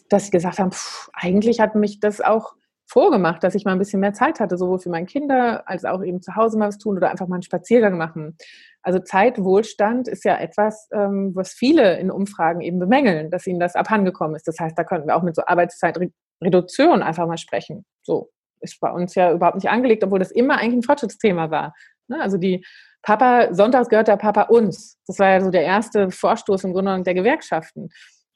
dass 0.10 0.26
sie 0.26 0.32
gesagt 0.32 0.60
haben, 0.60 0.72
pff, 0.72 1.10
eigentlich 1.14 1.60
hat 1.60 1.76
mich 1.76 2.00
das 2.00 2.20
auch 2.20 2.54
vorgemacht, 2.92 3.42
dass 3.44 3.56
ich 3.56 3.64
mal 3.64 3.72
ein 3.72 3.80
bisschen 3.80 4.02
mehr 4.02 4.14
Zeit 4.14 4.42
hatte, 4.42 4.58
sowohl 4.58 4.80
für 4.80 4.90
meine 4.90 5.06
Kinder 5.06 5.64
als 5.66 5.86
auch 5.86 6.04
eben 6.04 6.22
zu 6.22 6.36
Hause 6.36 6.58
mal 6.58 6.68
was 6.68 6.78
tun 6.78 6.98
oder 6.98 7.10
einfach 7.10 7.28
mal 7.28 7.36
einen 7.36 7.44
Spaziergang 7.44 7.98
machen. 7.98 8.36
Also 8.84 9.00
Zeitwohlstand 9.00 10.10
ist 10.10 10.26
ja 10.26 10.38
etwas, 10.38 10.90
ähm, 10.92 11.32
was 11.34 11.54
viele 11.54 11.98
in 12.00 12.12
Umfragen 12.12 12.60
eben 12.60 12.80
bemängeln, 12.80 13.32
dass 13.32 13.48
ihnen 13.48 13.62
das 13.62 13.76
abhandengekommen 13.76 14.36
ist. 14.36 14.46
Das 14.48 14.60
heißt, 14.60 14.78
da 14.78 14.84
könnten 14.84 15.08
wir 15.08 15.16
auch 15.16 15.24
mit 15.24 15.36
so 15.36 15.44
Arbeitszeitreduktion 15.46 17.02
einfach 17.02 17.28
mal 17.28 17.38
sprechen. 17.38 17.86
So 18.04 18.30
ist 18.60 18.80
bei 18.82 18.92
uns 18.92 19.16
ja 19.16 19.32
überhaupt 19.32 19.56
nicht 19.56 19.70
angelegt, 19.70 20.04
obwohl 20.04 20.20
das 20.20 20.32
immer 20.32 20.58
eigentlich 20.58 20.80
ein 20.80 20.84
Fortschrittsthema 20.84 21.50
war. 21.50 21.74
Ne? 22.10 22.22
Also 22.22 22.38
die 22.38 22.66
Papa, 23.04 23.54
sonntags 23.54 23.88
gehört 23.88 24.10
der 24.10 24.18
Papa 24.18 24.44
uns. 24.44 25.00
Das 25.08 25.18
war 25.18 25.30
ja 25.30 25.42
so 25.42 25.50
der 25.50 25.64
erste 25.64 26.12
Vorstoß 26.12 26.66
im 26.66 26.74
Grunde 26.74 27.02
der 27.04 27.14
Gewerkschaften. 27.14 27.90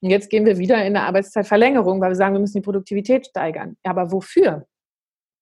Und 0.06 0.12
jetzt 0.12 0.30
gehen 0.30 0.46
wir 0.46 0.60
wieder 0.60 0.76
in 0.76 0.96
eine 0.96 1.02
Arbeitszeitverlängerung, 1.08 2.00
weil 2.00 2.12
wir 2.12 2.16
sagen, 2.16 2.36
wir 2.36 2.40
müssen 2.40 2.60
die 2.60 2.64
Produktivität 2.64 3.26
steigern. 3.26 3.76
Aber 3.84 4.12
wofür? 4.12 4.68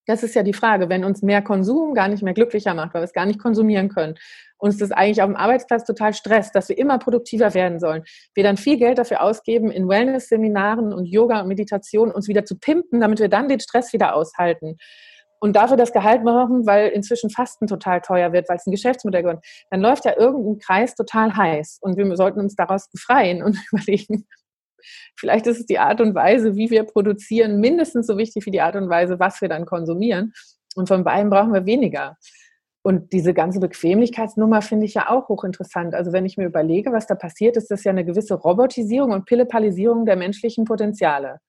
Das 0.05 0.23
ist 0.23 0.35
ja 0.35 0.43
die 0.43 0.53
Frage. 0.53 0.87
Wenn 0.87 1.03
uns 1.03 1.21
mehr 1.21 1.41
Konsum 1.41 1.93
gar 1.93 2.07
nicht 2.07 2.23
mehr 2.23 2.33
glücklicher 2.33 2.73
macht, 2.73 2.93
weil 2.93 3.01
wir 3.01 3.05
es 3.05 3.11
gar 3.11 3.25
nicht 3.25 3.41
konsumieren 3.41 3.89
können, 3.89 4.15
uns 4.57 4.77
das 4.77 4.93
eigentlich 4.93 5.21
auf 5.21 5.27
dem 5.27 5.35
Arbeitsplatz 5.35 5.83
total 5.83 6.13
stresst, 6.13 6.55
dass 6.55 6.69
wir 6.69 6.77
immer 6.77 6.97
produktiver 6.97 7.53
werden 7.53 7.81
sollen, 7.81 8.03
wir 8.35 8.45
dann 8.45 8.55
viel 8.55 8.77
Geld 8.77 8.99
dafür 8.99 9.21
ausgeben, 9.21 9.69
in 9.69 9.89
Wellness-Seminaren 9.89 10.93
und 10.93 11.07
Yoga 11.07 11.41
und 11.41 11.49
Meditation 11.49 12.09
uns 12.09 12.29
wieder 12.29 12.45
zu 12.45 12.57
pimpen, 12.57 13.01
damit 13.01 13.19
wir 13.19 13.27
dann 13.27 13.49
den 13.49 13.59
Stress 13.59 13.91
wieder 13.91 14.15
aushalten 14.15 14.77
und 15.41 15.57
dafür 15.57 15.75
das 15.75 15.91
Gehalt 15.91 16.23
machen, 16.23 16.65
weil 16.65 16.87
inzwischen 16.87 17.29
Fasten 17.29 17.67
total 17.67 17.99
teuer 17.99 18.31
wird, 18.31 18.47
weil 18.47 18.55
es 18.55 18.65
ein 18.65 18.71
Geschäftsmodell 18.71 19.25
wird, 19.25 19.45
dann 19.71 19.81
läuft 19.81 20.05
ja 20.05 20.17
irgendein 20.17 20.57
Kreis 20.57 20.95
total 20.95 21.35
heiß 21.35 21.79
und 21.81 21.97
wir 21.97 22.15
sollten 22.15 22.39
uns 22.39 22.55
daraus 22.55 22.89
befreien 22.89 23.43
und 23.43 23.57
überlegen, 23.73 24.25
Vielleicht 25.17 25.47
ist 25.47 25.59
es 25.59 25.65
die 25.65 25.79
Art 25.79 26.01
und 26.01 26.15
Weise, 26.15 26.55
wie 26.55 26.69
wir 26.69 26.83
produzieren, 26.83 27.59
mindestens 27.59 28.07
so 28.07 28.17
wichtig 28.17 28.45
wie 28.45 28.51
die 28.51 28.61
Art 28.61 28.75
und 28.75 28.89
Weise, 28.89 29.19
was 29.19 29.41
wir 29.41 29.49
dann 29.49 29.65
konsumieren. 29.65 30.33
Und 30.75 30.87
von 30.87 31.03
beiden 31.03 31.29
brauchen 31.29 31.53
wir 31.53 31.65
weniger. 31.65 32.17
Und 32.81 33.13
diese 33.13 33.33
ganze 33.33 33.59
Bequemlichkeitsnummer 33.59 34.61
finde 34.61 34.85
ich 34.85 34.93
ja 34.93 35.09
auch 35.09 35.29
hochinteressant. 35.29 35.95
Also 35.95 36.11
wenn 36.11 36.25
ich 36.25 36.37
mir 36.37 36.45
überlege, 36.45 36.91
was 36.91 37.07
da 37.07 37.15
passiert, 37.15 37.55
ist 37.55 37.71
das 37.71 37.83
ja 37.85 37.91
eine 37.91 38.03
gewisse 38.03 38.33
Robotisierung 38.33 39.11
und 39.11 39.25
Pillepalisierung 39.25 40.05
der 40.05 40.17
menschlichen 40.17 40.65
Potenziale. 40.65 41.39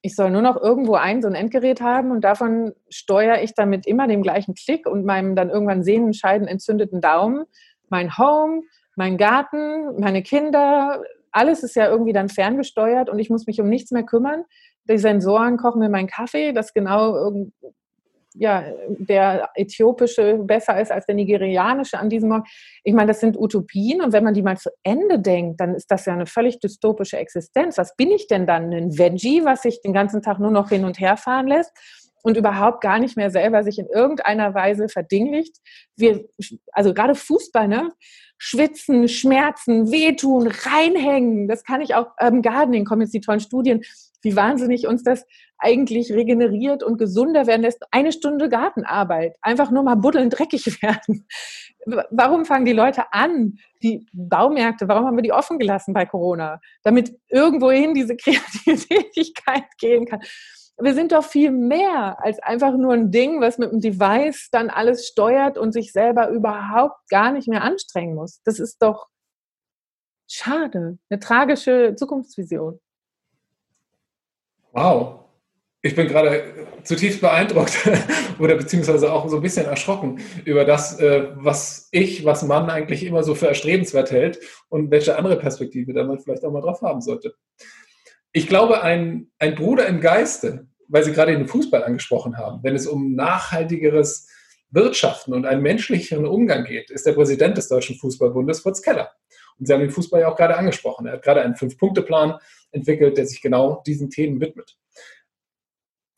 Ich 0.00 0.14
soll 0.14 0.30
nur 0.30 0.42
noch 0.42 0.60
irgendwo 0.60 0.94
ein 0.94 1.20
so 1.20 1.28
ein 1.28 1.34
Endgerät 1.34 1.80
haben 1.80 2.10
und 2.10 2.22
davon 2.22 2.72
steuere 2.88 3.42
ich 3.42 3.54
dann 3.54 3.68
mit 3.68 3.86
immer 3.86 4.06
dem 4.06 4.22
gleichen 4.22 4.54
Klick 4.54 4.86
und 4.86 5.04
meinem 5.04 5.34
dann 5.34 5.50
irgendwann 5.50 5.82
sehnenscheiden 5.82 6.46
entzündeten 6.48 7.00
Daumen 7.00 7.44
mein 7.88 8.16
Home, 8.18 8.62
mein 8.96 9.16
Garten, 9.16 10.00
meine 10.00 10.22
Kinder, 10.22 11.02
alles 11.36 11.62
ist 11.62 11.76
ja 11.76 11.88
irgendwie 11.88 12.12
dann 12.12 12.28
ferngesteuert 12.28 13.08
und 13.08 13.18
ich 13.18 13.30
muss 13.30 13.46
mich 13.46 13.60
um 13.60 13.68
nichts 13.68 13.90
mehr 13.90 14.04
kümmern. 14.04 14.44
Die 14.88 14.98
Sensoren 14.98 15.56
kochen 15.56 15.80
mir 15.80 15.88
meinen 15.88 16.08
Kaffee, 16.08 16.52
das 16.52 16.72
genau 16.72 17.32
ja, 18.38 18.64
der 18.88 19.48
äthiopische 19.54 20.38
besser 20.38 20.80
ist 20.80 20.92
als 20.92 21.06
der 21.06 21.14
nigerianische 21.14 21.98
an 21.98 22.10
diesem 22.10 22.28
Morgen. 22.28 22.44
Ich 22.84 22.94
meine, 22.94 23.08
das 23.08 23.20
sind 23.20 23.36
Utopien 23.36 24.02
und 24.02 24.12
wenn 24.12 24.24
man 24.24 24.34
die 24.34 24.42
mal 24.42 24.58
zu 24.58 24.70
Ende 24.82 25.18
denkt, 25.18 25.60
dann 25.60 25.74
ist 25.74 25.90
das 25.90 26.04
ja 26.06 26.12
eine 26.12 26.26
völlig 26.26 26.60
dystopische 26.60 27.16
Existenz. 27.16 27.78
Was 27.78 27.96
bin 27.96 28.10
ich 28.10 28.26
denn 28.26 28.46
dann? 28.46 28.72
Ein 28.72 28.98
Veggie, 28.98 29.44
was 29.44 29.62
sich 29.62 29.80
den 29.80 29.92
ganzen 29.92 30.22
Tag 30.22 30.38
nur 30.38 30.50
noch 30.50 30.68
hin 30.68 30.84
und 30.84 31.00
her 31.00 31.16
fahren 31.16 31.46
lässt? 31.46 31.72
Und 32.26 32.36
überhaupt 32.36 32.80
gar 32.80 32.98
nicht 32.98 33.16
mehr 33.16 33.30
selber 33.30 33.62
sich 33.62 33.78
in 33.78 33.86
irgendeiner 33.86 34.52
Weise 34.52 34.88
verdinglicht. 34.88 35.58
Wir, 35.94 36.24
also 36.72 36.92
gerade 36.92 37.14
Fußball, 37.14 37.68
ne? 37.68 37.90
Schwitzen, 38.36 39.06
Schmerzen, 39.06 39.92
wehtun, 39.92 40.48
reinhängen. 40.48 41.46
Das 41.46 41.62
kann 41.62 41.80
ich 41.80 41.94
auch 41.94 42.08
im 42.20 42.34
ähm, 42.34 42.42
Gardening, 42.42 42.84
kommen 42.84 43.02
jetzt 43.02 43.14
die 43.14 43.20
tollen 43.20 43.38
Studien, 43.38 43.82
wie 44.22 44.34
wahnsinnig 44.34 44.88
uns 44.88 45.04
das 45.04 45.24
eigentlich 45.58 46.12
regeneriert 46.12 46.82
und 46.82 46.98
gesunder 46.98 47.46
werden 47.46 47.62
lässt. 47.62 47.84
Eine 47.92 48.10
Stunde 48.10 48.48
Gartenarbeit, 48.48 49.36
einfach 49.40 49.70
nur 49.70 49.84
mal 49.84 49.94
buddeln, 49.94 50.28
dreckig 50.28 50.66
werden. 50.82 51.28
Warum 52.10 52.44
fangen 52.44 52.64
die 52.64 52.72
Leute 52.72 53.04
an, 53.12 53.58
die 53.84 54.04
Baumärkte, 54.12 54.88
warum 54.88 55.06
haben 55.06 55.16
wir 55.16 55.22
die 55.22 55.32
offen 55.32 55.60
gelassen 55.60 55.94
bei 55.94 56.06
Corona? 56.06 56.60
Damit 56.82 57.16
irgendwohin 57.28 57.94
diese 57.94 58.16
kreative 58.16 58.74
Tätigkeit 58.74 59.66
gehen 59.78 60.06
kann 60.06 60.18
wir 60.78 60.94
sind 60.94 61.12
doch 61.12 61.24
viel 61.24 61.50
mehr 61.50 62.18
als 62.22 62.38
einfach 62.40 62.76
nur 62.76 62.92
ein 62.92 63.10
Ding, 63.10 63.40
was 63.40 63.58
mit 63.58 63.72
dem 63.72 63.80
Device 63.80 64.48
dann 64.50 64.68
alles 64.68 65.06
steuert 65.06 65.56
und 65.56 65.72
sich 65.72 65.92
selber 65.92 66.28
überhaupt 66.28 67.08
gar 67.08 67.32
nicht 67.32 67.48
mehr 67.48 67.62
anstrengen 67.62 68.14
muss. 68.14 68.42
Das 68.44 68.58
ist 68.58 68.82
doch 68.82 69.08
schade, 70.28 70.98
eine 71.08 71.20
tragische 71.20 71.94
Zukunftsvision. 71.96 72.78
Wow. 74.72 75.20
Ich 75.80 75.94
bin 75.94 76.08
gerade 76.08 76.66
zutiefst 76.82 77.20
beeindruckt 77.20 77.88
oder 78.40 78.56
beziehungsweise 78.56 79.12
auch 79.12 79.28
so 79.28 79.36
ein 79.36 79.42
bisschen 79.42 79.66
erschrocken 79.66 80.20
über 80.44 80.64
das, 80.64 80.98
äh, 80.98 81.28
was 81.36 81.88
ich, 81.92 82.24
was 82.24 82.42
man 82.42 82.68
eigentlich 82.68 83.04
immer 83.04 83.22
so 83.22 83.34
für 83.36 83.46
erstrebenswert 83.46 84.10
hält 84.10 84.40
und 84.68 84.90
welche 84.90 85.16
andere 85.16 85.36
Perspektive 85.36 85.92
da 85.92 86.02
man 86.04 86.18
vielleicht 86.18 86.44
auch 86.44 86.50
mal 86.50 86.60
drauf 86.60 86.82
haben 86.82 87.00
sollte. 87.00 87.36
Ich 88.36 88.48
glaube, 88.48 88.82
ein, 88.82 89.30
ein 89.38 89.54
Bruder 89.54 89.86
im 89.86 90.02
Geiste, 90.02 90.66
weil 90.88 91.02
Sie 91.02 91.12
gerade 91.12 91.32
den 91.32 91.48
Fußball 91.48 91.82
angesprochen 91.82 92.36
haben, 92.36 92.62
wenn 92.62 92.74
es 92.74 92.86
um 92.86 93.14
nachhaltigeres 93.14 94.28
Wirtschaften 94.68 95.32
und 95.32 95.46
einen 95.46 95.62
menschlicheren 95.62 96.26
Umgang 96.26 96.64
geht, 96.64 96.90
ist 96.90 97.06
der 97.06 97.14
Präsident 97.14 97.56
des 97.56 97.68
Deutschen 97.68 97.96
Fußballbundes, 97.96 98.60
Fritz 98.60 98.82
Keller. 98.82 99.10
Und 99.58 99.64
Sie 99.64 99.72
haben 99.72 99.80
den 99.80 99.90
Fußball 99.90 100.20
ja 100.20 100.28
auch 100.28 100.36
gerade 100.36 100.54
angesprochen. 100.58 101.06
Er 101.06 101.14
hat 101.14 101.22
gerade 101.22 101.40
einen 101.40 101.56
Fünf-Punkte-Plan 101.56 102.38
entwickelt, 102.72 103.16
der 103.16 103.24
sich 103.24 103.40
genau 103.40 103.82
diesen 103.86 104.10
Themen 104.10 104.38
widmet. 104.38 104.76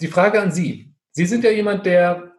Die 0.00 0.08
Frage 0.08 0.40
an 0.40 0.50
Sie. 0.50 0.92
Sie 1.12 1.26
sind 1.26 1.44
ja 1.44 1.52
jemand, 1.52 1.86
der 1.86 2.32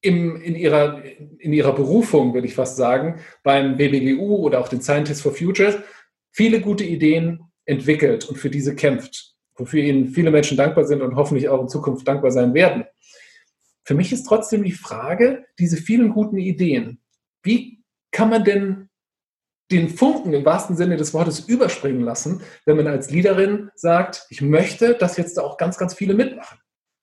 im, 0.00 0.40
in, 0.40 0.56
ihrer, 0.56 1.04
in 1.04 1.52
ihrer 1.52 1.74
Berufung, 1.74 2.32
würde 2.32 2.46
ich 2.46 2.54
fast 2.54 2.76
sagen, 2.76 3.20
beim 3.42 3.76
BBGU 3.76 4.34
oder 4.36 4.60
auch 4.60 4.68
den 4.68 4.80
Scientists 4.80 5.20
for 5.20 5.34
Future 5.34 5.84
viele 6.30 6.62
gute 6.62 6.84
Ideen 6.84 7.51
entwickelt 7.64 8.28
und 8.28 8.36
für 8.36 8.50
diese 8.50 8.74
kämpft, 8.74 9.34
wofür 9.56 9.82
ihnen 9.82 10.08
viele 10.08 10.30
Menschen 10.30 10.56
dankbar 10.56 10.84
sind 10.84 11.02
und 11.02 11.16
hoffentlich 11.16 11.48
auch 11.48 11.60
in 11.60 11.68
Zukunft 11.68 12.06
dankbar 12.06 12.30
sein 12.30 12.54
werden. 12.54 12.84
Für 13.84 13.94
mich 13.94 14.12
ist 14.12 14.24
trotzdem 14.24 14.62
die 14.62 14.72
Frage, 14.72 15.44
diese 15.58 15.76
vielen 15.76 16.10
guten 16.10 16.38
Ideen, 16.38 17.00
wie 17.42 17.82
kann 18.10 18.30
man 18.30 18.44
denn 18.44 18.88
den 19.70 19.88
Funken 19.88 20.34
im 20.34 20.44
wahrsten 20.44 20.76
Sinne 20.76 20.96
des 20.96 21.14
Wortes 21.14 21.40
überspringen 21.40 22.02
lassen, 22.02 22.42
wenn 22.66 22.76
man 22.76 22.86
als 22.86 23.10
Leaderin 23.10 23.70
sagt, 23.74 24.26
ich 24.28 24.42
möchte, 24.42 24.94
dass 24.94 25.16
jetzt 25.16 25.38
auch 25.38 25.56
ganz, 25.56 25.78
ganz 25.78 25.94
viele 25.94 26.14
mitmachen. 26.14 26.58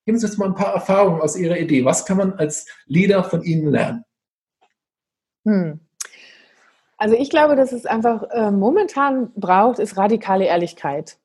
Geben 0.05 0.19
Sie 0.19 0.25
uns 0.27 0.37
mal 0.37 0.47
ein 0.47 0.55
paar 0.55 0.73
Erfahrungen 0.73 1.21
aus 1.21 1.35
Ihrer 1.35 1.57
Idee. 1.57 1.83
Was 1.83 2.05
kann 2.05 2.17
man 2.17 2.33
als 2.33 2.67
Leader 2.85 3.23
von 3.23 3.41
Ihnen 3.43 3.71
lernen? 3.71 4.03
Hm. 5.45 5.79
Also 6.99 7.15
ich 7.15 7.29
glaube, 7.29 7.55
dass 7.55 7.71
es 7.71 7.85
einfach 7.85 8.23
äh, 8.29 8.51
momentan 8.51 9.31
braucht, 9.33 9.79
ist 9.79 9.95
radikale 9.95 10.45
Ehrlichkeit. 10.45 11.17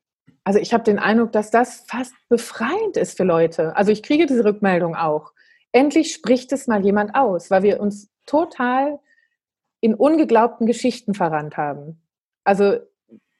Also 0.44 0.60
ich 0.60 0.72
habe 0.72 0.84
den 0.84 1.00
Eindruck, 1.00 1.32
dass 1.32 1.50
das 1.50 1.84
fast 1.88 2.14
befreiend 2.28 2.96
ist 2.96 3.16
für 3.16 3.24
Leute. 3.24 3.76
Also 3.76 3.90
ich 3.90 4.04
kriege 4.04 4.26
diese 4.26 4.44
Rückmeldung 4.44 4.94
auch. 4.94 5.32
Endlich 5.72 6.14
spricht 6.14 6.52
es 6.52 6.68
mal 6.68 6.84
jemand 6.84 7.16
aus, 7.16 7.50
weil 7.50 7.64
wir 7.64 7.80
uns 7.80 8.08
total 8.24 9.00
in 9.80 9.94
ungeglaubten 9.94 10.66
Geschichten 10.66 11.12
verrannt 11.12 11.56
haben. 11.56 12.00
Also 12.44 12.76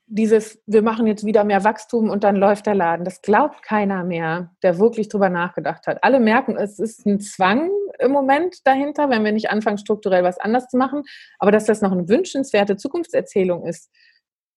dieses, 0.06 0.60
wir 0.66 0.82
machen 0.82 1.06
jetzt 1.06 1.24
wieder 1.24 1.44
mehr 1.44 1.62
Wachstum 1.62 2.10
und 2.10 2.24
dann 2.24 2.34
läuft 2.34 2.66
der 2.66 2.74
Laden, 2.74 3.04
das 3.04 3.22
glaubt 3.22 3.62
keiner 3.62 4.02
mehr, 4.02 4.50
der 4.64 4.78
wirklich 4.80 5.08
drüber 5.08 5.28
nachgedacht 5.28 5.86
hat. 5.86 6.02
Alle 6.02 6.18
merken, 6.18 6.56
es 6.56 6.80
ist 6.80 7.06
ein 7.06 7.20
Zwang 7.20 7.70
im 7.98 8.12
Moment 8.12 8.56
dahinter, 8.64 9.10
wenn 9.10 9.24
wir 9.24 9.32
nicht 9.32 9.50
anfangen, 9.50 9.78
strukturell 9.78 10.24
was 10.24 10.38
anders 10.38 10.68
zu 10.68 10.76
machen. 10.76 11.02
Aber 11.38 11.50
dass 11.50 11.64
das 11.64 11.80
noch 11.80 11.92
eine 11.92 12.08
wünschenswerte 12.08 12.76
Zukunftserzählung 12.76 13.66
ist, 13.66 13.90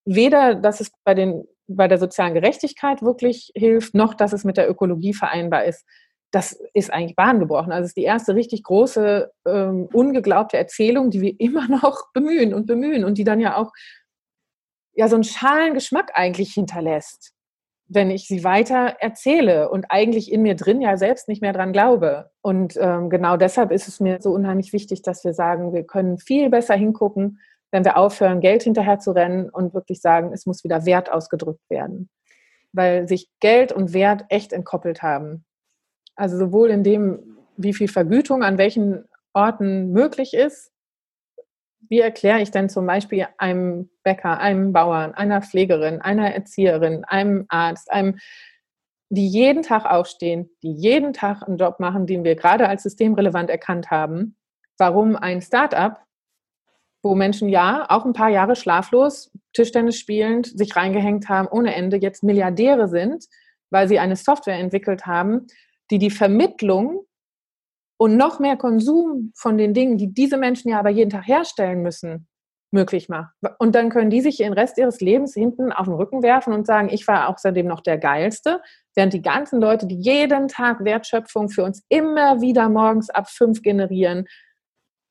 weder, 0.04 0.54
dass 0.54 0.80
es 0.80 0.90
bei, 1.04 1.14
den, 1.14 1.44
bei 1.66 1.88
der 1.88 1.98
sozialen 1.98 2.34
Gerechtigkeit 2.34 3.02
wirklich 3.02 3.52
hilft, 3.54 3.94
noch 3.94 4.14
dass 4.14 4.32
es 4.32 4.44
mit 4.44 4.56
der 4.56 4.70
Ökologie 4.70 5.14
vereinbar 5.14 5.64
ist, 5.64 5.84
das 6.30 6.58
ist 6.74 6.92
eigentlich 6.92 7.16
bahngebrochen. 7.16 7.72
Also 7.72 7.84
es 7.84 7.90
ist 7.90 7.96
die 7.96 8.04
erste 8.04 8.34
richtig 8.34 8.62
große, 8.62 9.30
ähm, 9.46 9.88
ungeglaubte 9.92 10.58
Erzählung, 10.58 11.10
die 11.10 11.20
wir 11.20 11.34
immer 11.38 11.68
noch 11.68 12.12
bemühen 12.12 12.54
und 12.54 12.66
bemühen 12.66 13.04
und 13.04 13.18
die 13.18 13.24
dann 13.24 13.40
ja 13.40 13.56
auch 13.56 13.72
ja 14.94 15.08
so 15.08 15.14
einen 15.14 15.24
schalen 15.24 15.74
Geschmack 15.74 16.10
eigentlich 16.14 16.52
hinterlässt, 16.52 17.32
wenn 17.88 18.10
ich 18.10 18.28
sie 18.28 18.44
weiter 18.44 18.96
erzähle 19.00 19.70
und 19.70 19.86
eigentlich 19.88 20.30
in 20.30 20.42
mir 20.42 20.54
drin 20.54 20.82
ja 20.82 20.96
selbst 20.98 21.26
nicht 21.26 21.40
mehr 21.40 21.54
dran 21.54 21.72
glaube. 21.72 22.30
Und 22.42 22.76
ähm, 22.78 23.08
genau 23.08 23.38
deshalb 23.38 23.70
ist 23.72 23.88
es 23.88 23.98
mir 23.98 24.20
so 24.20 24.30
unheimlich 24.30 24.74
wichtig, 24.74 25.02
dass 25.02 25.24
wir 25.24 25.32
sagen, 25.32 25.72
wir 25.72 25.84
können 25.84 26.18
viel 26.18 26.50
besser 26.50 26.74
hingucken, 26.74 27.40
wenn 27.70 27.84
wir 27.84 27.96
aufhören, 27.96 28.40
Geld 28.40 28.62
hinterher 28.62 28.98
zu 28.98 29.12
rennen 29.12 29.48
und 29.48 29.72
wirklich 29.74 30.00
sagen, 30.00 30.32
es 30.32 30.44
muss 30.44 30.64
wieder 30.64 30.84
Wert 30.84 31.10
ausgedrückt 31.10 31.68
werden. 31.70 32.10
Weil 32.72 33.08
sich 33.08 33.30
Geld 33.40 33.72
und 33.72 33.94
Wert 33.94 34.26
echt 34.28 34.52
entkoppelt 34.52 35.02
haben. 35.02 35.46
Also 36.14 36.36
sowohl 36.36 36.68
in 36.70 36.84
dem, 36.84 37.38
wie 37.56 37.72
viel 37.72 37.88
Vergütung 37.88 38.42
an 38.42 38.58
welchen 38.58 39.04
Orten 39.32 39.92
möglich 39.92 40.34
ist. 40.34 40.72
Wie 41.88 42.00
erkläre 42.00 42.40
ich 42.40 42.50
denn 42.50 42.68
zum 42.68 42.86
Beispiel 42.86 43.26
einem 43.38 43.90
Bäcker, 44.02 44.38
einem 44.38 44.72
Bauern, 44.72 45.14
einer 45.14 45.42
Pflegerin, 45.42 46.00
einer 46.00 46.34
Erzieherin, 46.34 47.04
einem 47.04 47.46
Arzt, 47.48 47.90
einem, 47.90 48.18
die 49.10 49.26
jeden 49.26 49.62
Tag 49.62 49.86
aufstehen, 49.86 50.50
die 50.62 50.72
jeden 50.72 51.12
Tag 51.12 51.42
einen 51.42 51.56
Job 51.56 51.80
machen, 51.80 52.06
den 52.06 52.24
wir 52.24 52.36
gerade 52.36 52.68
als 52.68 52.82
systemrelevant 52.82 53.48
erkannt 53.48 53.90
haben, 53.90 54.36
warum 54.76 55.16
ein 55.16 55.40
Start-up 55.40 56.04
wo 57.02 57.14
Menschen 57.14 57.48
ja 57.48 57.86
auch 57.88 58.04
ein 58.04 58.12
paar 58.12 58.28
Jahre 58.28 58.56
schlaflos, 58.56 59.30
Tischtennis 59.52 59.98
spielend, 59.98 60.46
sich 60.46 60.74
reingehängt 60.74 61.28
haben, 61.28 61.48
ohne 61.48 61.74
Ende, 61.74 61.96
jetzt 61.96 62.22
Milliardäre 62.22 62.88
sind, 62.88 63.26
weil 63.70 63.88
sie 63.88 63.98
eine 63.98 64.16
Software 64.16 64.58
entwickelt 64.58 65.06
haben, 65.06 65.46
die 65.90 65.98
die 65.98 66.10
Vermittlung 66.10 67.04
und 67.98 68.16
noch 68.16 68.38
mehr 68.38 68.56
Konsum 68.56 69.32
von 69.34 69.58
den 69.58 69.74
Dingen, 69.74 69.98
die 69.98 70.14
diese 70.14 70.38
Menschen 70.38 70.70
ja 70.70 70.78
aber 70.78 70.88
jeden 70.88 71.10
Tag 71.10 71.26
herstellen 71.26 71.82
müssen, 71.82 72.26
möglich 72.70 73.08
macht. 73.08 73.34
Und 73.58 73.74
dann 73.74 73.90
können 73.90 74.10
die 74.10 74.20
sich 74.20 74.36
den 74.36 74.52
Rest 74.52 74.78
ihres 74.78 75.00
Lebens 75.00 75.34
hinten 75.34 75.72
auf 75.72 75.86
den 75.86 75.94
Rücken 75.94 76.22
werfen 76.22 76.52
und 76.52 76.66
sagen, 76.66 76.88
ich 76.90 77.06
war 77.08 77.28
außerdem 77.28 77.66
noch 77.66 77.80
der 77.80 77.98
Geilste, 77.98 78.60
während 78.94 79.12
die 79.12 79.22
ganzen 79.22 79.60
Leute, 79.60 79.86
die 79.86 79.96
jeden 79.96 80.48
Tag 80.48 80.84
Wertschöpfung 80.84 81.48
für 81.48 81.64
uns 81.64 81.84
immer 81.88 82.40
wieder 82.40 82.68
morgens 82.68 83.10
ab 83.10 83.28
fünf 83.28 83.62
generieren, 83.62 84.26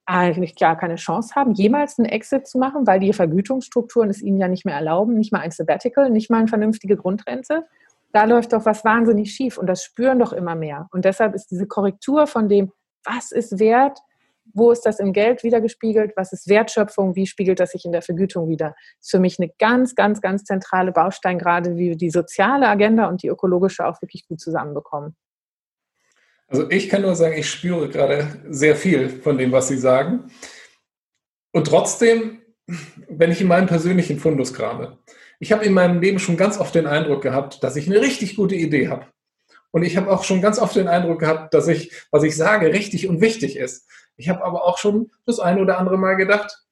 eigentlich 0.06 0.56
gar 0.56 0.78
keine 0.78 0.96
Chance 0.96 1.36
haben, 1.36 1.52
jemals 1.52 2.00
einen 2.00 2.08
Exit 2.08 2.48
zu 2.48 2.58
machen, 2.58 2.88
weil 2.88 3.02
die 3.02 3.12
Vergütungsstrukturen 3.12 4.10
es 4.10 4.22
ihnen 4.22 4.40
ja 4.40 4.48
nicht 4.48 4.66
mehr 4.66 4.76
erlauben, 4.76 5.18
nicht 5.18 5.34
mal 5.34 5.42
ein 5.42 5.52
Sabbatical, 5.52 6.10
nicht 6.10 6.32
mal 6.32 6.38
eine 6.38 6.48
vernünftige 6.48 6.96
Grundrente. 6.96 7.66
Da 8.14 8.24
läuft 8.24 8.54
doch 8.54 8.66
was 8.66 8.86
wahnsinnig 8.86 9.34
schief 9.34 9.58
und 9.58 9.68
das 9.68 9.84
spüren 9.84 10.20
doch 10.20 10.34
immer 10.34 10.56
mehr. 10.56 10.88
Und 10.92 11.06
deshalb 11.06 11.36
ist 11.36 11.48
diese 11.48 11.68
Korrektur 11.68 12.28
von 12.28 12.48
dem, 12.50 12.72
was 13.04 13.32
ist 13.32 13.60
Wert, 13.60 14.00
wo 14.54 14.72
ist 14.72 14.86
das 14.86 15.00
im 15.00 15.14
Geld 15.14 15.44
wiedergespiegelt, 15.44 16.14
was 16.16 16.34
ist 16.34 16.48
Wertschöpfung, 16.48 17.16
wie 17.16 17.28
spiegelt 17.28 17.60
das 17.60 17.72
sich 17.72 17.86
in 17.86 17.92
der 17.92 18.02
Vergütung 18.02 18.48
wieder, 18.48 18.76
ist 19.00 19.12
für 19.12 19.20
mich 19.20 19.40
eine 19.40 19.52
ganz, 19.60 19.96
ganz, 19.96 20.22
ganz 20.22 20.44
zentrale 20.44 20.92
Baustein, 20.92 21.38
gerade 21.38 21.76
wie 21.76 21.90
wir 21.90 21.98
die 21.98 22.10
soziale 22.10 22.68
Agenda 22.68 23.08
und 23.08 23.24
die 23.24 23.28
ökologische 23.28 23.86
auch 23.86 24.02
wirklich 24.02 24.28
gut 24.28 24.40
zusammenbekommen. 24.40 25.16
Also 26.48 26.70
ich 26.70 26.88
kann 26.88 27.02
nur 27.02 27.16
sagen, 27.16 27.38
ich 27.38 27.50
spüre 27.50 27.90
gerade 27.90 28.42
sehr 28.50 28.76
viel 28.76 29.10
von 29.10 29.38
dem, 29.38 29.52
was 29.52 29.68
Sie 29.68 29.78
sagen. 29.78 30.32
Und 31.52 31.68
trotzdem, 31.68 32.42
wenn 33.10 33.32
ich 33.32 33.42
in 33.42 33.48
meinem 33.48 33.68
persönlichen 33.68 34.18
Fundus 34.18 34.54
krame, 34.54 34.98
ich 35.40 35.52
habe 35.52 35.66
in 35.66 35.74
meinem 35.74 36.02
Leben 36.02 36.20
schon 36.20 36.38
ganz 36.38 36.60
oft 36.60 36.74
den 36.76 36.88
Eindruck 36.88 37.22
gehabt, 37.22 37.64
dass 37.64 37.76
ich 37.76 37.88
eine 37.88 38.02
richtig 38.02 38.36
gute 38.36 38.56
Idee 38.56 38.90
habe. 38.90 39.06
Und 39.72 39.84
ich 39.84 39.98
habe 39.98 40.12
auch 40.12 40.24
schon 40.24 40.42
ganz 40.42 40.60
oft 40.60 40.76
den 40.76 40.88
Eindruck 40.88 41.20
gehabt, 41.20 41.54
dass 41.54 41.68
ich, 41.68 41.92
was 42.12 42.24
ich 42.24 42.36
sage, 42.36 42.74
richtig 42.74 43.08
und 43.08 43.22
wichtig 43.22 43.58
ist. 43.58 43.88
Ich 44.16 44.30
habe 44.30 44.44
aber 44.44 44.66
auch 44.66 44.78
schon 44.78 45.12
das 45.26 45.40
eine 45.40 45.62
oder 45.62 45.78
andere 45.78 45.98
Mal 45.98 46.16
gedacht, 46.16 46.64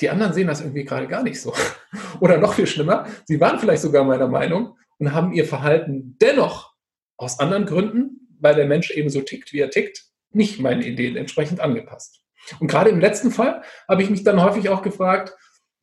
die 0.00 0.10
anderen 0.10 0.32
sehen 0.32 0.48
das 0.48 0.60
irgendwie 0.60 0.84
gerade 0.84 1.06
gar 1.06 1.22
nicht 1.22 1.40
so. 1.40 1.54
Oder 2.20 2.36
noch 2.36 2.52
viel 2.52 2.66
schlimmer, 2.66 3.06
sie 3.24 3.40
waren 3.40 3.58
vielleicht 3.58 3.80
sogar 3.80 4.04
meiner 4.04 4.28
Meinung 4.28 4.76
und 4.98 5.14
haben 5.14 5.32
ihr 5.32 5.46
Verhalten 5.46 6.18
dennoch 6.20 6.74
aus 7.16 7.38
anderen 7.38 7.64
Gründen 7.64 8.26
weil 8.40 8.54
der 8.54 8.66
Mensch 8.66 8.90
eben 8.90 9.10
so 9.10 9.20
tickt, 9.20 9.52
wie 9.52 9.60
er 9.60 9.70
tickt, 9.70 10.04
nicht 10.30 10.60
meinen 10.60 10.82
Ideen 10.82 11.16
entsprechend 11.16 11.60
angepasst. 11.60 12.20
Und 12.60 12.68
gerade 12.68 12.90
im 12.90 13.00
letzten 13.00 13.30
Fall 13.30 13.62
habe 13.88 14.02
ich 14.02 14.10
mich 14.10 14.24
dann 14.24 14.42
häufig 14.42 14.68
auch 14.68 14.82
gefragt, 14.82 15.34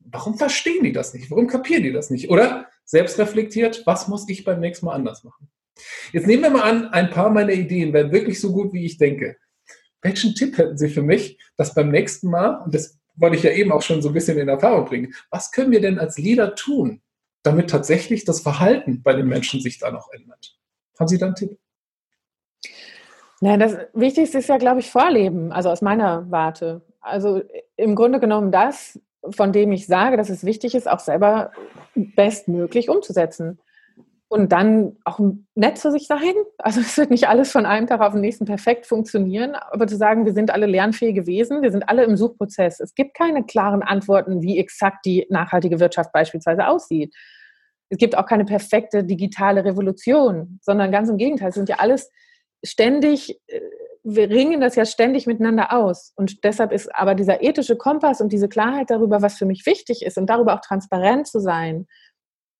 warum 0.04 0.36
verstehen 0.36 0.84
die 0.84 0.92
das 0.92 1.14
nicht? 1.14 1.30
Warum 1.30 1.46
kapieren 1.46 1.82
die 1.82 1.92
das 1.92 2.10
nicht? 2.10 2.30
Oder 2.30 2.68
selbst 2.84 3.18
reflektiert, 3.18 3.82
was 3.86 4.08
muss 4.08 4.28
ich 4.28 4.44
beim 4.44 4.60
nächsten 4.60 4.86
Mal 4.86 4.94
anders 4.94 5.24
machen? 5.24 5.48
Jetzt 6.12 6.26
nehmen 6.26 6.42
wir 6.42 6.50
mal 6.50 6.62
an, 6.62 6.88
ein 6.88 7.10
paar 7.10 7.30
meiner 7.30 7.52
Ideen 7.52 7.92
wären 7.92 8.12
wirklich 8.12 8.40
so 8.40 8.52
gut, 8.52 8.72
wie 8.72 8.84
ich 8.84 8.98
denke. 8.98 9.36
Welchen 10.02 10.34
Tipp 10.34 10.58
hätten 10.58 10.76
Sie 10.76 10.88
für 10.88 11.02
mich, 11.02 11.38
dass 11.56 11.74
beim 11.74 11.90
nächsten 11.90 12.30
Mal, 12.30 12.62
und 12.62 12.74
das 12.74 12.98
wollte 13.16 13.36
ich 13.36 13.42
ja 13.42 13.50
eben 13.50 13.72
auch 13.72 13.82
schon 13.82 14.02
so 14.02 14.08
ein 14.08 14.14
bisschen 14.14 14.38
in 14.38 14.48
Erfahrung 14.48 14.84
bringen, 14.84 15.14
was 15.30 15.50
können 15.50 15.72
wir 15.72 15.80
denn 15.80 15.98
als 15.98 16.18
Leader 16.18 16.54
tun, 16.54 17.00
damit 17.42 17.70
tatsächlich 17.70 18.24
das 18.24 18.40
Verhalten 18.40 19.02
bei 19.02 19.14
den 19.14 19.26
Menschen 19.26 19.60
sich 19.60 19.78
da 19.78 19.90
noch 19.90 20.12
ändert? 20.12 20.58
Haben 20.98 21.08
Sie 21.08 21.18
da 21.18 21.26
einen 21.26 21.34
Tipp? 21.34 21.58
Na, 23.40 23.56
das 23.56 23.76
Wichtigste 23.92 24.38
ist 24.38 24.48
ja, 24.48 24.58
glaube 24.58 24.80
ich, 24.80 24.90
Vorleben, 24.90 25.52
also 25.52 25.70
aus 25.70 25.82
meiner 25.82 26.30
Warte. 26.30 26.82
Also 27.00 27.42
im 27.76 27.94
Grunde 27.94 28.20
genommen 28.20 28.52
das, 28.52 28.98
von 29.30 29.52
dem 29.52 29.72
ich 29.72 29.86
sage, 29.86 30.16
dass 30.16 30.30
es 30.30 30.44
wichtig 30.44 30.74
ist, 30.74 30.88
auch 30.88 31.00
selber 31.00 31.52
bestmöglich 31.94 32.88
umzusetzen. 32.88 33.58
Und 34.28 34.50
dann 34.50 34.96
auch 35.04 35.20
nett 35.54 35.78
zu 35.78 35.92
sich 35.92 36.08
sein. 36.08 36.34
Also 36.58 36.80
es 36.80 36.96
wird 36.96 37.10
nicht 37.10 37.28
alles 37.28 37.52
von 37.52 37.66
einem 37.66 37.86
Tag 37.86 38.00
auf 38.00 38.14
den 38.14 38.20
nächsten 38.20 38.46
perfekt 38.46 38.86
funktionieren, 38.86 39.54
aber 39.54 39.86
zu 39.86 39.96
sagen, 39.96 40.24
wir 40.24 40.32
sind 40.32 40.50
alle 40.50 40.66
lernfähige 40.66 41.26
Wesen, 41.26 41.62
wir 41.62 41.70
sind 41.70 41.88
alle 41.88 42.02
im 42.02 42.16
Suchprozess. 42.16 42.80
Es 42.80 42.94
gibt 42.94 43.14
keine 43.14 43.44
klaren 43.44 43.82
Antworten, 43.82 44.42
wie 44.42 44.58
exakt 44.58 45.04
die 45.04 45.26
nachhaltige 45.30 45.78
Wirtschaft 45.78 46.10
beispielsweise 46.12 46.66
aussieht. 46.66 47.14
Es 47.90 47.98
gibt 47.98 48.16
auch 48.18 48.26
keine 48.26 48.44
perfekte 48.44 49.04
digitale 49.04 49.64
Revolution, 49.64 50.58
sondern 50.62 50.90
ganz 50.90 51.08
im 51.10 51.16
Gegenteil, 51.16 51.50
es 51.50 51.54
sind 51.54 51.68
ja 51.68 51.76
alles 51.78 52.10
ständig, 52.64 53.40
äh, 53.46 53.60
wir 54.04 54.28
ringen 54.28 54.60
das 54.60 54.76
ja 54.76 54.84
ständig 54.84 55.26
miteinander 55.26 55.72
aus. 55.72 56.12
Und 56.14 56.44
deshalb 56.44 56.72
ist 56.72 56.94
aber 56.94 57.14
dieser 57.14 57.42
ethische 57.42 57.76
Kompass 57.76 58.20
und 58.20 58.32
diese 58.32 58.48
Klarheit 58.48 58.90
darüber, 58.90 59.22
was 59.22 59.38
für 59.38 59.46
mich 59.46 59.64
wichtig 59.64 60.04
ist 60.04 60.18
und 60.18 60.26
darüber 60.28 60.54
auch 60.54 60.60
transparent 60.60 61.26
zu 61.26 61.40
sein, 61.40 61.86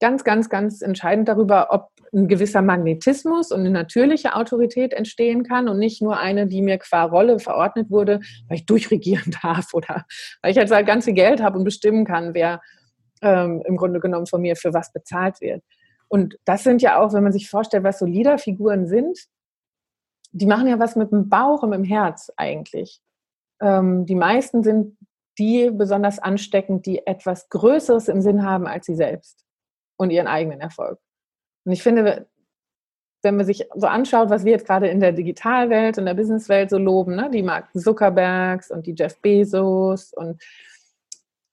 ganz, 0.01 0.25
ganz, 0.25 0.49
ganz 0.49 0.81
entscheidend 0.81 1.29
darüber, 1.29 1.69
ob 1.71 1.91
ein 2.15 2.29
gewisser 2.29 2.63
Magnetismus 2.63 3.53
und 3.53 3.61
eine 3.61 3.71
natürliche 3.71 4.35
Autorität 4.35 4.95
entstehen 4.95 5.45
kann 5.45 5.69
und 5.69 5.79
nicht 5.79 6.01
nur 6.01 6.19
eine, 6.19 6.47
die 6.47 6.63
mir 6.63 6.79
qua 6.79 7.05
Rolle 7.05 7.39
verordnet 7.39 7.91
wurde, 7.91 8.21
weil 8.49 8.59
ich 8.59 8.67
durchregieren 8.67 9.35
darf 9.43 9.75
oder 9.75 10.05
weil 10.43 10.53
ich 10.53 10.59
halt 10.59 10.87
ganz 10.87 11.05
viel 11.05 11.15
Geld 11.15 11.43
habe 11.43 11.59
und 11.59 11.65
bestimmen 11.65 12.07
kann, 12.07 12.33
wer 12.33 12.63
ähm, 13.21 13.63
im 13.67 13.77
Grunde 13.77 14.01
genommen 14.01 14.27
von 14.27 14.41
mir 14.41 14.57
für 14.57 14.73
was 14.73 14.93
bezahlt 14.93 15.41
wird. 15.41 15.63
Und 16.09 16.37
das 16.45 16.65
sind 16.65 16.81
ja 16.81 17.01
auch, 17.01 17.13
wenn 17.13 17.23
man 17.23 17.33
sich 17.33 17.51
vorstellt, 17.51 17.85
was 17.85 17.99
so 17.99 18.07
Leaderfiguren 18.07 18.87
sind, 18.87 19.19
die 20.35 20.47
machen 20.47 20.67
ja 20.67 20.79
was 20.79 20.97
mit 20.97 21.13
dem 21.13 21.29
Bauch 21.29 21.63
und 21.63 21.71
mit 21.71 21.79
dem 21.79 21.85
Herz 21.85 22.31
eigentlich. 22.37 23.01
Ähm, 23.63 24.05
die 24.05 24.17
meisten 24.17 24.65
sind 24.65 24.99
die 25.39 25.71
besonders 25.71 26.19
ansteckend, 26.19 26.87
die 26.87 27.07
etwas 27.07 27.49
Größeres 27.49 28.09
im 28.09 28.21
Sinn 28.21 28.45
haben 28.45 28.67
als 28.67 28.87
sie 28.87 28.97
selbst 28.97 29.45
und 29.97 30.11
ihren 30.11 30.27
eigenen 30.27 30.61
Erfolg. 30.61 30.99
Und 31.65 31.73
ich 31.73 31.83
finde, 31.83 32.27
wenn 33.23 33.37
man 33.37 33.47
sich 33.47 33.67
so 33.75 33.87
anschaut, 33.87 34.29
was 34.29 34.45
wir 34.45 34.53
jetzt 34.53 34.67
gerade 34.67 34.89
in 34.89 35.01
der 35.01 35.13
Digitalwelt 35.13 35.99
und 35.99 36.05
der 36.05 36.15
Businesswelt 36.15 36.69
so 36.69 36.79
loben, 36.79 37.15
ne? 37.15 37.31
die 37.31 37.43
Mark 37.43 37.69
Zuckerbergs 37.73 38.71
und 38.71 38.87
die 38.87 38.95
Jeff 38.97 39.21
Bezos 39.21 40.13
und 40.13 40.43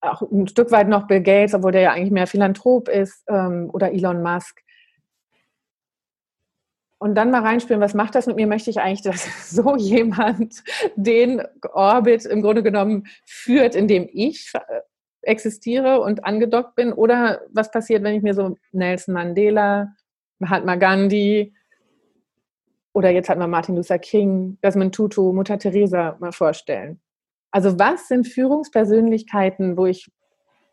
auch 0.01 0.23
ein 0.23 0.47
Stück 0.47 0.71
weit 0.71 0.87
noch 0.87 1.05
Bill 1.05 1.21
Gates, 1.21 1.53
obwohl 1.53 1.71
der 1.71 1.81
ja 1.81 1.91
eigentlich 1.91 2.11
mehr 2.11 2.25
Philanthrop 2.25 2.89
ist, 2.89 3.23
ähm, 3.29 3.69
oder 3.71 3.91
Elon 3.91 4.23
Musk. 4.23 4.61
Und 7.01 7.15
dann 7.15 7.31
mal 7.31 7.41
reinspielen, 7.41 7.81
was 7.81 7.95
macht 7.95 8.13
das 8.13 8.27
mit 8.27 8.35
mir? 8.35 8.45
Möchte 8.45 8.69
ich 8.69 8.79
eigentlich, 8.79 9.01
dass 9.01 9.49
so 9.49 9.75
jemand 9.75 10.63
den 10.95 11.41
Orbit 11.73 12.27
im 12.27 12.43
Grunde 12.43 12.61
genommen 12.61 13.07
führt, 13.25 13.73
in 13.73 13.87
dem 13.87 14.07
ich 14.13 14.51
äh, 14.53 14.81
existiere 15.23 16.01
und 16.01 16.25
angedockt 16.25 16.75
bin? 16.75 16.93
Oder 16.93 17.41
was 17.49 17.71
passiert, 17.71 18.03
wenn 18.03 18.13
ich 18.13 18.21
mir 18.21 18.35
so 18.35 18.55
Nelson 18.71 19.15
Mandela, 19.15 19.95
Mahatma 20.37 20.75
Gandhi 20.75 21.55
oder 22.93 23.09
jetzt 23.09 23.29
hat 23.29 23.39
man 23.39 23.49
Martin 23.49 23.77
Luther 23.77 23.97
King, 23.97 24.59
Desmond 24.63 24.93
Tutu, 24.93 25.33
Mutter 25.33 25.57
Teresa 25.57 26.17
mal 26.19 26.31
vorstellen? 26.31 27.01
Also 27.49 27.79
was 27.79 28.09
sind 28.09 28.27
Führungspersönlichkeiten, 28.27 29.75
wo 29.75 29.87
ich 29.87 30.11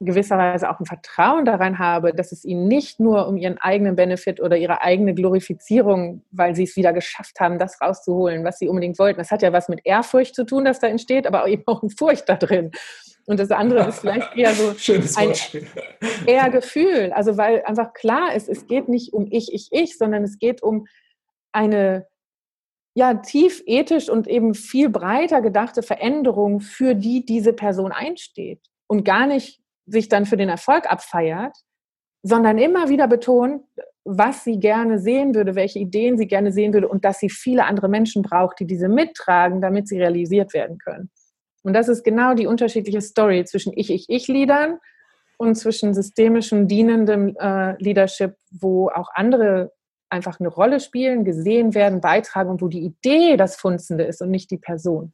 gewisserweise 0.01 0.71
auch 0.71 0.79
ein 0.79 0.87
Vertrauen 0.87 1.45
daran 1.45 1.79
habe, 1.79 2.15
dass 2.15 2.31
es 2.31 2.45
ihnen 2.45 2.69
nicht 2.69 3.01
nur 3.01 3.27
um 3.27 3.37
ihren 3.37 3.59
eigenen 3.59 3.97
Benefit 3.97 4.41
oder 4.41 4.57
ihre 4.57 4.81
eigene 4.83 5.13
Glorifizierung, 5.15 6.23
weil 6.31 6.55
sie 6.55 6.63
es 6.63 6.77
wieder 6.77 6.93
geschafft 6.93 7.41
haben, 7.41 7.59
das 7.59 7.81
rauszuholen, 7.81 8.45
was 8.45 8.59
sie 8.59 8.69
unbedingt 8.69 8.99
wollten. 8.99 9.19
Das 9.19 9.33
hat 9.33 9.43
ja 9.43 9.53
was 9.53 9.69
mit 9.69 9.81
Ehrfurcht 9.85 10.37
zu 10.37 10.45
tun, 10.45 10.65
das 10.65 10.79
da 10.79 10.87
entsteht, 10.87 11.27
aber 11.27 11.49
eben 11.49 11.65
auch 11.67 11.83
ein 11.83 11.91
Furcht 11.91 12.29
da 12.29 12.37
drin. 12.37 12.71
Und 13.27 13.41
das 13.41 13.51
andere 13.51 13.89
ist 13.89 14.01
vielleicht 14.01 14.37
eher 14.37 14.55
so 14.55 14.71
ein 15.17 15.35
eher 16.27 16.49
Gefühl. 16.51 17.13
Also 17.13 17.37
weil 17.37 17.63
einfach 17.65 17.93
klar 17.93 18.35
ist, 18.35 18.49
es 18.49 18.67
geht 18.69 18.89
nicht 18.89 19.13
um 19.13 19.27
ich, 19.31 19.53
ich, 19.53 19.69
ich, 19.73 19.99
sondern 19.99 20.23
es 20.23 20.39
geht 20.39 20.63
um 20.63 20.87
eine 21.53 22.07
ja, 22.95 23.15
tief 23.15 23.63
ethisch 23.67 24.09
und 24.09 24.27
eben 24.27 24.55
viel 24.55 24.89
breiter 24.89 25.43
gedachte 25.43 25.83
Veränderung, 25.83 26.61
für 26.61 26.95
die 26.95 27.25
diese 27.25 27.53
Person 27.53 27.93
einsteht. 27.93 28.61
Und 28.89 29.05
gar 29.05 29.27
nicht 29.27 29.61
sich 29.89 30.09
dann 30.09 30.27
für 30.27 30.37
den 30.37 30.49
Erfolg 30.49 30.91
abfeiert, 30.91 31.57
sondern 32.23 32.59
immer 32.59 32.89
wieder 32.89 33.09
betont, 33.09 33.63
was 34.05 34.45
sie 34.45 34.59
gerne 34.59 34.99
sehen 34.99 35.35
würde, 35.35 35.55
welche 35.55 35.79
Ideen 35.79 36.17
sie 36.17 36.27
gerne 36.27 36.51
sehen 36.53 36.73
würde 36.73 36.89
und 36.89 37.05
dass 37.05 37.19
sie 37.19 37.29
viele 37.31 37.65
andere 37.65 37.89
Menschen 37.89 38.23
braucht, 38.23 38.59
die 38.61 38.67
diese 38.67 38.89
mittragen, 38.89 39.61
damit 39.61 39.87
sie 39.89 39.99
realisiert 39.99 40.55
werden 40.55 40.79
können. 40.79 41.11
Und 41.63 41.75
das 41.75 41.89
ist 41.89 42.05
genau 42.05 42.35
die 42.35 42.47
unterschiedliche 42.47 43.01
Story 43.01 43.45
zwischen 43.45 43.73
Ich, 43.77 43.91
Ich, 43.91 44.07
Ich-Liedern 44.09 44.79
und 45.37 45.57
zwischen 45.57 45.93
systemischem, 45.93 46.69
dienendem 46.69 47.37
äh, 47.39 47.77
Leadership, 47.83 48.37
wo 48.51 48.89
auch 48.89 49.11
andere 49.15 49.73
einfach 50.11 50.41
eine 50.41 50.49
Rolle 50.49 50.81
spielen, 50.81 51.25
gesehen 51.25 51.75
werden, 51.75 52.01
beitragen 52.01 52.51
und 52.51 52.63
wo 52.63 52.69
die 52.69 52.85
Idee 52.85 53.37
das 53.37 53.57
Funzende 53.57 54.05
ist 54.05 54.23
und 54.23 54.31
nicht 54.31 54.51
die 54.51 54.57
Person. 54.57 55.13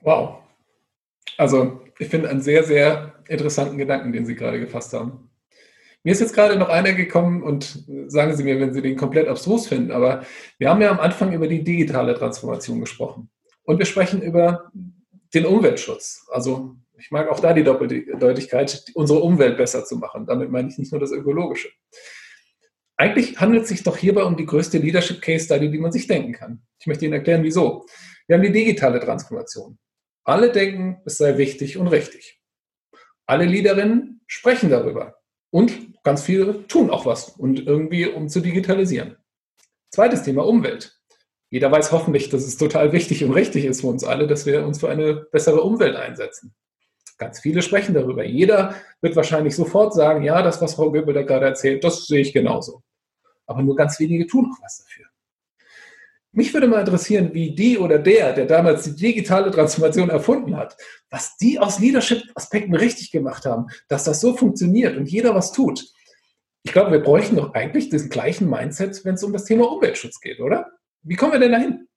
Wow. 0.00 0.43
Also 1.36 1.80
ich 1.98 2.08
finde 2.08 2.28
einen 2.28 2.42
sehr, 2.42 2.64
sehr 2.64 3.14
interessanten 3.28 3.78
Gedanken, 3.78 4.12
den 4.12 4.26
Sie 4.26 4.34
gerade 4.34 4.60
gefasst 4.60 4.92
haben. 4.92 5.30
Mir 6.02 6.12
ist 6.12 6.20
jetzt 6.20 6.34
gerade 6.34 6.56
noch 6.56 6.68
einer 6.68 6.92
gekommen 6.92 7.42
und 7.42 7.84
sagen 8.08 8.36
Sie 8.36 8.44
mir, 8.44 8.60
wenn 8.60 8.74
Sie 8.74 8.82
den 8.82 8.96
komplett 8.96 9.26
abstrus 9.26 9.68
finden, 9.68 9.90
aber 9.90 10.24
wir 10.58 10.68
haben 10.68 10.82
ja 10.82 10.90
am 10.90 11.00
Anfang 11.00 11.32
über 11.32 11.48
die 11.48 11.64
digitale 11.64 12.14
Transformation 12.14 12.80
gesprochen. 12.80 13.30
Und 13.64 13.78
wir 13.78 13.86
sprechen 13.86 14.20
über 14.20 14.70
den 15.32 15.46
Umweltschutz. 15.46 16.26
Also 16.30 16.76
ich 16.98 17.10
mag 17.10 17.28
auch 17.28 17.40
da 17.40 17.54
die 17.54 17.64
Doppeldeutigkeit, 17.64 18.84
unsere 18.94 19.20
Umwelt 19.20 19.56
besser 19.56 19.84
zu 19.84 19.96
machen. 19.96 20.26
Damit 20.26 20.50
meine 20.50 20.68
ich 20.68 20.78
nicht 20.78 20.92
nur 20.92 21.00
das 21.00 21.10
Ökologische. 21.10 21.70
Eigentlich 22.96 23.40
handelt 23.40 23.64
es 23.64 23.70
sich 23.70 23.82
doch 23.82 23.96
hierbei 23.96 24.22
um 24.22 24.36
die 24.36 24.46
größte 24.46 24.78
Leadership 24.78 25.20
Case 25.20 25.46
Study, 25.46 25.70
die 25.70 25.78
man 25.78 25.90
sich 25.90 26.06
denken 26.06 26.32
kann. 26.32 26.62
Ich 26.78 26.86
möchte 26.86 27.04
Ihnen 27.06 27.14
erklären, 27.14 27.42
wieso. 27.42 27.86
Wir 28.26 28.36
haben 28.36 28.42
die 28.42 28.52
digitale 28.52 29.00
Transformation. 29.00 29.78
Alle 30.24 30.50
denken, 30.50 31.02
es 31.04 31.18
sei 31.18 31.36
wichtig 31.36 31.76
und 31.76 31.88
richtig. 31.88 32.40
Alle 33.26 33.44
Leaderinnen 33.44 34.22
sprechen 34.26 34.70
darüber. 34.70 35.16
Und 35.50 36.02
ganz 36.02 36.22
viele 36.22 36.66
tun 36.66 36.90
auch 36.90 37.06
was 37.06 37.28
und 37.28 37.66
irgendwie, 37.66 38.06
um 38.06 38.28
zu 38.28 38.40
digitalisieren. 38.40 39.16
Zweites 39.90 40.22
Thema 40.22 40.46
Umwelt. 40.46 40.98
Jeder 41.50 41.70
weiß 41.70 41.92
hoffentlich, 41.92 42.30
dass 42.30 42.42
es 42.42 42.56
total 42.56 42.92
wichtig 42.92 43.22
und 43.22 43.32
richtig 43.32 43.64
ist 43.64 43.82
für 43.82 43.86
uns 43.86 44.02
alle, 44.02 44.26
dass 44.26 44.46
wir 44.46 44.66
uns 44.66 44.80
für 44.80 44.90
eine 44.90 45.14
bessere 45.14 45.60
Umwelt 45.60 45.94
einsetzen. 45.94 46.54
Ganz 47.18 47.40
viele 47.40 47.62
sprechen 47.62 47.94
darüber. 47.94 48.24
Jeder 48.24 48.74
wird 49.00 49.14
wahrscheinlich 49.14 49.54
sofort 49.54 49.94
sagen, 49.94 50.24
ja, 50.24 50.42
das, 50.42 50.60
was 50.60 50.74
Frau 50.74 50.90
Göbel 50.90 51.14
da 51.14 51.22
gerade 51.22 51.46
erzählt, 51.46 51.84
das 51.84 52.06
sehe 52.06 52.22
ich 52.22 52.32
genauso. 52.32 52.82
Aber 53.46 53.62
nur 53.62 53.76
ganz 53.76 54.00
wenige 54.00 54.26
tun 54.26 54.48
noch 54.48 54.60
was 54.60 54.78
dafür. 54.78 55.03
Mich 56.36 56.52
würde 56.52 56.66
mal 56.66 56.80
interessieren, 56.80 57.32
wie 57.32 57.54
die 57.54 57.78
oder 57.78 57.98
der, 57.98 58.32
der 58.32 58.46
damals 58.46 58.82
die 58.82 58.96
digitale 58.96 59.52
Transformation 59.52 60.10
erfunden 60.10 60.56
hat, 60.56 60.76
was 61.08 61.36
die 61.36 61.60
aus 61.60 61.78
Leadership-Aspekten 61.78 62.74
richtig 62.74 63.12
gemacht 63.12 63.46
haben, 63.46 63.66
dass 63.88 64.02
das 64.02 64.20
so 64.20 64.36
funktioniert 64.36 64.96
und 64.96 65.08
jeder 65.08 65.32
was 65.34 65.52
tut. 65.52 65.84
Ich 66.64 66.72
glaube, 66.72 66.90
wir 66.90 67.00
bräuchten 67.00 67.36
doch 67.36 67.54
eigentlich 67.54 67.88
diesen 67.88 68.10
gleichen 68.10 68.50
Mindset, 68.50 69.04
wenn 69.04 69.14
es 69.14 69.22
um 69.22 69.32
das 69.32 69.44
Thema 69.44 69.70
Umweltschutz 69.70 70.20
geht, 70.20 70.40
oder? 70.40 70.72
Wie 71.02 71.14
kommen 71.14 71.32
wir 71.32 71.38
denn 71.38 71.52
dahin? 71.52 71.88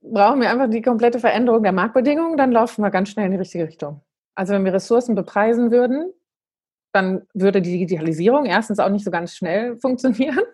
Brauchen 0.00 0.40
wir 0.40 0.50
einfach 0.50 0.68
die 0.68 0.82
komplette 0.82 1.20
Veränderung 1.20 1.62
der 1.62 1.72
Marktbedingungen, 1.72 2.36
dann 2.36 2.50
laufen 2.50 2.82
wir 2.82 2.90
ganz 2.90 3.10
schnell 3.10 3.26
in 3.26 3.32
die 3.32 3.38
richtige 3.38 3.68
Richtung. 3.68 4.02
Also 4.34 4.54
wenn 4.54 4.64
wir 4.64 4.72
Ressourcen 4.72 5.14
bepreisen 5.14 5.70
würden, 5.70 6.12
dann 6.94 7.22
würde 7.34 7.60
die 7.60 7.72
Digitalisierung 7.72 8.46
erstens 8.46 8.78
auch 8.78 8.88
nicht 8.88 9.04
so 9.04 9.10
ganz 9.10 9.34
schnell 9.34 9.76
funktionieren. 9.80 10.44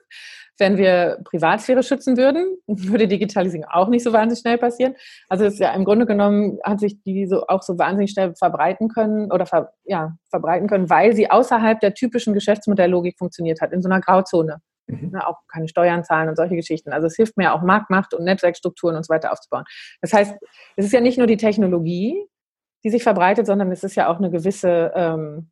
Wenn 0.59 0.77
wir 0.77 1.21
Privatsphäre 1.25 1.83
schützen 1.83 2.19
würden, 2.19 2.59
würde 2.67 3.09
Digitalisierung 3.09 3.67
auch 3.71 3.89
nicht 3.89 4.03
so 4.03 4.13
wahnsinnig 4.13 4.41
schnell 4.41 4.59
passieren. 4.59 4.95
Also 5.29 5.47
es 5.47 5.55
ist 5.55 5.61
ja 5.61 5.73
im 5.73 5.85
Grunde 5.85 6.05
genommen 6.05 6.59
hat 6.63 6.81
sich 6.81 7.03
die 7.03 7.27
so 7.27 7.47
auch 7.47 7.63
so 7.63 7.79
wahnsinnig 7.79 8.11
schnell 8.11 8.35
verbreiten 8.35 8.89
können 8.89 9.33
oder 9.33 9.47
ver, 9.47 9.73
ja, 9.85 10.17
verbreiten 10.29 10.69
können, 10.69 10.91
weil 10.91 11.15
sie 11.15 11.31
außerhalb 11.31 11.81
der 11.81 11.95
typischen 11.95 12.35
Geschäftsmodelllogik 12.35 13.17
funktioniert 13.19 13.63
hat, 13.63 13.73
in 13.73 13.81
so 13.81 13.89
einer 13.89 14.01
Grauzone. 14.01 14.59
Mhm. 14.87 15.11
Ne, 15.13 15.27
auch 15.27 15.39
keine 15.49 15.69
Steuern 15.69 16.05
zahlen 16.05 16.29
und 16.29 16.37
solche 16.37 16.57
Geschichten. 16.57 16.93
Also 16.93 17.07
es 17.07 17.17
hilft 17.17 17.37
mir 17.39 17.55
auch 17.55 17.63
Marktmacht 17.63 18.13
und 18.13 18.25
Netzwerkstrukturen 18.25 18.97
und 18.97 19.07
so 19.07 19.15
weiter 19.15 19.33
aufzubauen. 19.33 19.65
Das 20.03 20.13
heißt, 20.13 20.35
es 20.77 20.85
ist 20.85 20.93
ja 20.93 21.01
nicht 21.01 21.17
nur 21.17 21.27
die 21.27 21.37
Technologie, 21.37 22.27
die 22.85 22.91
sich 22.91 23.03
verbreitet, 23.03 23.47
sondern 23.47 23.71
es 23.73 23.85
ist 23.85 23.95
ja 23.95 24.09
auch 24.09 24.19
eine 24.19 24.31
gewisse 24.31 24.93
ähm, 24.95 25.51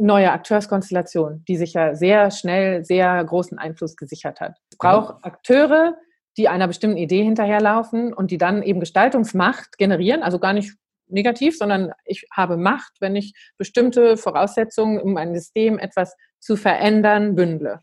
neue 0.00 0.32
Akteurskonstellation, 0.32 1.44
die 1.46 1.56
sich 1.56 1.74
ja 1.74 1.94
sehr 1.94 2.30
schnell 2.30 2.84
sehr 2.84 3.22
großen 3.24 3.58
Einfluss 3.58 3.96
gesichert 3.96 4.40
hat. 4.40 4.58
Es 4.70 4.78
braucht 4.78 5.24
Akteure, 5.24 5.96
die 6.36 6.48
einer 6.48 6.68
bestimmten 6.68 6.96
Idee 6.96 7.22
hinterherlaufen 7.22 8.12
und 8.12 8.30
die 8.30 8.38
dann 8.38 8.62
eben 8.62 8.80
Gestaltungsmacht 8.80 9.78
generieren, 9.78 10.22
also 10.22 10.38
gar 10.38 10.52
nicht 10.52 10.74
negativ, 11.08 11.58
sondern 11.58 11.92
ich 12.04 12.26
habe 12.32 12.56
Macht, 12.56 12.92
wenn 13.00 13.16
ich 13.16 13.34
bestimmte 13.58 14.16
Voraussetzungen, 14.16 15.00
um 15.00 15.16
ein 15.16 15.34
System 15.34 15.78
etwas 15.78 16.16
zu 16.38 16.56
verändern, 16.56 17.34
bündle. 17.34 17.80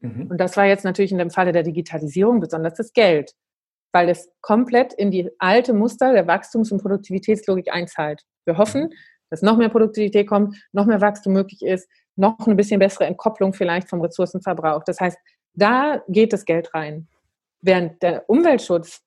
Mhm. 0.00 0.28
Und 0.30 0.38
das 0.38 0.56
war 0.56 0.64
jetzt 0.64 0.84
natürlich 0.84 1.12
in 1.12 1.18
dem 1.18 1.30
Falle 1.30 1.52
der 1.52 1.62
Digitalisierung 1.62 2.40
besonders 2.40 2.74
das 2.74 2.92
Geld, 2.92 3.32
weil 3.92 4.08
es 4.08 4.30
komplett 4.40 4.92
in 4.92 5.10
die 5.10 5.30
alte 5.38 5.72
Muster 5.72 6.12
der 6.12 6.26
Wachstums- 6.26 6.72
und 6.72 6.82
Produktivitätslogik 6.82 7.72
einzahlt. 7.72 8.22
Wir 8.44 8.58
hoffen, 8.58 8.90
dass 9.30 9.42
noch 9.42 9.56
mehr 9.56 9.68
Produktivität 9.68 10.28
kommt, 10.28 10.56
noch 10.72 10.86
mehr 10.86 11.00
Wachstum 11.00 11.32
möglich 11.32 11.62
ist, 11.62 11.88
noch 12.16 12.38
eine 12.46 12.54
bisschen 12.54 12.78
bessere 12.78 13.06
Entkopplung 13.06 13.52
vielleicht 13.52 13.88
vom 13.88 14.00
Ressourcenverbrauch. 14.00 14.84
Das 14.84 15.00
heißt, 15.00 15.18
da 15.54 16.02
geht 16.08 16.32
das 16.32 16.44
Geld 16.44 16.74
rein. 16.74 17.08
Während 17.60 18.02
der 18.02 18.28
Umweltschutz 18.28 19.04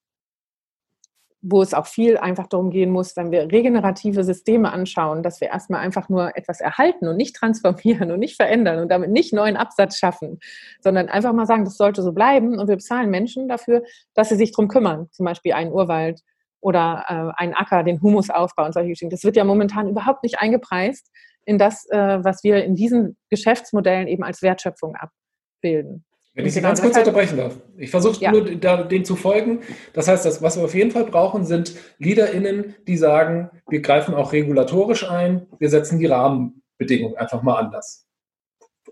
wo 1.42 1.62
es 1.62 1.74
auch 1.74 1.86
viel 1.86 2.18
einfach 2.18 2.48
darum 2.48 2.72
gehen 2.72 2.92
muss, 2.92 3.16
wenn 3.16 3.32
wir 3.32 3.52
regenerative 3.52 4.24
Systeme 4.24 4.72
anschauen, 4.72 5.22
dass 5.24 5.40
wir 5.40 5.50
erstmal 5.50 5.82
einfach 5.82 6.10
nur 6.10 6.36
etwas 6.36 6.62
erhalten 6.62 7.08
und 7.08 7.16
nicht 7.16 7.36
transformieren 7.36 8.12
und 8.12 8.20
nicht 8.20 8.36
verändern 8.36 8.80
und 8.80 8.90
damit 8.90 9.12
nicht 9.12 9.34
neuen 9.34 9.56
Absatz 9.56 9.98
schaffen, 9.98 10.40
sondern 10.82 11.10
einfach 11.10 11.34
mal 11.34 11.46
sagen, 11.46 11.64
das 11.64 11.78
sollte 11.78 12.02
so 12.02 12.12
bleiben 12.12 12.60
und 12.60 12.68
wir 12.68 12.76
bezahlen 12.76 13.10
Menschen 13.10 13.48
dafür, 13.48 13.84
dass 14.14 14.30
sie 14.30 14.36
sich 14.36 14.52
darum 14.52 14.68
kümmern, 14.68 15.08
zum 15.12 15.26
Beispiel 15.26 15.54
einen 15.54 15.72
Urwald 15.72 16.22
oder 16.60 17.06
äh, 17.08 17.42
einen 17.42 17.54
Acker, 17.54 17.84
den 17.84 18.02
Humusaufbau 18.02 18.66
und 18.66 18.74
solche 18.74 18.90
Geschichten. 18.90 19.12
Das 19.12 19.24
wird 19.24 19.36
ja 19.36 19.44
momentan 19.44 19.90
überhaupt 19.90 20.24
nicht 20.24 20.40
eingepreist 20.40 21.12
in 21.46 21.58
das, 21.58 21.86
äh, 21.90 22.24
was 22.24 22.44
wir 22.44 22.64
in 22.64 22.76
diesen 22.76 23.18
Geschäftsmodellen 23.30 24.08
eben 24.08 24.24
als 24.24 24.42
Wertschöpfung 24.42 24.96
abbilden. 24.96 26.06
Wenn 26.34 26.46
ich 26.46 26.54
Sie 26.54 26.62
ganz 26.62 26.80
kurz 26.82 26.96
unterbrechen 26.96 27.38
darf. 27.38 27.58
Ich 27.78 27.90
versuche 27.90 28.22
ja. 28.22 28.32
nur 28.32 28.46
da, 28.58 28.84
dem 28.84 29.04
zu 29.04 29.16
folgen. 29.16 29.62
Das 29.94 30.08
heißt, 30.08 30.24
das, 30.24 30.40
was 30.44 30.56
wir 30.56 30.66
auf 30.66 30.76
jeden 30.76 30.92
Fall 30.92 31.06
brauchen, 31.06 31.46
sind 31.46 31.74
LeaderInnen, 31.98 32.76
die 32.88 32.96
sagen, 32.96 33.50
wir 33.68 33.82
greifen 33.82 34.14
auch 34.14 34.34
regulatorisch 34.34 35.10
ein, 35.10 35.48
wir 35.58 35.70
setzen 35.70 35.98
die 35.98 36.06
Rahmenbedingungen 36.06 37.18
einfach 37.18 37.42
mal 37.42 37.56
anders. 37.56 38.06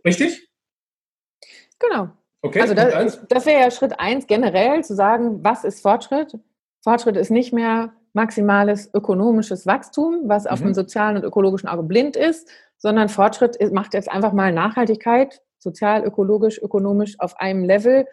Richtig? 0.03 0.49
Genau. 1.77 2.09
Okay, 2.41 2.61
also 2.61 2.73
das, 2.73 3.27
das 3.27 3.45
wäre 3.45 3.61
ja 3.61 3.71
Schritt 3.71 3.99
eins 3.99 4.25
generell, 4.25 4.83
zu 4.83 4.95
sagen, 4.95 5.43
was 5.43 5.63
ist 5.63 5.81
Fortschritt? 5.81 6.33
Fortschritt 6.85 7.17
ist 7.17 7.31
nicht 7.31 7.51
mehr 7.51 7.93
maximales 8.13 8.91
ökonomisches 8.93 9.65
Wachstum, 9.65 10.21
was 10.25 10.45
auf 10.45 10.59
mhm. 10.59 10.65
dem 10.65 10.73
sozialen 10.75 11.17
und 11.17 11.23
ökologischen 11.23 11.67
Auge 11.67 11.81
blind 11.81 12.15
ist, 12.15 12.47
sondern 12.77 13.09
Fortschritt 13.09 13.57
macht 13.73 13.95
jetzt 13.95 14.09
einfach 14.09 14.33
mal 14.33 14.53
Nachhaltigkeit 14.53 15.41
sozial, 15.57 16.05
ökologisch, 16.05 16.61
ökonomisch 16.61 17.19
auf 17.19 17.39
einem 17.39 17.63
Level 17.63 18.05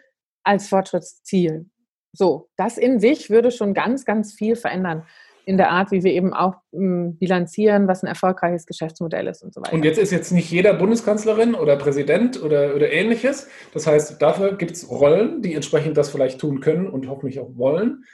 als 0.43 0.69
Fortschrittsziel. 0.69 1.67
So, 2.13 2.49
das 2.57 2.79
in 2.79 2.99
sich 2.99 3.29
würde 3.29 3.51
schon 3.51 3.75
ganz, 3.75 4.05
ganz 4.05 4.33
viel 4.33 4.55
verändern 4.55 5.05
in 5.45 5.57
der 5.57 5.69
Art, 5.69 5.91
wie 5.91 6.03
wir 6.03 6.13
eben 6.13 6.33
auch 6.33 6.55
m, 6.71 7.15
bilanzieren, 7.19 7.87
was 7.87 8.01
ein 8.01 8.07
erfolgreiches 8.07 8.65
Geschäftsmodell 8.65 9.27
ist 9.27 9.43
und 9.43 9.53
so 9.53 9.61
weiter. 9.61 9.73
Und 9.73 9.85
jetzt 9.85 9.99
ist 9.99 10.11
jetzt 10.11 10.31
nicht 10.31 10.49
jeder 10.49 10.73
Bundeskanzlerin 10.73 11.53
oder 11.53 11.75
Präsident 11.75 12.41
oder, 12.41 12.75
oder 12.75 12.91
ähnliches. 12.91 13.47
Das 13.71 13.85
heißt, 13.85 14.19
dafür 14.19 14.57
gibt 14.57 14.71
es 14.71 14.89
Rollen, 14.89 15.43
die 15.43 15.53
entsprechend 15.53 15.95
das 15.95 16.09
vielleicht 16.09 16.39
tun 16.39 16.59
können 16.59 16.87
und 16.87 17.07
hoffentlich 17.07 17.39
auch 17.39 17.55
wollen. 17.55 18.05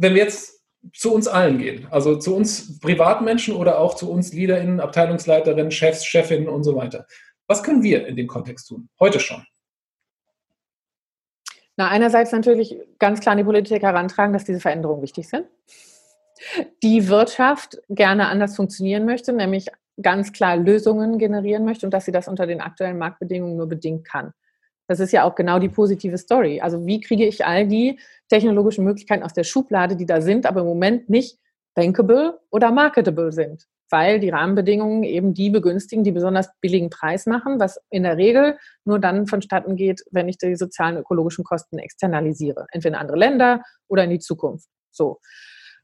Wenn 0.00 0.14
wir 0.14 0.22
jetzt 0.22 0.62
zu 0.94 1.12
uns 1.12 1.28
allen 1.28 1.58
gehen, 1.58 1.86
also 1.90 2.16
zu 2.16 2.34
uns 2.34 2.80
Privatmenschen 2.80 3.54
oder 3.54 3.78
auch 3.78 3.94
zu 3.94 4.10
uns 4.10 4.32
LeaderInnen, 4.32 4.80
Abteilungsleiterinnen, 4.80 5.70
Chefs, 5.70 6.06
Chefinnen 6.06 6.48
und 6.48 6.64
so 6.64 6.74
weiter. 6.74 7.06
Was 7.46 7.62
können 7.62 7.82
wir 7.82 8.06
in 8.06 8.16
dem 8.16 8.26
Kontext 8.26 8.68
tun? 8.68 8.88
Heute 8.98 9.20
schon. 9.20 9.44
Na, 11.76 11.88
einerseits 11.88 12.32
natürlich 12.32 12.78
ganz 12.98 13.20
klar 13.20 13.32
an 13.32 13.38
die 13.38 13.44
Politik 13.44 13.82
herantragen, 13.82 14.32
dass 14.32 14.44
diese 14.44 14.60
Veränderungen 14.60 15.02
wichtig 15.02 15.28
sind. 15.28 15.46
Die 16.82 17.08
Wirtschaft 17.08 17.78
gerne 17.90 18.28
anders 18.28 18.56
funktionieren 18.56 19.04
möchte, 19.04 19.34
nämlich 19.34 19.66
ganz 20.00 20.32
klar 20.32 20.56
Lösungen 20.56 21.18
generieren 21.18 21.66
möchte 21.66 21.86
und 21.86 21.92
dass 21.92 22.06
sie 22.06 22.12
das 22.12 22.26
unter 22.26 22.46
den 22.46 22.62
aktuellen 22.62 22.96
Marktbedingungen 22.96 23.56
nur 23.56 23.68
bedingt 23.68 24.06
kann. 24.06 24.32
Das 24.90 24.98
ist 24.98 25.12
ja 25.12 25.22
auch 25.22 25.36
genau 25.36 25.60
die 25.60 25.68
positive 25.68 26.18
Story. 26.18 26.60
Also 26.60 26.84
wie 26.84 27.00
kriege 27.00 27.24
ich 27.24 27.46
all 27.46 27.64
die 27.68 28.00
technologischen 28.28 28.84
Möglichkeiten 28.84 29.22
aus 29.22 29.32
der 29.32 29.44
Schublade, 29.44 29.94
die 29.94 30.04
da 30.04 30.20
sind, 30.20 30.46
aber 30.46 30.62
im 30.62 30.66
Moment 30.66 31.08
nicht 31.08 31.38
bankable 31.76 32.40
oder 32.50 32.72
marketable 32.72 33.30
sind? 33.30 33.66
weil 33.92 34.20
die 34.20 34.30
Rahmenbedingungen 34.30 35.02
eben 35.02 35.34
die 35.34 35.50
begünstigen, 35.50 36.04
die 36.04 36.12
besonders 36.12 36.48
billigen 36.60 36.90
Preis 36.90 37.26
machen, 37.26 37.58
was 37.58 37.80
in 37.90 38.04
der 38.04 38.16
Regel 38.16 38.56
nur 38.84 39.00
dann 39.00 39.26
vonstatten 39.26 39.74
geht, 39.74 40.04
wenn 40.12 40.28
ich 40.28 40.38
die 40.38 40.54
sozialen 40.54 40.96
ökologischen 40.96 41.42
Kosten 41.42 41.78
externalisiere, 41.78 42.66
entweder 42.70 42.94
in 42.94 43.00
andere 43.00 43.18
Länder 43.18 43.62
oder 43.88 44.04
in 44.04 44.10
die 44.10 44.20
Zukunft. 44.20 44.68
So. 44.92 45.18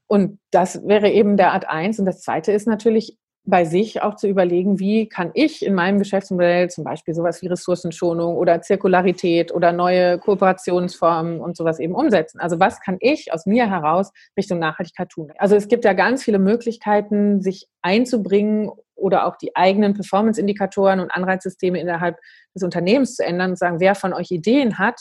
Und 0.07 0.39
das 0.51 0.87
wäre 0.87 1.09
eben 1.09 1.35
der 1.35 1.51
Art 1.51 1.67
1. 1.67 1.99
Und 1.99 2.05
das 2.05 2.21
zweite 2.21 2.53
ist 2.53 2.65
natürlich 2.65 3.17
bei 3.47 3.63
sich 3.63 4.01
auch 4.01 4.15
zu 4.15 4.27
überlegen, 4.27 4.77
wie 4.77 5.07
kann 5.07 5.31
ich 5.33 5.65
in 5.65 5.73
meinem 5.73 5.99
Geschäftsmodell 5.99 6.69
zum 6.69 6.83
Beispiel 6.83 7.13
sowas 7.13 7.41
wie 7.41 7.47
Ressourcenschonung 7.47 8.35
oder 8.35 8.61
Zirkularität 8.61 9.53
oder 9.53 9.71
neue 9.71 10.19
Kooperationsformen 10.19 11.39
und 11.39 11.55
sowas 11.55 11.79
eben 11.79 11.95
umsetzen. 11.95 12.41
Also 12.41 12.59
was 12.59 12.81
kann 12.81 12.97
ich 12.99 13.31
aus 13.33 13.45
mir 13.45 13.69
heraus 13.69 14.11
Richtung 14.37 14.59
Nachhaltigkeit 14.59 15.07
tun? 15.09 15.31
Also 15.37 15.55
es 15.55 15.69
gibt 15.69 15.85
ja 15.85 15.93
ganz 15.93 16.25
viele 16.25 16.39
Möglichkeiten, 16.39 17.41
sich 17.41 17.69
einzubringen 17.81 18.69
oder 18.95 19.25
auch 19.25 19.37
die 19.37 19.55
eigenen 19.55 19.93
Performance-Indikatoren 19.93 20.99
und 20.99 21.11
Anreizsysteme 21.11 21.79
innerhalb 21.79 22.17
des 22.53 22.63
Unternehmens 22.63 23.15
zu 23.15 23.23
ändern 23.23 23.51
und 23.51 23.57
sagen, 23.57 23.79
wer 23.79 23.95
von 23.95 24.11
euch 24.11 24.29
Ideen 24.29 24.77
hat, 24.77 24.99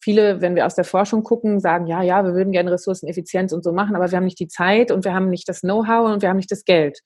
viele, 0.00 0.40
wenn 0.40 0.54
wir 0.54 0.64
aus 0.64 0.76
der 0.76 0.84
Forschung 0.84 1.24
gucken, 1.24 1.60
sagen, 1.60 1.86
ja, 1.86 2.02
ja, 2.02 2.24
wir 2.24 2.32
würden 2.32 2.52
gerne 2.52 2.72
Ressourceneffizienz 2.72 3.52
und 3.52 3.62
so 3.62 3.72
machen, 3.72 3.96
aber 3.96 4.10
wir 4.10 4.16
haben 4.16 4.24
nicht 4.24 4.40
die 4.40 4.48
Zeit 4.48 4.90
und 4.90 5.04
wir 5.04 5.12
haben 5.12 5.28
nicht 5.28 5.46
das 5.46 5.60
Know-how 5.60 6.10
und 6.10 6.22
wir 6.22 6.30
haben 6.30 6.36
nicht 6.38 6.50
das 6.50 6.64
Geld. 6.64 7.00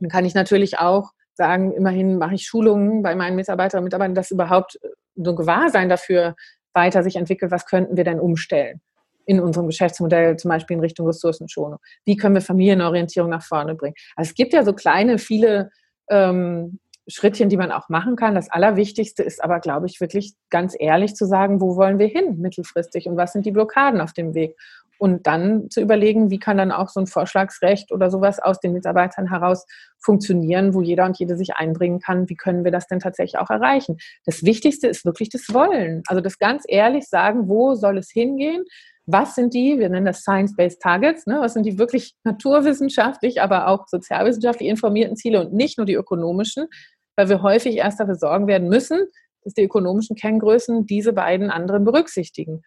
Dann 0.00 0.10
kann 0.10 0.24
ich 0.24 0.34
natürlich 0.34 0.78
auch 0.78 1.12
sagen, 1.34 1.72
immerhin 1.72 2.18
mache 2.18 2.34
ich 2.34 2.46
Schulungen 2.46 3.02
bei 3.02 3.14
meinen 3.14 3.36
Mitarbeiterinnen 3.36 3.82
und 3.82 3.86
Mitarbeitern, 3.86 4.14
dass 4.14 4.30
überhaupt 4.30 4.78
so 5.16 5.30
ein 5.30 5.36
Gewahrsein 5.36 5.88
dafür 5.88 6.36
weiter 6.72 7.02
sich 7.02 7.16
entwickelt, 7.16 7.50
was 7.50 7.66
könnten 7.66 7.96
wir 7.96 8.04
denn 8.04 8.20
umstellen 8.20 8.80
in 9.26 9.40
unserem 9.40 9.66
Geschäftsmodell, 9.66 10.36
zum 10.36 10.50
Beispiel 10.50 10.76
in 10.76 10.80
Richtung 10.80 11.06
Ressourcenschonung. 11.06 11.78
Wie 12.04 12.16
können 12.16 12.34
wir 12.34 12.42
Familienorientierung 12.42 13.30
nach 13.30 13.42
vorne 13.42 13.74
bringen? 13.74 13.94
Also 14.16 14.30
es 14.30 14.34
gibt 14.34 14.52
ja 14.52 14.64
so 14.64 14.74
kleine, 14.74 15.18
viele 15.18 15.70
ähm, 16.10 16.78
Schrittchen, 17.06 17.48
die 17.48 17.56
man 17.56 17.70
auch 17.70 17.88
machen 17.88 18.16
kann. 18.16 18.34
Das 18.34 18.50
Allerwichtigste 18.50 19.22
ist 19.22 19.42
aber, 19.42 19.60
glaube 19.60 19.86
ich, 19.86 20.00
wirklich 20.00 20.34
ganz 20.50 20.74
ehrlich 20.78 21.14
zu 21.14 21.26
sagen, 21.26 21.60
wo 21.60 21.76
wollen 21.76 21.98
wir 21.98 22.06
hin 22.06 22.38
mittelfristig 22.38 23.06
und 23.06 23.16
was 23.16 23.32
sind 23.32 23.44
die 23.44 23.52
Blockaden 23.52 24.00
auf 24.00 24.12
dem 24.12 24.34
Weg? 24.34 24.56
und 24.98 25.26
dann 25.26 25.70
zu 25.70 25.80
überlegen, 25.80 26.30
wie 26.30 26.38
kann 26.38 26.56
dann 26.56 26.72
auch 26.72 26.88
so 26.88 27.00
ein 27.00 27.06
Vorschlagsrecht 27.06 27.92
oder 27.92 28.10
sowas 28.10 28.38
aus 28.38 28.60
den 28.60 28.72
Mitarbeitern 28.72 29.28
heraus 29.28 29.66
funktionieren, 29.98 30.74
wo 30.74 30.82
jeder 30.82 31.04
und 31.04 31.18
jede 31.18 31.36
sich 31.36 31.56
einbringen 31.56 32.00
kann. 32.00 32.28
Wie 32.28 32.36
können 32.36 32.64
wir 32.64 32.70
das 32.70 32.86
denn 32.86 33.00
tatsächlich 33.00 33.38
auch 33.38 33.50
erreichen? 33.50 33.98
Das 34.24 34.44
Wichtigste 34.44 34.86
ist 34.86 35.04
wirklich 35.04 35.30
das 35.30 35.52
Wollen. 35.52 36.02
Also 36.06 36.20
das 36.20 36.38
ganz 36.38 36.64
ehrlich 36.66 37.08
sagen, 37.08 37.48
wo 37.48 37.74
soll 37.74 37.98
es 37.98 38.10
hingehen? 38.10 38.64
Was 39.06 39.34
sind 39.34 39.52
die, 39.52 39.78
wir 39.78 39.90
nennen 39.90 40.06
das 40.06 40.20
Science-Based 40.20 40.80
Targets, 40.80 41.26
ne? 41.26 41.38
was 41.40 41.52
sind 41.52 41.66
die 41.66 41.78
wirklich 41.78 42.14
naturwissenschaftlich, 42.24 43.42
aber 43.42 43.68
auch 43.68 43.86
sozialwissenschaftlich 43.86 44.70
informierten 44.70 45.16
Ziele 45.16 45.40
und 45.40 45.52
nicht 45.52 45.76
nur 45.76 45.84
die 45.84 45.92
ökonomischen, 45.92 46.68
weil 47.16 47.28
wir 47.28 47.42
häufig 47.42 47.76
erst 47.76 48.00
dafür 48.00 48.16
sorgen 48.16 48.46
werden 48.46 48.68
müssen, 48.68 49.06
dass 49.42 49.54
die 49.54 49.62
ökonomischen 49.62 50.16
Kenngrößen 50.16 50.86
diese 50.86 51.12
beiden 51.12 51.50
anderen 51.50 51.84
berücksichtigen. 51.84 52.62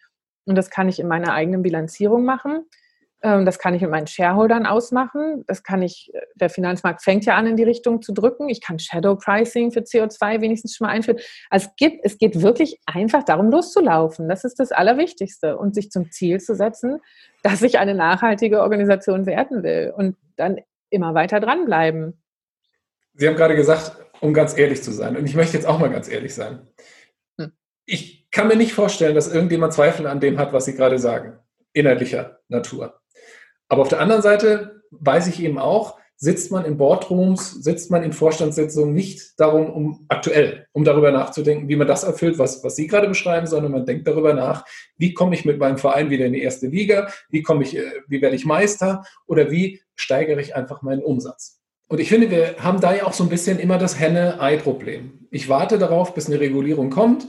Und 0.45 0.55
das 0.55 0.69
kann 0.69 0.87
ich 0.87 0.99
in 0.99 1.07
meiner 1.07 1.33
eigenen 1.33 1.61
Bilanzierung 1.61 2.23
machen. 2.23 2.65
Ähm, 3.23 3.45
das 3.45 3.57
kann 3.57 3.73
ich 3.73 3.81
mit 3.81 3.89
meinen 3.89 4.07
Shareholdern 4.07 4.65
ausmachen. 4.65 5.43
Das 5.47 5.63
kann 5.63 5.81
ich, 5.81 6.11
äh, 6.13 6.21
der 6.35 6.49
Finanzmarkt 6.49 7.01
fängt 7.03 7.25
ja 7.25 7.35
an, 7.35 7.47
in 7.47 7.57
die 7.57 7.63
Richtung 7.63 8.01
zu 8.01 8.13
drücken. 8.13 8.47
Ich 8.47 8.61
kann 8.61 8.79
Shadow 8.79 9.15
Pricing 9.15 9.71
für 9.71 9.81
CO2 9.81 10.41
wenigstens 10.41 10.75
schon 10.75 10.87
mal 10.87 10.93
einführen. 10.93 11.19
Also 11.49 11.67
es, 11.67 11.75
gibt, 11.75 12.05
es 12.05 12.17
geht 12.17 12.41
wirklich 12.41 12.79
einfach 12.85 13.23
darum, 13.23 13.49
loszulaufen. 13.49 14.29
Das 14.29 14.43
ist 14.43 14.59
das 14.59 14.71
Allerwichtigste. 14.71 15.57
Und 15.57 15.73
sich 15.73 15.89
zum 15.89 16.11
Ziel 16.11 16.39
zu 16.39 16.55
setzen, 16.55 16.99
dass 17.41 17.61
ich 17.63 17.79
eine 17.79 17.95
nachhaltige 17.95 18.61
Organisation 18.61 19.25
werden 19.25 19.63
will. 19.63 19.93
Und 19.95 20.15
dann 20.35 20.57
immer 20.89 21.13
weiter 21.15 21.39
dranbleiben. 21.39 22.21
Sie 23.15 23.27
haben 23.27 23.35
gerade 23.35 23.55
gesagt, 23.55 23.97
um 24.21 24.33
ganz 24.33 24.57
ehrlich 24.57 24.83
zu 24.83 24.91
sein. 24.91 25.17
Und 25.17 25.25
ich 25.25 25.35
möchte 25.35 25.55
jetzt 25.55 25.65
auch 25.65 25.79
mal 25.79 25.89
ganz 25.89 26.09
ehrlich 26.09 26.33
sein. 26.33 26.67
Hm. 27.39 27.51
Ich 27.85 28.29
kann 28.31 28.47
mir 28.47 28.55
nicht 28.55 28.73
vorstellen, 28.73 29.15
dass 29.15 29.31
irgendjemand 29.31 29.73
Zweifel 29.73 30.07
an 30.07 30.19
dem 30.19 30.37
hat, 30.37 30.53
was 30.53 30.65
Sie 30.65 30.75
gerade 30.75 30.99
sagen, 30.99 31.39
inhaltlicher 31.73 32.39
Natur. 32.47 32.99
Aber 33.69 33.81
auf 33.81 33.89
der 33.89 33.99
anderen 33.99 34.21
Seite 34.21 34.83
weiß 34.91 35.27
ich 35.27 35.41
eben 35.41 35.57
auch, 35.57 35.97
sitzt 36.17 36.51
man 36.51 36.65
in 36.65 36.77
Boardrooms, 36.77 37.51
sitzt 37.63 37.91
man 37.91 38.01
in 38.01 38.11
Vorstandssitzungen 38.11 38.93
nicht 38.93 39.39
darum, 39.39 39.69
um 39.69 40.05
aktuell, 40.07 40.65
um 40.71 40.83
darüber 40.83 41.11
nachzudenken, 41.11 41.69
wie 41.69 41.75
man 41.75 41.87
das 41.87 42.03
erfüllt, 42.03 42.39
was, 42.39 42.63
was 42.63 42.75
Sie 42.75 42.87
gerade 42.87 43.07
beschreiben, 43.07 43.45
sondern 43.45 43.71
man 43.71 43.85
denkt 43.85 44.07
darüber 44.07 44.33
nach, 44.33 44.65
wie 44.97 45.13
komme 45.13 45.35
ich 45.35 45.45
mit 45.45 45.59
meinem 45.59 45.77
Verein 45.77 46.09
wieder 46.09 46.25
in 46.25 46.33
die 46.33 46.41
erste 46.41 46.67
Liga, 46.67 47.11
wie 47.29 47.43
komme 47.43 47.63
ich, 47.63 47.77
äh, 47.77 48.01
wie 48.07 48.21
werde 48.21 48.35
ich 48.35 48.45
Meister 48.45 49.03
oder 49.27 49.51
wie 49.51 49.79
steigere 49.95 50.41
ich 50.41 50.55
einfach 50.55 50.81
meinen 50.81 51.03
Umsatz. 51.03 51.61
Und 51.87 51.99
ich 51.99 52.09
finde, 52.09 52.29
wir 52.29 52.57
haben 52.59 52.81
da 52.81 52.93
ja 52.93 53.05
auch 53.05 53.13
so 53.13 53.23
ein 53.23 53.29
bisschen 53.29 53.59
immer 53.59 53.77
das 53.77 53.99
Henne-Ei-Problem. 53.99 55.27
Ich 55.31 55.47
warte 55.47 55.77
darauf, 55.77 56.13
bis 56.13 56.27
eine 56.27 56.39
Regulierung 56.39 56.89
kommt 56.89 57.27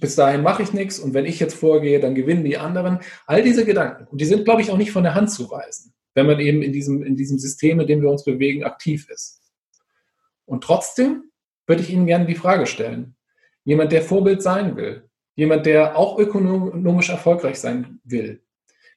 bis 0.00 0.16
dahin 0.16 0.42
mache 0.42 0.62
ich 0.62 0.74
nichts 0.74 0.98
und 0.98 1.14
wenn 1.14 1.24
ich 1.24 1.40
jetzt 1.40 1.54
vorgehe, 1.54 1.98
dann 1.98 2.14
gewinnen 2.14 2.44
die 2.44 2.58
anderen. 2.58 2.98
All 3.24 3.42
diese 3.42 3.64
Gedanken. 3.64 4.06
Und 4.08 4.20
die 4.20 4.26
sind, 4.26 4.44
glaube 4.44 4.60
ich, 4.60 4.70
auch 4.70 4.76
nicht 4.76 4.92
von 4.92 5.02
der 5.02 5.14
Hand 5.14 5.30
zu 5.30 5.50
weisen 5.50 5.94
wenn 6.18 6.26
man 6.26 6.40
eben 6.40 6.62
in 6.62 6.72
diesem, 6.72 7.04
in 7.04 7.14
diesem 7.14 7.38
System, 7.38 7.78
in 7.78 7.86
dem 7.86 8.02
wir 8.02 8.10
uns 8.10 8.24
bewegen, 8.24 8.64
aktiv 8.64 9.08
ist. 9.08 9.40
Und 10.46 10.64
trotzdem 10.64 11.30
würde 11.64 11.82
ich 11.82 11.90
Ihnen 11.90 12.06
gerne 12.06 12.26
die 12.26 12.34
Frage 12.34 12.66
stellen, 12.66 13.14
jemand, 13.62 13.92
der 13.92 14.02
Vorbild 14.02 14.42
sein 14.42 14.74
will, 14.74 15.08
jemand, 15.36 15.64
der 15.64 15.96
auch 15.96 16.18
ökonomisch 16.18 17.10
erfolgreich 17.10 17.60
sein 17.60 18.00
will, 18.02 18.42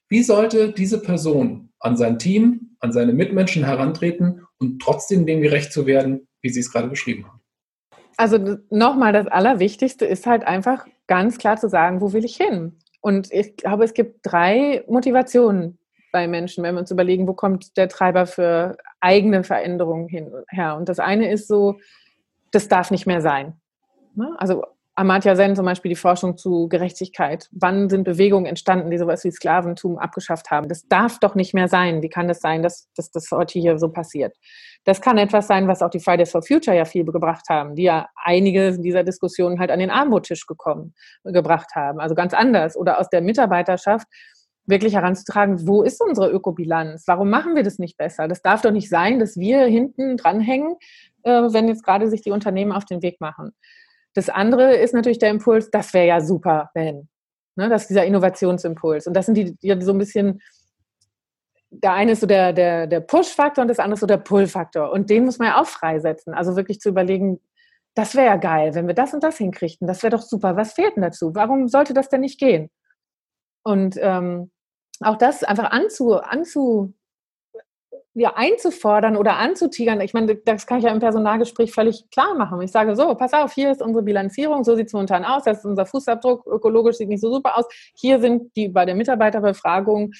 wie 0.08 0.24
sollte 0.24 0.72
diese 0.72 1.00
Person 1.00 1.72
an 1.78 1.96
sein 1.96 2.18
Team, 2.18 2.71
an 2.82 2.92
seine 2.92 3.12
Mitmenschen 3.12 3.64
herantreten 3.64 4.46
und 4.58 4.80
trotzdem 4.82 5.24
dem 5.24 5.40
gerecht 5.40 5.72
zu 5.72 5.86
werden, 5.86 6.28
wie 6.40 6.50
Sie 6.50 6.60
es 6.60 6.70
gerade 6.70 6.88
beschrieben 6.88 7.26
haben? 7.26 7.40
Also 8.16 8.58
nochmal, 8.68 9.12
das 9.12 9.26
Allerwichtigste 9.26 10.04
ist 10.04 10.26
halt 10.26 10.44
einfach 10.44 10.86
ganz 11.06 11.38
klar 11.38 11.56
zu 11.56 11.68
sagen, 11.68 12.00
wo 12.00 12.12
will 12.12 12.24
ich 12.24 12.36
hin? 12.36 12.78
Und 13.00 13.32
ich 13.32 13.56
glaube, 13.56 13.84
es 13.84 13.94
gibt 13.94 14.20
drei 14.22 14.84
Motivationen, 14.86 15.78
bei 16.12 16.28
Menschen, 16.28 16.62
wenn 16.62 16.74
wir 16.74 16.80
uns 16.80 16.90
überlegen, 16.90 17.26
wo 17.26 17.32
kommt 17.32 17.76
der 17.76 17.88
Treiber 17.88 18.26
für 18.26 18.76
eigene 19.00 19.42
Veränderungen 19.42 20.08
hin, 20.08 20.30
her. 20.48 20.76
Und 20.76 20.88
das 20.88 20.98
eine 21.00 21.32
ist 21.32 21.48
so, 21.48 21.80
das 22.52 22.68
darf 22.68 22.90
nicht 22.90 23.06
mehr 23.06 23.22
sein. 23.22 23.54
Ne? 24.14 24.32
Also 24.36 24.62
Amartya 24.94 25.36
Sen 25.36 25.56
zum 25.56 25.64
Beispiel 25.64 25.88
die 25.88 25.96
Forschung 25.96 26.36
zu 26.36 26.68
Gerechtigkeit. 26.68 27.48
Wann 27.50 27.88
sind 27.88 28.04
Bewegungen 28.04 28.44
entstanden, 28.44 28.90
die 28.90 28.98
sowas 28.98 29.24
wie 29.24 29.30
Sklaventum 29.30 29.98
abgeschafft 29.98 30.50
haben? 30.50 30.68
Das 30.68 30.86
darf 30.86 31.18
doch 31.18 31.34
nicht 31.34 31.54
mehr 31.54 31.68
sein. 31.68 32.02
Wie 32.02 32.10
kann 32.10 32.28
das 32.28 32.40
sein, 32.40 32.62
dass, 32.62 32.92
dass 32.94 33.10
das 33.10 33.30
heute 33.30 33.58
hier 33.58 33.78
so 33.78 33.88
passiert? 33.88 34.36
Das 34.84 35.00
kann 35.00 35.16
etwas 35.16 35.46
sein, 35.46 35.66
was 35.66 35.80
auch 35.80 35.88
die 35.88 36.00
Fridays 36.00 36.30
for 36.30 36.42
Future 36.42 36.76
ja 36.76 36.84
viel 36.84 37.04
gebracht 37.04 37.48
haben, 37.48 37.74
die 37.74 37.84
ja 37.84 38.08
einige 38.16 38.78
dieser 38.78 39.02
Diskussionen 39.02 39.58
halt 39.60 39.70
an 39.70 39.78
den 39.78 39.90
Armuttisch 39.90 40.46
gekommen, 40.46 40.94
gebracht 41.24 41.70
haben. 41.74 41.98
Also 41.98 42.14
ganz 42.14 42.34
anders. 42.34 42.76
Oder 42.76 43.00
aus 43.00 43.08
der 43.08 43.22
Mitarbeiterschaft 43.22 44.06
wirklich 44.66 44.94
heranzutragen, 44.94 45.66
wo 45.66 45.82
ist 45.82 46.02
unsere 46.02 46.30
Ökobilanz? 46.30 47.04
Warum 47.06 47.30
machen 47.30 47.56
wir 47.56 47.62
das 47.62 47.78
nicht 47.78 47.96
besser? 47.96 48.28
Das 48.28 48.42
darf 48.42 48.60
doch 48.60 48.70
nicht 48.70 48.90
sein, 48.90 49.18
dass 49.18 49.36
wir 49.36 49.64
hinten 49.64 50.18
dranhängen, 50.18 50.76
äh, 51.22 51.30
wenn 51.30 51.68
jetzt 51.68 51.82
gerade 51.82 52.08
sich 52.08 52.20
die 52.20 52.30
Unternehmen 52.30 52.72
auf 52.72 52.84
den 52.84 53.02
Weg 53.02 53.20
machen. 53.20 53.52
Das 54.14 54.28
andere 54.28 54.76
ist 54.76 54.94
natürlich 54.94 55.18
der 55.18 55.30
Impuls, 55.30 55.70
das 55.70 55.94
wäre 55.94 56.06
ja 56.06 56.20
super, 56.20 56.70
wenn. 56.74 57.08
Ne, 57.56 57.68
das 57.68 57.82
ist 57.82 57.88
dieser 57.88 58.04
Innovationsimpuls. 58.04 59.06
Und 59.06 59.14
das 59.14 59.26
sind 59.26 59.34
die, 59.34 59.56
die 59.56 59.82
so 59.82 59.92
ein 59.92 59.98
bisschen, 59.98 60.40
der 61.70 61.92
eine 61.92 62.12
ist 62.12 62.20
so 62.20 62.26
der, 62.26 62.52
der, 62.52 62.86
der 62.86 63.00
Push-Faktor 63.00 63.62
und 63.62 63.68
das 63.68 63.78
andere 63.78 63.94
ist 63.94 64.00
so 64.00 64.06
der 64.06 64.18
Pull-Faktor. 64.18 64.90
Und 64.90 65.10
den 65.10 65.24
muss 65.24 65.38
man 65.38 65.48
ja 65.48 65.60
auch 65.60 65.66
freisetzen. 65.66 66.34
Also 66.34 66.56
wirklich 66.56 66.80
zu 66.80 66.88
überlegen, 66.88 67.40
das 67.94 68.14
wäre 68.14 68.26
ja 68.26 68.36
geil, 68.36 68.74
wenn 68.74 68.86
wir 68.86 68.94
das 68.94 69.12
und 69.12 69.22
das 69.22 69.36
hinkriegten. 69.36 69.86
Das 69.86 70.02
wäre 70.02 70.16
doch 70.16 70.22
super. 70.22 70.56
Was 70.56 70.72
fehlt 70.72 70.96
denn 70.96 71.02
dazu? 71.02 71.34
Warum 71.34 71.68
sollte 71.68 71.92
das 71.92 72.08
denn 72.08 72.22
nicht 72.22 72.40
gehen? 72.40 72.70
Und 73.64 73.96
ähm, 74.00 74.50
auch 75.00 75.16
das 75.16 75.44
einfach 75.44 75.70
anzu, 75.70 76.14
anzu, 76.14 76.94
ja, 78.14 78.34
einzufordern 78.36 79.16
oder 79.16 79.36
anzutigern. 79.36 80.00
Ich 80.00 80.12
meine, 80.12 80.36
das 80.36 80.66
kann 80.66 80.78
ich 80.78 80.84
ja 80.84 80.90
im 80.90 80.98
Personalgespräch 80.98 81.72
völlig 81.72 82.10
klar 82.10 82.34
machen. 82.34 82.60
Ich 82.60 82.70
sage 82.70 82.94
so, 82.94 83.14
pass 83.14 83.32
auf, 83.32 83.52
hier 83.52 83.70
ist 83.70 83.80
unsere 83.80 84.04
Bilanzierung, 84.04 84.64
so 84.64 84.76
sieht 84.76 84.88
es 84.88 84.92
momentan 84.92 85.24
aus, 85.24 85.44
das 85.44 85.58
ist 85.58 85.64
unser 85.64 85.86
Fußabdruck, 85.86 86.46
ökologisch 86.46 86.96
sieht 86.96 87.08
nicht 87.08 87.22
so 87.22 87.32
super 87.32 87.58
aus. 87.58 87.64
Hier 87.94 88.20
sind 88.20 88.54
die 88.54 88.68
bei 88.68 88.84
der 88.84 88.94
Mitarbeiterbefragung 88.94 90.12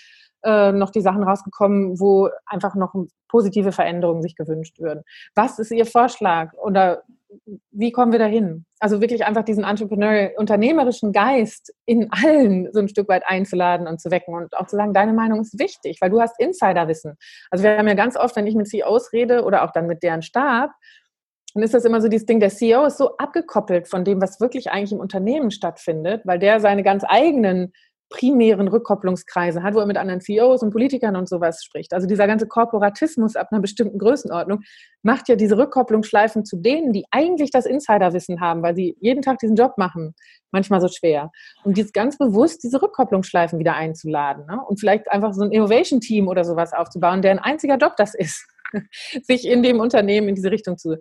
äh, 0.43 0.73
noch 0.73 0.91
die 0.91 1.03
Sachen 1.03 1.23
rausgekommen, 1.23 2.01
wo 2.01 2.31
einfach 2.47 2.75
noch 2.75 2.95
positive 3.29 3.73
Veränderungen 3.73 4.23
sich 4.23 4.37
gewünscht 4.37 4.79
würden. 4.79 5.03
Was 5.35 5.59
ist 5.59 5.71
Ihr 5.71 5.87
Vorschlag 5.87 6.53
oder 6.55 7.03
wie 7.71 7.93
kommen 7.93 8.13
wir 8.13 8.19
dahin? 8.19 8.65
Also 8.81 9.01
wirklich 9.01 9.25
einfach 9.25 9.45
diesen 9.45 9.65
Entrepreneurial, 9.65 10.33
unternehmerischen 10.37 11.13
Geist 11.13 11.73
in 11.87 12.09
allen 12.11 12.69
so 12.73 12.81
ein 12.81 12.89
Stück 12.89 13.09
weit 13.09 13.23
einzuladen 13.27 13.87
und 13.87 14.01
zu 14.01 14.11
wecken 14.11 14.35
und 14.35 14.57
auch 14.57 14.67
zu 14.67 14.77
sagen, 14.77 14.95
deine 14.95 15.13
Meinung 15.13 15.41
ist 15.41 15.59
wichtig, 15.59 15.99
weil 16.01 16.11
du 16.11 16.21
hast 16.21 16.39
Insiderwissen. 16.39 17.15
Also 17.51 17.65
wir 17.65 17.77
haben 17.77 17.89
ja 17.89 17.95
ganz 17.95 18.17
oft, 18.17 18.37
wenn 18.37 18.47
ich 18.47 18.55
mit 18.55 18.69
CEOs 18.69 19.13
rede 19.13 19.45
oder 19.45 19.65
auch 19.65 19.73
dann 19.73 19.87
mit 19.87 20.03
deren 20.03 20.23
Stab, 20.23 20.71
dann 21.55 21.63
ist 21.63 21.75
das 21.75 21.85
immer 21.85 22.01
so 22.01 22.09
dieses 22.09 22.27
Ding, 22.27 22.41
der 22.41 22.51
CEO 22.51 22.87
ist 22.87 22.99
so 22.99 23.17
abgekoppelt 23.19 23.89
von 23.89 24.05
dem, 24.05 24.21
was 24.21 24.41
wirklich 24.41 24.71
eigentlich 24.71 24.93
im 24.93 25.01
Unternehmen 25.01 25.51
stattfindet, 25.51 26.23
weil 26.25 26.39
der 26.39 26.61
seine 26.61 26.83
ganz 26.83 27.05
eigenen 27.07 27.73
primären 28.13 28.69
Rückkopplungskreise 28.69 29.63
hat, 29.63 29.75
wo 29.75 29.81
er 29.81 29.87
mit 29.87 29.97
anderen 29.97 30.21
CEOs 30.21 30.63
und 30.63 30.71
Politikern 30.71 31.17
und 31.17 31.29
sowas 31.29 31.65
spricht. 31.65 31.93
Also 31.93 32.07
dieser 32.07 32.27
ganze 32.27 32.47
Korporatismus 32.47 33.35
ab 33.35 33.49
einer 33.51 33.61
bestimmten 33.61 33.99
Größenordnung 33.99 34.61
macht 35.03 35.29
ja 35.29 35.35
diese 35.35 35.57
Rückkopplungsschleifen 35.57 36.45
zu 36.45 36.59
denen, 36.59 36.93
die 36.93 37.05
eigentlich 37.11 37.51
das 37.51 37.67
Insiderwissen 37.67 38.41
haben, 38.41 38.63
weil 38.63 38.77
sie 38.77 38.97
jeden 39.01 39.23
Tag 39.23 39.39
diesen 39.39 39.57
Job 39.57 39.79
machen, 39.79 40.15
manchmal 40.53 40.81
so 40.81 40.89
schwer. 40.89 41.33
Und 41.65 41.77
dies 41.79 41.93
ganz 41.93 42.19
bewusst 42.19 42.63
diese 42.63 42.81
Rückkopplungsschleifen 42.81 43.59
wieder 43.59 43.75
einzuladen 43.75 44.47
ne? 44.47 44.61
und 44.69 44.79
vielleicht 44.79 45.11
einfach 45.11 45.33
so 45.33 45.43
ein 45.43 45.51
Innovation-Team 45.51 46.29
oder 46.29 46.45
sowas 46.45 46.73
aufzubauen, 46.73 47.23
deren 47.23 47.39
einziger 47.39 47.79
Job 47.79 47.97
das 47.97 48.15
ist, 48.15 48.47
sich 49.23 49.49
in 49.49 49.63
dem 49.63 49.81
Unternehmen 49.81 50.29
in 50.29 50.35
diese 50.35 50.51
Richtung 50.51 50.77
zu 50.77 50.99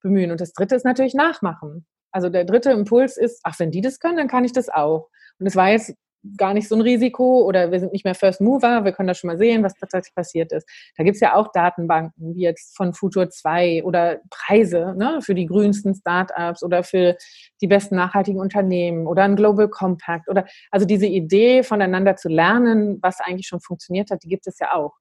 bemühen. 0.00 0.30
Und 0.30 0.40
das 0.40 0.52
dritte 0.52 0.76
ist 0.76 0.84
natürlich 0.84 1.14
nachmachen. 1.14 1.86
Also 2.12 2.28
der 2.28 2.44
dritte 2.44 2.70
Impuls 2.70 3.16
ist, 3.16 3.40
ach, 3.42 3.58
wenn 3.58 3.70
die 3.70 3.80
das 3.80 3.98
können, 3.98 4.16
dann 4.16 4.28
kann 4.28 4.44
ich 4.44 4.52
das 4.52 4.68
auch. 4.68 5.08
Und 5.38 5.46
es 5.46 5.56
war 5.56 5.70
jetzt 5.70 5.94
gar 6.36 6.54
nicht 6.54 6.68
so 6.68 6.74
ein 6.74 6.80
Risiko 6.80 7.42
oder 7.42 7.72
wir 7.72 7.80
sind 7.80 7.92
nicht 7.92 8.04
mehr 8.04 8.14
First 8.14 8.40
Mover, 8.40 8.84
wir 8.84 8.92
können 8.92 9.08
da 9.08 9.14
schon 9.14 9.28
mal 9.28 9.38
sehen, 9.38 9.62
was 9.62 9.74
tatsächlich 9.74 10.14
passiert 10.14 10.52
ist. 10.52 10.68
Da 10.96 11.04
gibt 11.04 11.16
es 11.16 11.20
ja 11.20 11.34
auch 11.34 11.50
Datenbanken, 11.52 12.34
wie 12.34 12.42
jetzt 12.42 12.76
von 12.76 12.94
Futur 12.94 13.28
2 13.28 13.82
oder 13.84 14.20
Preise 14.30 14.94
ne, 14.96 15.18
für 15.22 15.34
die 15.34 15.46
grünsten 15.46 15.94
Startups 15.94 16.62
oder 16.62 16.84
für 16.84 17.16
die 17.60 17.66
besten 17.66 17.96
nachhaltigen 17.96 18.40
Unternehmen 18.40 19.06
oder 19.06 19.24
ein 19.24 19.36
Global 19.36 19.68
Compact 19.68 20.28
oder 20.28 20.46
also 20.70 20.86
diese 20.86 21.06
Idee 21.06 21.62
voneinander 21.62 22.16
zu 22.16 22.28
lernen, 22.28 22.98
was 23.02 23.20
eigentlich 23.20 23.48
schon 23.48 23.60
funktioniert 23.60 24.10
hat, 24.10 24.22
die 24.22 24.28
gibt 24.28 24.46
es 24.46 24.58
ja 24.58 24.74
auch. 24.74 24.92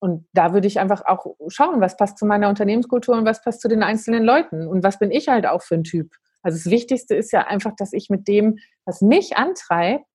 Und 0.00 0.26
da 0.32 0.54
würde 0.54 0.66
ich 0.66 0.80
einfach 0.80 1.02
auch 1.06 1.26
schauen, 1.48 1.80
was 1.80 1.96
passt 1.96 2.18
zu 2.18 2.24
meiner 2.24 2.48
Unternehmenskultur 2.48 3.16
und 3.16 3.26
was 3.26 3.42
passt 3.42 3.60
zu 3.60 3.68
den 3.68 3.82
einzelnen 3.82 4.24
Leuten 4.24 4.66
und 4.66 4.82
was 4.82 4.98
bin 4.98 5.10
ich 5.10 5.28
halt 5.28 5.46
auch 5.46 5.62
für 5.62 5.74
ein 5.74 5.84
Typ. 5.84 6.10
Also 6.42 6.56
das 6.56 6.70
Wichtigste 6.70 7.14
ist 7.14 7.32
ja 7.32 7.46
einfach, 7.46 7.72
dass 7.76 7.92
ich 7.92 8.08
mit 8.08 8.26
dem, 8.26 8.58
was 8.86 9.02
mich 9.02 9.36
antreibt, 9.36 10.06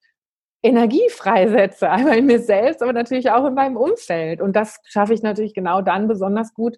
Energie 0.66 1.09
freisetze, 1.09 1.89
einmal 1.91 2.18
in 2.18 2.26
mir 2.26 2.39
selbst, 2.39 2.82
aber 2.82 2.93
natürlich 2.93 3.32
auch 3.32 3.45
in 3.45 3.53
meinem 3.53 3.78
Umfeld. 3.78 4.41
Und 4.41 4.55
das 4.55 4.80
schaffe 4.86 5.13
ich 5.13 5.22
natürlich 5.22 5.53
genau 5.53 5.82
dann 5.82 6.07
besonders 6.07 6.53
gut, 6.53 6.78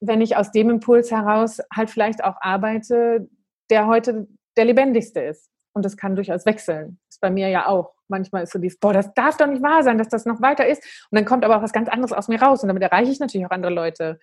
wenn 0.00 0.20
ich 0.20 0.36
aus 0.36 0.52
dem 0.52 0.70
Impuls 0.70 1.10
heraus 1.10 1.60
halt 1.74 1.90
vielleicht 1.90 2.22
auch 2.22 2.36
arbeite, 2.40 3.28
der 3.70 3.86
heute 3.86 4.28
der 4.56 4.66
lebendigste 4.66 5.20
ist. 5.20 5.50
Und 5.72 5.84
das 5.84 5.96
kann 5.96 6.14
durchaus 6.14 6.46
wechseln. 6.46 7.00
Ist 7.08 7.20
bei 7.20 7.30
mir 7.30 7.48
ja 7.48 7.66
auch. 7.66 7.94
Manchmal 8.06 8.44
ist 8.44 8.52
so 8.52 8.58
dieses, 8.58 8.78
boah, 8.78 8.92
das 8.92 9.12
darf 9.14 9.38
doch 9.38 9.46
nicht 9.46 9.62
wahr 9.62 9.82
sein, 9.82 9.98
dass 9.98 10.08
das 10.08 10.26
noch 10.26 10.40
weiter 10.40 10.66
ist. 10.66 10.84
Und 11.10 11.16
dann 11.16 11.24
kommt 11.24 11.44
aber 11.44 11.56
auch 11.56 11.62
was 11.62 11.72
ganz 11.72 11.88
anderes 11.88 12.12
aus 12.12 12.28
mir 12.28 12.40
raus. 12.40 12.62
Und 12.62 12.68
damit 12.68 12.82
erreiche 12.82 13.10
ich 13.10 13.18
natürlich 13.18 13.46
auch 13.46 13.50
andere 13.50 13.72
Leute. 13.72 14.20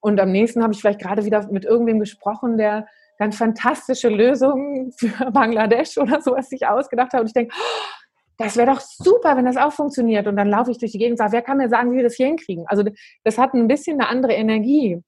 Und 0.00 0.20
am 0.20 0.30
nächsten 0.30 0.62
habe 0.62 0.72
ich 0.74 0.80
vielleicht 0.80 1.00
gerade 1.00 1.24
wieder 1.24 1.48
mit 1.50 1.64
irgendwem 1.64 1.98
gesprochen, 1.98 2.58
der 2.58 2.86
ganz 3.18 3.36
fantastische 3.36 4.08
Lösungen 4.08 4.92
für 4.98 5.30
Bangladesch 5.30 5.96
oder 5.98 6.20
sowas 6.20 6.50
sich 6.50 6.66
ausgedacht 6.66 7.12
hat. 7.14 7.20
Und 7.20 7.28
ich 7.28 7.32
denke, 7.32 7.54
oh, 7.56 8.01
das 8.42 8.56
wäre 8.56 8.70
doch 8.70 8.80
super, 8.80 9.36
wenn 9.36 9.44
das 9.44 9.56
auch 9.56 9.72
funktioniert. 9.72 10.26
Und 10.26 10.36
dann 10.36 10.48
laufe 10.48 10.70
ich 10.70 10.78
durch 10.78 10.92
die 10.92 10.98
Gegend 10.98 11.12
und 11.12 11.18
sage, 11.18 11.32
wer 11.32 11.42
kann 11.42 11.58
mir 11.58 11.68
sagen, 11.68 11.92
wie 11.92 11.96
wir 11.96 12.02
das 12.02 12.14
hier 12.14 12.26
hinkriegen? 12.26 12.64
Also 12.66 12.84
das 13.24 13.38
hat 13.38 13.54
ein 13.54 13.68
bisschen 13.68 14.00
eine 14.00 14.08
andere 14.08 14.34
Energie. 14.34 15.02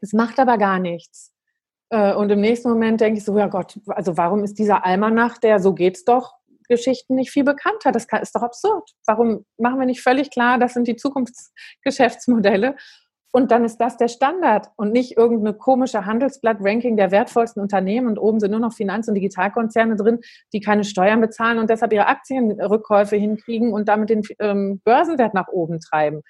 Das 0.00 0.12
macht 0.12 0.38
aber 0.38 0.58
gar 0.58 0.78
nichts. 0.78 1.32
Äh, 1.90 2.14
und 2.14 2.30
im 2.30 2.40
nächsten 2.40 2.68
Moment 2.68 3.00
denke 3.00 3.18
ich 3.18 3.24
so, 3.24 3.36
ja 3.36 3.46
Gott, 3.46 3.78
also 3.86 4.16
warum 4.16 4.44
ist 4.44 4.58
dieser 4.58 4.84
Almanach, 4.84 5.38
der 5.38 5.58
so 5.60 5.74
geht's 5.74 6.04
doch, 6.04 6.34
Geschichten 6.68 7.14
nicht 7.14 7.30
viel 7.30 7.44
bekannter? 7.44 7.92
Das 7.92 8.06
ist 8.20 8.34
doch 8.34 8.42
absurd. 8.42 8.90
Warum 9.06 9.46
machen 9.56 9.78
wir 9.78 9.86
nicht 9.86 10.02
völlig 10.02 10.30
klar, 10.30 10.58
das 10.58 10.74
sind 10.74 10.86
die 10.86 10.96
Zukunftsgeschäftsmodelle 10.96 12.76
und 13.30 13.50
dann 13.50 13.64
ist 13.64 13.78
das 13.78 13.96
der 13.98 14.08
Standard 14.08 14.68
und 14.76 14.92
nicht 14.92 15.16
irgendeine 15.16 15.54
komische 15.54 16.06
Handelsblatt-Ranking 16.06 16.96
der 16.96 17.10
wertvollsten 17.10 17.60
Unternehmen 17.60 18.06
und 18.06 18.18
oben 18.18 18.40
sind 18.40 18.52
nur 18.52 18.60
noch 18.60 18.72
Finanz- 18.72 19.06
und 19.06 19.14
Digitalkonzerne 19.14 19.96
drin, 19.96 20.20
die 20.52 20.60
keine 20.60 20.84
Steuern 20.84 21.20
bezahlen 21.20 21.58
und 21.58 21.68
deshalb 21.68 21.92
ihre 21.92 22.06
Aktienrückkäufe 22.06 23.16
hinkriegen 23.16 23.72
und 23.74 23.88
damit 23.88 24.08
den 24.08 24.22
ähm, 24.38 24.80
Börsenwert 24.82 25.34
nach 25.34 25.48
oben 25.48 25.78
treiben. 25.80 26.22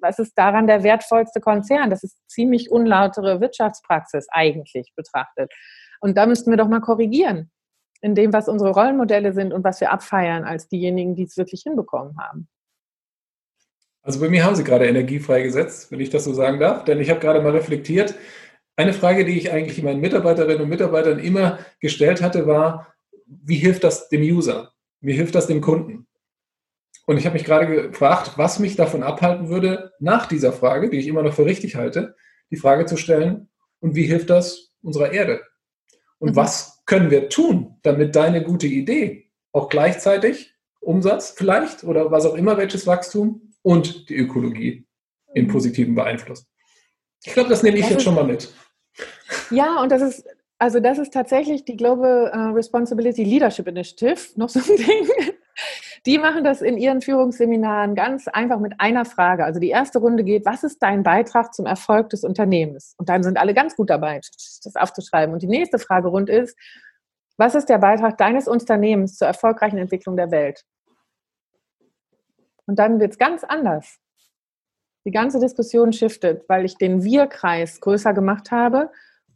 Was 0.00 0.20
ist 0.20 0.38
daran 0.38 0.68
der 0.68 0.84
wertvollste 0.84 1.40
Konzern? 1.40 1.90
Das 1.90 2.04
ist 2.04 2.16
ziemlich 2.28 2.70
unlautere 2.70 3.40
Wirtschaftspraxis 3.40 4.26
eigentlich 4.30 4.92
betrachtet. 4.94 5.52
Und 6.00 6.16
da 6.16 6.26
müssten 6.26 6.50
wir 6.50 6.56
doch 6.56 6.68
mal 6.68 6.80
korrigieren 6.80 7.50
in 8.02 8.14
dem, 8.14 8.32
was 8.32 8.48
unsere 8.48 8.70
Rollenmodelle 8.70 9.32
sind 9.32 9.52
und 9.52 9.64
was 9.64 9.80
wir 9.80 9.90
abfeiern 9.90 10.44
als 10.44 10.68
diejenigen, 10.68 11.16
die 11.16 11.24
es 11.24 11.36
wirklich 11.36 11.62
hinbekommen 11.62 12.16
haben. 12.20 12.48
Also 14.06 14.20
bei 14.20 14.28
mir 14.28 14.44
haben 14.44 14.54
Sie 14.54 14.62
gerade 14.62 14.86
Energie 14.86 15.18
freigesetzt, 15.18 15.90
wenn 15.90 15.98
ich 15.98 16.10
das 16.10 16.22
so 16.22 16.32
sagen 16.32 16.60
darf, 16.60 16.84
denn 16.84 17.00
ich 17.00 17.10
habe 17.10 17.18
gerade 17.18 17.40
mal 17.40 17.50
reflektiert. 17.50 18.14
Eine 18.76 18.92
Frage, 18.92 19.24
die 19.24 19.36
ich 19.36 19.50
eigentlich 19.50 19.82
meinen 19.82 20.00
Mitarbeiterinnen 20.00 20.62
und 20.62 20.68
Mitarbeitern 20.68 21.18
immer 21.18 21.58
gestellt 21.80 22.22
hatte, 22.22 22.46
war, 22.46 22.94
wie 23.26 23.56
hilft 23.56 23.82
das 23.82 24.08
dem 24.08 24.22
User? 24.22 24.72
Wie 25.00 25.14
hilft 25.14 25.34
das 25.34 25.48
dem 25.48 25.60
Kunden? 25.60 26.06
Und 27.06 27.16
ich 27.16 27.26
habe 27.26 27.34
mich 27.34 27.44
gerade 27.44 27.88
gefragt, 27.88 28.34
was 28.36 28.60
mich 28.60 28.76
davon 28.76 29.02
abhalten 29.02 29.48
würde, 29.48 29.90
nach 29.98 30.26
dieser 30.26 30.52
Frage, 30.52 30.88
die 30.88 30.98
ich 30.98 31.08
immer 31.08 31.24
noch 31.24 31.34
für 31.34 31.44
richtig 31.44 31.74
halte, 31.74 32.14
die 32.52 32.56
Frage 32.56 32.86
zu 32.86 32.96
stellen, 32.96 33.48
und 33.80 33.96
wie 33.96 34.04
hilft 34.04 34.30
das 34.30 34.72
unserer 34.82 35.12
Erde? 35.12 35.40
Und 36.18 36.30
mhm. 36.30 36.36
was 36.36 36.84
können 36.86 37.10
wir 37.10 37.28
tun, 37.28 37.74
damit 37.82 38.14
deine 38.14 38.44
gute 38.44 38.68
Idee 38.68 39.32
auch 39.50 39.68
gleichzeitig 39.68 40.54
Umsatz 40.78 41.30
vielleicht 41.36 41.82
oder 41.82 42.12
was 42.12 42.24
auch 42.24 42.36
immer, 42.36 42.56
welches 42.56 42.86
Wachstum 42.86 43.45
und 43.66 44.08
die 44.08 44.14
Ökologie 44.14 44.86
in 45.34 45.46
mhm. 45.46 45.50
positiven 45.50 45.96
beeinflusst. 45.96 46.46
Ich 47.24 47.32
glaube, 47.32 47.48
das 47.48 47.64
nehme 47.64 47.78
ich 47.78 47.82
das 47.82 47.90
jetzt 47.90 47.98
ist, 47.98 48.04
schon 48.04 48.14
mal 48.14 48.24
mit. 48.24 48.54
Ja, 49.50 49.82
und 49.82 49.90
das 49.90 50.02
ist, 50.02 50.24
also 50.56 50.78
das 50.78 50.98
ist 50.98 51.12
tatsächlich 51.12 51.64
die 51.64 51.76
Global 51.76 52.30
uh, 52.32 52.54
Responsibility 52.54 53.24
Leadership 53.24 53.66
Initiative, 53.66 54.20
noch 54.36 54.48
so 54.48 54.60
ein 54.60 54.76
Ding. 54.76 55.08
Die 56.06 56.18
machen 56.18 56.44
das 56.44 56.62
in 56.62 56.78
ihren 56.78 57.00
Führungsseminaren 57.00 57.96
ganz 57.96 58.28
einfach 58.28 58.60
mit 58.60 58.74
einer 58.78 59.04
Frage. 59.04 59.44
Also 59.44 59.58
die 59.58 59.70
erste 59.70 59.98
Runde 59.98 60.22
geht, 60.22 60.46
was 60.46 60.62
ist 60.62 60.80
dein 60.80 61.02
Beitrag 61.02 61.52
zum 61.52 61.66
Erfolg 61.66 62.10
des 62.10 62.22
Unternehmens? 62.22 62.94
Und 62.98 63.08
dann 63.08 63.24
sind 63.24 63.36
alle 63.36 63.52
ganz 63.52 63.74
gut 63.74 63.90
dabei, 63.90 64.20
das 64.62 64.76
aufzuschreiben. 64.76 65.34
Und 65.34 65.42
die 65.42 65.48
nächste 65.48 65.80
Fragerunde 65.80 66.32
ist, 66.32 66.56
was 67.36 67.56
ist 67.56 67.68
der 67.68 67.78
Beitrag 67.78 68.16
deines 68.16 68.46
Unternehmens 68.46 69.16
zur 69.16 69.26
erfolgreichen 69.26 69.78
Entwicklung 69.78 70.16
der 70.16 70.30
Welt? 70.30 70.62
Und 72.66 72.78
dann 72.78 73.00
wird 73.00 73.12
es 73.12 73.18
ganz 73.18 73.44
anders. 73.44 73.98
Die 75.04 75.12
ganze 75.12 75.38
Diskussion 75.38 75.92
shiftet, 75.92 76.48
weil 76.48 76.64
ich 76.64 76.76
den 76.76 77.04
Wir-Kreis 77.04 77.80
größer 77.80 78.12
gemacht 78.12 78.50
habe 78.50 78.90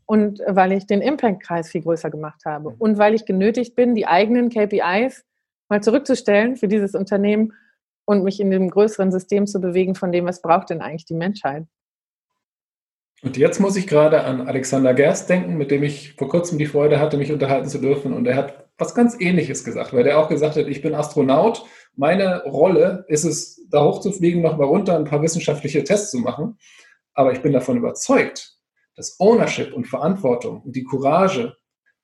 und 0.05 0.41
weil 0.47 0.73
ich 0.73 0.87
den 0.87 1.01
Impact-Kreis 1.01 1.71
viel 1.71 1.83
größer 1.83 2.11
gemacht 2.11 2.45
habe 2.45 2.75
und 2.77 2.99
weil 2.99 3.15
ich 3.15 3.25
genötigt 3.25 3.77
bin, 3.77 3.95
die 3.95 4.09
eigenen 4.09 4.49
KPIs 4.49 5.25
mal 5.69 5.83
zurückzustellen 5.83 6.57
für 6.57 6.67
dieses 6.67 6.97
Unternehmen 6.97 7.53
und 8.05 8.25
mich 8.25 8.41
in 8.41 8.51
dem 8.51 8.69
größeren 8.69 9.13
System 9.13 9.47
zu 9.47 9.61
bewegen, 9.61 9.95
von 9.95 10.11
dem, 10.11 10.27
was 10.27 10.43
braucht 10.43 10.71
denn 10.71 10.81
eigentlich 10.81 11.05
die 11.05 11.15
Menschheit. 11.15 11.67
Und 13.23 13.37
jetzt 13.37 13.61
muss 13.61 13.77
ich 13.77 13.87
gerade 13.87 14.25
an 14.25 14.49
Alexander 14.49 14.95
Gerst 14.95 15.29
denken, 15.29 15.57
mit 15.57 15.71
dem 15.71 15.83
ich 15.83 16.15
vor 16.15 16.29
kurzem 16.29 16.59
die 16.59 16.67
Freude 16.67 16.99
hatte, 16.99 17.19
mich 17.19 17.31
unterhalten 17.31 17.69
zu 17.69 17.79
dürfen. 17.79 18.13
Und 18.13 18.27
er 18.27 18.35
hat 18.35 18.70
was 18.81 18.95
ganz 18.95 19.17
Ähnliches 19.21 19.65
gesagt, 19.65 19.93
weil 19.93 20.05
der 20.05 20.19
auch 20.19 20.29
gesagt 20.29 20.57
hat, 20.57 20.67
ich 20.67 20.83
bin 20.83 20.95
Astronaut. 20.95 21.65
Meine 21.97 22.43
Rolle 22.45 23.05
ist 23.09 23.25
es, 23.25 23.67
da 23.71 23.85
hochzufliegen, 23.85 24.43
nochmal 24.43 24.67
runter, 24.67 24.97
ein 24.97 25.05
paar 25.05 25.23
wissenschaftliche 25.23 25.85
Tests 25.85 26.11
zu 26.11 26.19
machen. 26.19 26.59
Aber 27.15 27.33
ich 27.33 27.43
bin 27.43 27.53
davon 27.53 27.77
überzeugt, 27.77 28.57
dass 28.97 29.19
Ownership 29.21 29.73
und 29.73 29.87
Verantwortung 29.87 30.63
und 30.63 30.75
die 30.75 30.85
Courage 30.85 31.57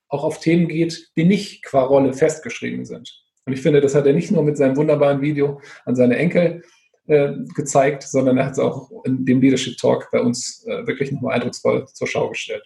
auch 0.08 0.24
auf 0.24 0.38
Themen 0.38 0.68
geht, 0.68 1.10
die 1.16 1.24
nicht 1.24 1.64
qua 1.64 1.82
Rolle 1.82 2.12
festgeschrieben 2.12 2.84
sind. 2.84 3.22
Und 3.44 3.52
ich 3.52 3.62
finde, 3.62 3.80
das 3.80 3.94
hat 3.94 4.06
er 4.06 4.12
nicht 4.12 4.30
nur 4.30 4.42
mit 4.42 4.56
seinem 4.56 4.76
wunderbaren 4.76 5.20
Video 5.20 5.60
an 5.84 5.96
seine 5.96 6.16
Enkel 6.16 6.62
äh, 7.06 7.32
gezeigt, 7.54 8.02
sondern 8.02 8.36
er 8.38 8.46
hat 8.46 8.52
es 8.52 8.58
auch 8.58 8.90
in 9.04 9.24
dem 9.24 9.40
Leadership 9.40 9.76
Talk 9.78 10.08
bei 10.10 10.20
uns 10.20 10.64
äh, 10.66 10.86
wirklich 10.86 11.12
nochmal 11.12 11.34
eindrucksvoll 11.34 11.86
zur 11.86 12.06
Schau 12.06 12.28
gestellt. 12.28 12.64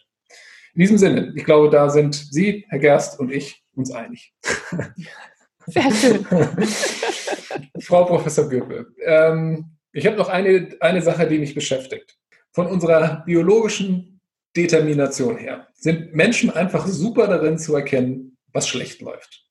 In 0.74 0.80
diesem 0.80 0.98
Sinne, 0.98 1.32
ich 1.34 1.44
glaube, 1.44 1.70
da 1.70 1.90
sind 1.90 2.14
Sie, 2.14 2.64
Herr 2.68 2.78
Gerst 2.78 3.18
und 3.18 3.32
ich 3.32 3.64
uns 3.74 3.90
einig. 3.90 4.34
Sehr 5.66 5.92
schön. 5.92 6.26
Frau 7.80 8.04
Professor 8.04 8.48
Göpel, 8.48 8.94
ähm, 9.04 9.76
ich 9.92 10.06
habe 10.06 10.16
noch 10.16 10.28
eine, 10.28 10.68
eine 10.80 11.02
Sache, 11.02 11.26
die 11.26 11.38
mich 11.38 11.54
beschäftigt. 11.54 12.16
Von 12.52 12.66
unserer 12.66 13.22
biologischen 13.24 14.20
Determination 14.56 15.36
her 15.36 15.68
sind 15.74 16.14
Menschen 16.14 16.50
einfach 16.50 16.86
super 16.86 17.26
darin 17.26 17.58
zu 17.58 17.74
erkennen, 17.74 18.36
was 18.52 18.68
schlecht 18.68 19.00
läuft. 19.00 19.46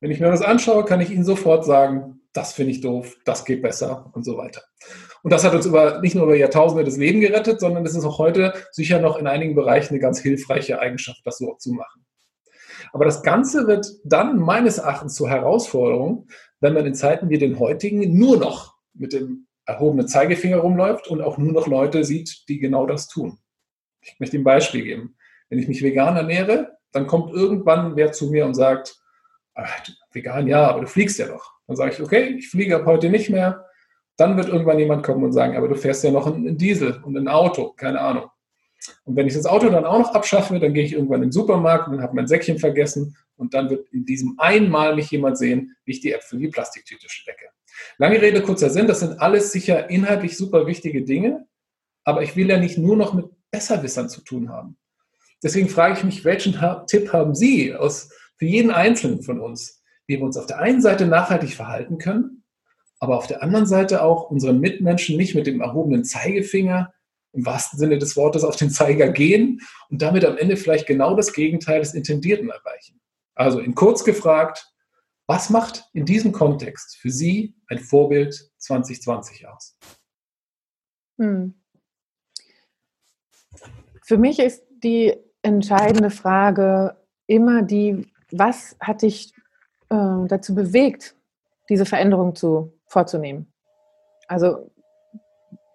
Wenn 0.00 0.10
ich 0.10 0.20
mir 0.20 0.30
das 0.30 0.42
anschaue, 0.42 0.84
kann 0.84 1.00
ich 1.00 1.10
Ihnen 1.10 1.24
sofort 1.24 1.64
sagen, 1.64 2.20
das 2.32 2.52
finde 2.52 2.72
ich 2.72 2.80
doof, 2.80 3.16
das 3.24 3.44
geht 3.44 3.62
besser 3.62 4.10
und 4.12 4.24
so 4.24 4.36
weiter. 4.36 4.62
Und 5.24 5.32
das 5.32 5.42
hat 5.42 5.54
uns 5.54 5.64
über, 5.64 6.02
nicht 6.02 6.14
nur 6.14 6.24
über 6.24 6.36
Jahrtausende 6.36 6.84
das 6.84 6.98
Leben 6.98 7.22
gerettet, 7.22 7.58
sondern 7.58 7.86
es 7.86 7.94
ist 7.94 8.04
auch 8.04 8.18
heute 8.18 8.52
sicher 8.72 9.00
noch 9.00 9.16
in 9.16 9.26
einigen 9.26 9.54
Bereichen 9.54 9.94
eine 9.94 9.98
ganz 9.98 10.20
hilfreiche 10.20 10.80
Eigenschaft, 10.80 11.22
das 11.24 11.38
so 11.38 11.54
zu 11.54 11.72
machen. 11.72 12.04
Aber 12.92 13.06
das 13.06 13.22
Ganze 13.22 13.66
wird 13.66 13.86
dann 14.04 14.38
meines 14.38 14.76
Erachtens 14.76 15.14
zur 15.14 15.30
Herausforderung, 15.30 16.28
wenn 16.60 16.74
man 16.74 16.84
in 16.84 16.94
Zeiten 16.94 17.30
wie 17.30 17.38
den 17.38 17.58
heutigen 17.58 18.18
nur 18.18 18.36
noch 18.36 18.74
mit 18.92 19.14
dem 19.14 19.46
erhobenen 19.64 20.08
Zeigefinger 20.08 20.58
rumläuft 20.58 21.08
und 21.08 21.22
auch 21.22 21.38
nur 21.38 21.52
noch 21.52 21.66
Leute 21.68 22.04
sieht, 22.04 22.44
die 22.50 22.58
genau 22.58 22.86
das 22.86 23.08
tun. 23.08 23.38
Ich 24.02 24.20
möchte 24.20 24.36
ein 24.36 24.44
Beispiel 24.44 24.84
geben. 24.84 25.16
Wenn 25.48 25.58
ich 25.58 25.68
mich 25.68 25.82
vegan 25.82 26.16
ernähre, 26.18 26.76
dann 26.92 27.06
kommt 27.06 27.32
irgendwann 27.32 27.96
wer 27.96 28.12
zu 28.12 28.30
mir 28.30 28.44
und 28.44 28.52
sagt, 28.52 29.00
vegan 30.12 30.48
ja, 30.48 30.68
aber 30.68 30.82
du 30.82 30.86
fliegst 30.86 31.18
ja 31.18 31.28
doch. 31.28 31.50
Dann 31.66 31.76
sage 31.76 31.92
ich, 31.92 32.02
okay, 32.02 32.36
ich 32.36 32.50
fliege 32.50 32.76
ab 32.76 32.84
heute 32.84 33.08
nicht 33.08 33.30
mehr. 33.30 33.63
Dann 34.16 34.36
wird 34.36 34.48
irgendwann 34.48 34.78
jemand 34.78 35.04
kommen 35.04 35.24
und 35.24 35.32
sagen, 35.32 35.56
aber 35.56 35.68
du 35.68 35.74
fährst 35.74 36.04
ja 36.04 36.10
noch 36.10 36.26
einen 36.26 36.56
Diesel 36.56 37.00
und 37.02 37.16
ein 37.16 37.28
Auto, 37.28 37.72
keine 37.76 38.00
Ahnung. 38.00 38.30
Und 39.04 39.16
wenn 39.16 39.26
ich 39.26 39.34
das 39.34 39.46
Auto 39.46 39.70
dann 39.70 39.84
auch 39.84 39.98
noch 39.98 40.14
abschaffe, 40.14 40.58
dann 40.60 40.74
gehe 40.74 40.84
ich 40.84 40.92
irgendwann 40.92 41.22
in 41.22 41.28
den 41.28 41.32
Supermarkt 41.32 41.88
und 41.88 42.02
habe 42.02 42.14
mein 42.14 42.26
Säckchen 42.26 42.58
vergessen 42.58 43.16
und 43.36 43.54
dann 43.54 43.70
wird 43.70 43.88
in 43.92 44.04
diesem 44.04 44.34
einmal 44.38 44.94
mich 44.94 45.10
jemand 45.10 45.38
sehen, 45.38 45.74
wie 45.84 45.92
ich 45.92 46.00
die 46.00 46.12
Äpfel 46.12 46.36
in 46.36 46.42
die 46.42 46.50
Plastiktüte 46.50 47.08
stecke. 47.08 47.46
Lange 47.98 48.20
Rede, 48.20 48.42
kurzer 48.42 48.70
Sinn, 48.70 48.86
das 48.86 49.00
sind 49.00 49.20
alles 49.20 49.52
sicher 49.52 49.90
inhaltlich 49.90 50.36
super 50.36 50.66
wichtige 50.66 51.02
Dinge, 51.02 51.46
aber 52.04 52.22
ich 52.22 52.36
will 52.36 52.48
ja 52.48 52.58
nicht 52.58 52.78
nur 52.78 52.96
noch 52.96 53.14
mit 53.14 53.26
Besserwissern 53.50 54.08
zu 54.08 54.22
tun 54.22 54.50
haben. 54.50 54.76
Deswegen 55.42 55.68
frage 55.68 55.94
ich 55.98 56.04
mich, 56.04 56.24
welchen 56.24 56.58
Tipp 56.86 57.12
haben 57.12 57.34
Sie 57.34 57.74
aus, 57.74 58.10
für 58.36 58.46
jeden 58.46 58.70
Einzelnen 58.70 59.22
von 59.22 59.40
uns, 59.40 59.82
wie 60.06 60.16
wir 60.16 60.24
uns 60.24 60.36
auf 60.36 60.46
der 60.46 60.58
einen 60.58 60.82
Seite 60.82 61.06
nachhaltig 61.06 61.54
verhalten 61.54 61.98
können, 61.98 62.43
aber 63.04 63.18
auf 63.18 63.26
der 63.26 63.42
anderen 63.42 63.66
Seite 63.66 64.02
auch 64.02 64.30
unseren 64.30 64.60
Mitmenschen 64.60 65.18
nicht 65.18 65.34
mit 65.34 65.46
dem 65.46 65.60
erhobenen 65.60 66.04
Zeigefinger 66.04 66.90
im 67.32 67.44
wahrsten 67.44 67.78
Sinne 67.78 67.98
des 67.98 68.16
Wortes 68.16 68.44
auf 68.44 68.56
den 68.56 68.70
Zeiger 68.70 69.10
gehen 69.10 69.60
und 69.90 70.00
damit 70.00 70.24
am 70.24 70.38
Ende 70.38 70.56
vielleicht 70.56 70.86
genau 70.86 71.14
das 71.14 71.34
Gegenteil 71.34 71.80
des 71.80 71.92
Intendierten 71.92 72.48
erreichen. 72.48 73.02
Also 73.34 73.58
in 73.58 73.74
kurz 73.74 74.04
gefragt, 74.04 74.72
was 75.26 75.50
macht 75.50 75.84
in 75.92 76.06
diesem 76.06 76.32
Kontext 76.32 76.96
für 76.96 77.10
Sie 77.10 77.54
ein 77.66 77.78
Vorbild 77.78 78.50
2020 78.56 79.48
aus? 79.48 79.76
Hm. 81.18 81.54
Für 84.02 84.16
mich 84.16 84.38
ist 84.38 84.64
die 84.82 85.14
entscheidende 85.42 86.08
Frage 86.08 86.96
immer 87.26 87.60
die, 87.60 88.06
was 88.30 88.76
hat 88.80 89.02
dich 89.02 89.34
äh, 89.90 90.26
dazu 90.26 90.54
bewegt, 90.54 91.14
diese 91.68 91.86
Veränderung 91.86 92.34
zu, 92.34 92.72
vorzunehmen? 92.94 93.52
Also 94.26 94.70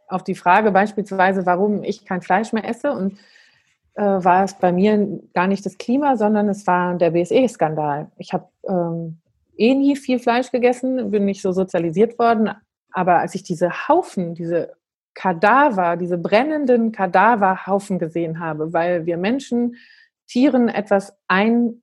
auf 0.08 0.24
die 0.24 0.34
Frage 0.34 0.72
beispielsweise, 0.72 1.46
warum 1.46 1.84
ich 1.84 2.06
kein 2.06 2.24
Fleisch 2.24 2.52
mehr 2.52 2.68
esse 2.68 2.92
und 2.92 3.20
äh, 3.94 4.02
war 4.02 4.44
es 4.44 4.56
bei 4.56 4.72
mir 4.72 5.20
gar 5.36 5.46
nicht 5.46 5.66
das 5.66 5.78
Klima, 5.78 6.18
sondern 6.18 6.50
es 6.50 6.66
war 6.66 6.96
der 6.96 7.12
BSE-Skandal. 7.12 8.10
Ich 8.18 8.34
habe 8.34 8.48
ähm, 8.68 9.20
eh 9.58 9.76
nie 9.76 9.96
viel 9.96 10.20
Fleisch 10.20 10.52
gegessen, 10.52 11.12
bin 11.12 11.26
nicht 11.26 11.42
so 11.42 11.52
sozialisiert 11.52 12.18
worden, 12.18 12.50
aber 12.92 13.20
als 13.20 13.36
ich 13.36 13.44
diese 13.44 13.88
Haufen, 13.88 14.34
diese 14.34 14.74
Kadaver, 15.14 15.98
diese 15.98 16.18
brennenden 16.18 16.92
Kadaverhaufen 16.92 18.00
gesehen 18.00 18.40
habe, 18.40 18.74
weil 18.74 19.06
wir 19.06 19.18
Menschen 19.18 19.76
Tieren 20.28 20.70
etwas 20.70 21.18
ein, 21.28 21.82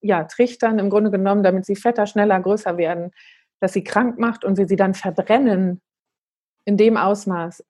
ja, 0.00 0.24
trichtern, 0.24 0.78
im 0.78 0.90
Grunde 0.90 1.10
genommen, 1.10 1.42
damit 1.42 1.66
sie 1.66 1.76
fetter, 1.76 2.06
schneller, 2.06 2.38
größer 2.38 2.76
werden, 2.76 3.10
dass 3.60 3.72
sie 3.72 3.84
krank 3.84 4.18
macht 4.18 4.44
und 4.44 4.58
wir 4.58 4.68
sie 4.68 4.76
dann 4.76 4.94
verbrennen 4.94 5.80
in 6.64 6.76
dem 6.76 6.96
Ausmaß. 6.96 7.64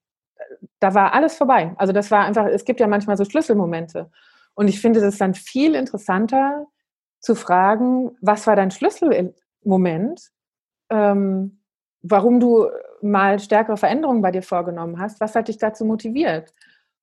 Da 0.80 0.94
war 0.94 1.14
alles 1.14 1.36
vorbei. 1.36 1.74
Also 1.76 1.92
das 1.92 2.10
war 2.10 2.24
einfach, 2.24 2.46
es 2.46 2.64
gibt 2.64 2.80
ja 2.80 2.86
manchmal 2.86 3.16
so 3.16 3.24
Schlüsselmomente. 3.24 4.10
Und 4.54 4.68
ich 4.68 4.80
finde 4.80 5.00
es 5.00 5.18
dann 5.18 5.34
viel 5.34 5.74
interessanter 5.74 6.66
zu 7.20 7.34
fragen, 7.34 8.16
was 8.20 8.46
war 8.46 8.56
dein 8.56 8.70
Schlüsselmoment, 8.70 10.30
ähm, 10.90 11.62
warum 12.02 12.40
du 12.40 12.68
mal 13.02 13.38
stärkere 13.38 13.76
Veränderungen 13.76 14.22
bei 14.22 14.30
dir 14.30 14.42
vorgenommen 14.42 14.98
hast, 14.98 15.20
was 15.20 15.34
hat 15.34 15.48
dich 15.48 15.58
dazu 15.58 15.84
motiviert? 15.84 16.52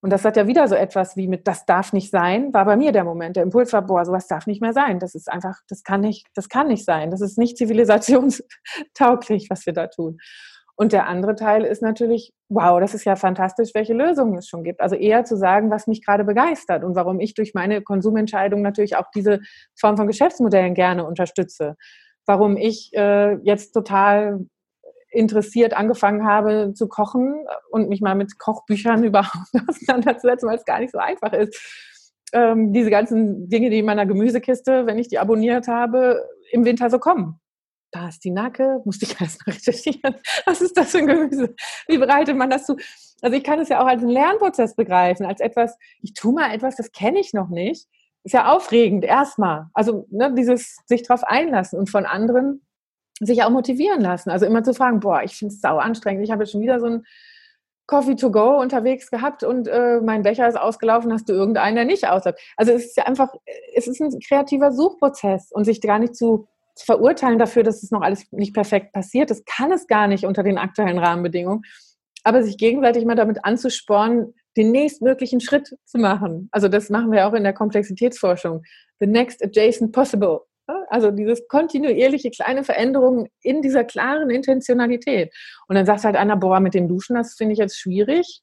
Und 0.06 0.12
das 0.12 0.24
hat 0.24 0.38
ja 0.38 0.46
wieder 0.46 0.68
so 0.68 0.76
etwas 0.76 1.18
wie 1.18 1.28
mit, 1.28 1.48
das 1.48 1.66
darf 1.66 1.92
nicht 1.92 2.12
sein, 2.12 2.54
war 2.54 2.64
bei 2.66 2.78
mir 2.78 2.92
der 2.92 3.04
Moment. 3.04 3.38
Der 3.38 3.42
Impuls 3.42 3.74
war, 3.74 3.82
boah, 3.82 4.06
sowas 4.06 4.28
darf 4.28 4.46
nicht 4.46 4.62
mehr 4.62 4.72
sein. 4.72 5.00
Das 5.00 5.16
ist 5.16 5.32
einfach, 5.32 5.62
das 5.68 5.82
kann 5.82 6.02
nicht, 6.02 6.28
das 6.36 6.48
kann 6.48 6.68
nicht 6.68 6.86
sein. 6.86 7.10
Das 7.10 7.22
ist 7.22 7.40
nicht 7.40 7.58
zivilisationstauglich, 7.58 9.50
was 9.50 9.66
wir 9.66 9.74
da 9.74 9.88
tun. 9.88 10.20
Und 10.76 10.94
der 10.94 11.08
andere 11.08 11.34
Teil 11.34 11.64
ist 11.64 11.82
natürlich, 11.82 12.34
wow, 12.50 12.80
das 12.80 12.94
ist 12.94 13.04
ja 13.04 13.16
fantastisch, 13.16 13.72
welche 13.74 13.96
Lösungen 13.96 14.38
es 14.38 14.48
schon 14.48 14.64
gibt. 14.64 14.80
Also 14.80 14.96
eher 14.96 15.26
zu 15.26 15.38
sagen, 15.38 15.72
was 15.72 15.88
mich 15.88 16.06
gerade 16.06 16.24
begeistert 16.24 16.84
und 16.84 16.96
warum 16.96 17.20
ich 17.20 17.34
durch 17.34 17.56
meine 17.56 17.82
Konsumentscheidung 17.82 18.62
natürlich 18.62 18.98
auch 18.98 19.10
diese 19.16 19.40
Form 19.76 19.98
von 19.98 20.06
Geschäftsmodellen 20.06 20.76
gerne 20.76 21.04
unterstütze. 21.04 21.78
Warum 22.28 22.58
ich 22.58 22.92
äh, 22.94 23.38
jetzt 23.42 23.72
total 23.72 24.46
interessiert 25.16 25.76
angefangen 25.76 26.26
habe 26.26 26.74
zu 26.74 26.88
kochen 26.88 27.46
und 27.70 27.90
mich 27.90 28.02
mal 28.02 28.16
mit 28.16 28.38
Kochbüchern 28.38 29.04
überhaupt 29.04 29.52
auseinanderzusetzen, 29.68 30.50
weil 30.50 30.58
es 30.58 30.66
gar 30.66 30.80
nicht 30.80 30.92
so 30.92 31.00
einfach 31.00 31.34
ist. 31.34 31.56
Ähm, 32.34 32.74
diese 32.74 32.90
ganzen 32.90 33.50
Dinge, 33.50 33.70
die 33.70 33.80
in 33.80 33.86
meiner 33.86 34.06
Gemüsekiste, 34.06 34.86
wenn 34.86 35.00
ich 35.00 35.08
die 35.08 35.20
abonniert 35.20 35.68
habe, 35.68 36.26
im 36.52 36.66
Winter 36.66 36.90
so 36.90 37.00
kommen. 37.00 37.40
Da 37.92 38.10
ist 38.10 38.26
die 38.26 38.32
Nacke, 38.32 38.82
musste 38.84 39.06
ich 39.06 39.22
erst 39.22 39.46
mal 39.46 39.54
recherchieren. 39.54 40.16
Was 40.46 40.62
ist 40.62 40.78
das 40.78 40.92
für 40.92 40.98
ein 40.98 41.08
Gemüse? 41.08 41.56
Wie 41.88 41.98
bereitet 41.98 42.36
man 42.36 42.50
das 42.50 42.66
zu? 42.66 42.76
Also 43.22 43.38
ich 43.38 43.44
kann 43.44 43.60
es 43.60 43.70
ja 43.70 43.82
auch 43.82 43.88
als 43.88 44.02
einen 44.02 44.12
Lernprozess 44.12 44.76
begreifen, 44.76 45.26
als 45.26 45.40
etwas, 45.40 45.78
ich 46.02 46.14
tue 46.14 46.34
mal 46.34 46.54
etwas, 46.54 46.76
das 46.76 46.92
kenne 46.92 47.20
ich 47.20 47.32
noch 47.34 47.48
nicht. 47.48 47.88
Ist 48.24 48.34
ja 48.34 48.52
aufregend, 48.54 49.06
erstmal. 49.06 49.68
Also 49.74 50.08
ne, 50.10 50.34
dieses 50.34 50.78
sich 50.88 51.04
darauf 51.04 51.24
einlassen 51.24 51.80
und 51.80 51.90
von 51.90 52.06
anderen 52.06 52.66
sich 53.22 53.44
auch 53.44 53.50
motivieren 53.50 54.02
lassen. 54.02 54.30
Also 54.30 54.46
immer 54.46 54.64
zu 54.64 54.74
fragen, 54.74 55.00
boah, 55.00 55.22
ich 55.24 55.36
finde 55.36 55.54
es 55.54 55.62
sau 55.62 55.78
anstrengend. 55.78 56.24
Ich 56.24 56.32
habe 56.32 56.44
jetzt 56.44 56.52
schon 56.52 56.62
wieder 56.62 56.80
so 56.80 56.88
ein 56.88 57.06
Coffee 57.88 58.16
to 58.16 58.32
go 58.32 58.60
unterwegs 58.60 59.12
gehabt 59.12 59.44
und 59.44 59.68
äh, 59.68 60.02
mein 60.02 60.24
Becher 60.24 60.48
ist 60.48 60.58
ausgelaufen, 60.58 61.14
hast 61.14 61.30
du 61.30 61.34
irgendeinen, 61.34 61.76
der 61.76 61.86
nicht 61.86 62.08
ausläuft. 62.08 62.40
Also 62.58 62.72
es 62.72 62.86
ist 62.86 62.98
ja 62.98 63.04
einfach, 63.06 63.34
es 63.76 63.88
ist 63.88 64.02
ein 64.02 64.20
kreativer 64.20 64.72
Suchprozess 64.72 65.52
und 65.52 65.66
sich 65.66 65.82
gar 65.82 66.00
nicht 66.00 66.16
zu, 66.16 66.48
zu 66.74 66.86
verurteilen 66.86 67.38
dafür, 67.38 67.64
dass 67.64 67.84
es 67.84 67.92
noch 67.92 68.02
alles 68.02 68.32
nicht 68.32 68.54
perfekt 68.54 68.92
passiert. 68.92 69.30
Das 69.30 69.46
kann 69.46 69.72
es 69.72 69.88
gar 69.88 70.08
nicht 70.08 70.26
unter 70.26 70.42
den 70.42 70.58
aktuellen 70.58 70.98
Rahmenbedingungen. 70.98 71.62
Aber 72.24 72.42
sich 72.42 72.58
gegenseitig 72.58 73.06
mal 73.06 73.16
damit 73.16 73.46
anzuspornen, 73.46 74.34
den 74.58 74.72
nächstmöglichen 74.72 75.42
Schritt 75.42 75.78
zu 75.86 76.00
machen. 76.00 76.50
Also 76.52 76.68
das 76.68 76.90
machen 76.90 77.12
wir 77.12 77.28
auch 77.28 77.34
in 77.34 77.44
der 77.44 77.54
Komplexitätsforschung. 77.54 78.64
The 79.00 79.06
next 79.06 79.44
adjacent 79.44 79.92
possible. 79.92 80.40
Also 80.90 81.12
dieses 81.12 81.48
kontinuierliche 81.48 82.32
kleine 82.32 82.64
Veränderungen 82.64 83.28
in 83.42 83.62
dieser 83.62 83.84
klaren 83.84 84.30
Intentionalität. 84.30 85.34
Und 85.68 85.76
dann 85.76 85.86
sagt 85.86 86.04
halt 86.04 86.16
einer, 86.16 86.38
boah, 86.38 86.60
mit 86.60 86.74
dem 86.74 86.88
Duschen, 86.88 87.16
das 87.16 87.36
finde 87.36 87.54
ich 87.54 87.60
jetzt 87.60 87.78
schwierig. 87.78 88.42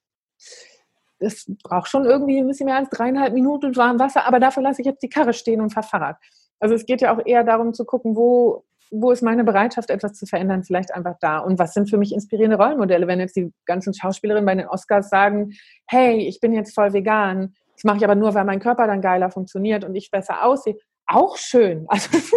Das 1.18 1.46
braucht 1.62 1.88
schon 1.88 2.04
irgendwie 2.04 2.38
ein 2.38 2.46
bisschen 2.46 2.66
mehr 2.66 2.76
als 2.76 2.90
dreieinhalb 2.90 3.32
Minuten 3.32 3.76
warm 3.76 3.98
Wasser, 3.98 4.26
aber 4.26 4.40
dafür 4.40 4.62
lasse 4.62 4.82
ich 4.82 4.86
jetzt 4.86 5.02
die 5.02 5.08
Karre 5.08 5.32
stehen 5.32 5.60
und 5.60 5.70
fahre 5.70 5.86
Fahrrad. 5.86 6.16
Also 6.58 6.74
es 6.74 6.86
geht 6.86 7.00
ja 7.00 7.14
auch 7.14 7.24
eher 7.24 7.44
darum 7.44 7.74
zu 7.74 7.84
gucken, 7.84 8.16
wo, 8.16 8.64
wo 8.90 9.10
ist 9.10 9.22
meine 9.22 9.42
Bereitschaft, 9.44 9.90
etwas 9.90 10.14
zu 10.14 10.26
verändern, 10.26 10.62
vielleicht 10.64 10.94
einfach 10.94 11.16
da. 11.20 11.38
Und 11.38 11.58
was 11.58 11.74
sind 11.74 11.90
für 11.90 11.96
mich 11.96 12.12
inspirierende 12.12 12.56
Rollenmodelle, 12.56 13.06
wenn 13.06 13.20
jetzt 13.20 13.36
die 13.36 13.52
ganzen 13.66 13.94
Schauspielerinnen 13.94 14.46
bei 14.46 14.54
den 14.54 14.68
Oscars 14.68 15.08
sagen, 15.08 15.52
hey, 15.88 16.18
ich 16.26 16.40
bin 16.40 16.52
jetzt 16.52 16.74
voll 16.74 16.92
vegan, 16.92 17.54
das 17.74 17.84
mache 17.84 17.96
ich 17.98 18.04
aber 18.04 18.14
nur, 18.14 18.34
weil 18.34 18.44
mein 18.44 18.60
Körper 18.60 18.86
dann 18.86 19.00
geiler 19.00 19.30
funktioniert 19.30 19.84
und 19.84 19.94
ich 19.94 20.10
besser 20.10 20.44
aussehe 20.44 20.76
auch 21.12 21.36
schön. 21.36 21.86
Also 21.88 22.08
ist 22.16 22.32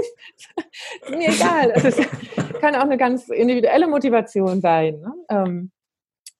mir 1.09 1.29
egal. 1.29 1.71
Es 1.75 1.85
ist, 1.85 1.99
kann 2.59 2.75
auch 2.75 2.81
eine 2.81 2.97
ganz 2.97 3.29
individuelle 3.29 3.87
Motivation 3.87 4.61
sein, 4.61 4.99
ne? 4.99 5.13
ähm, 5.29 5.71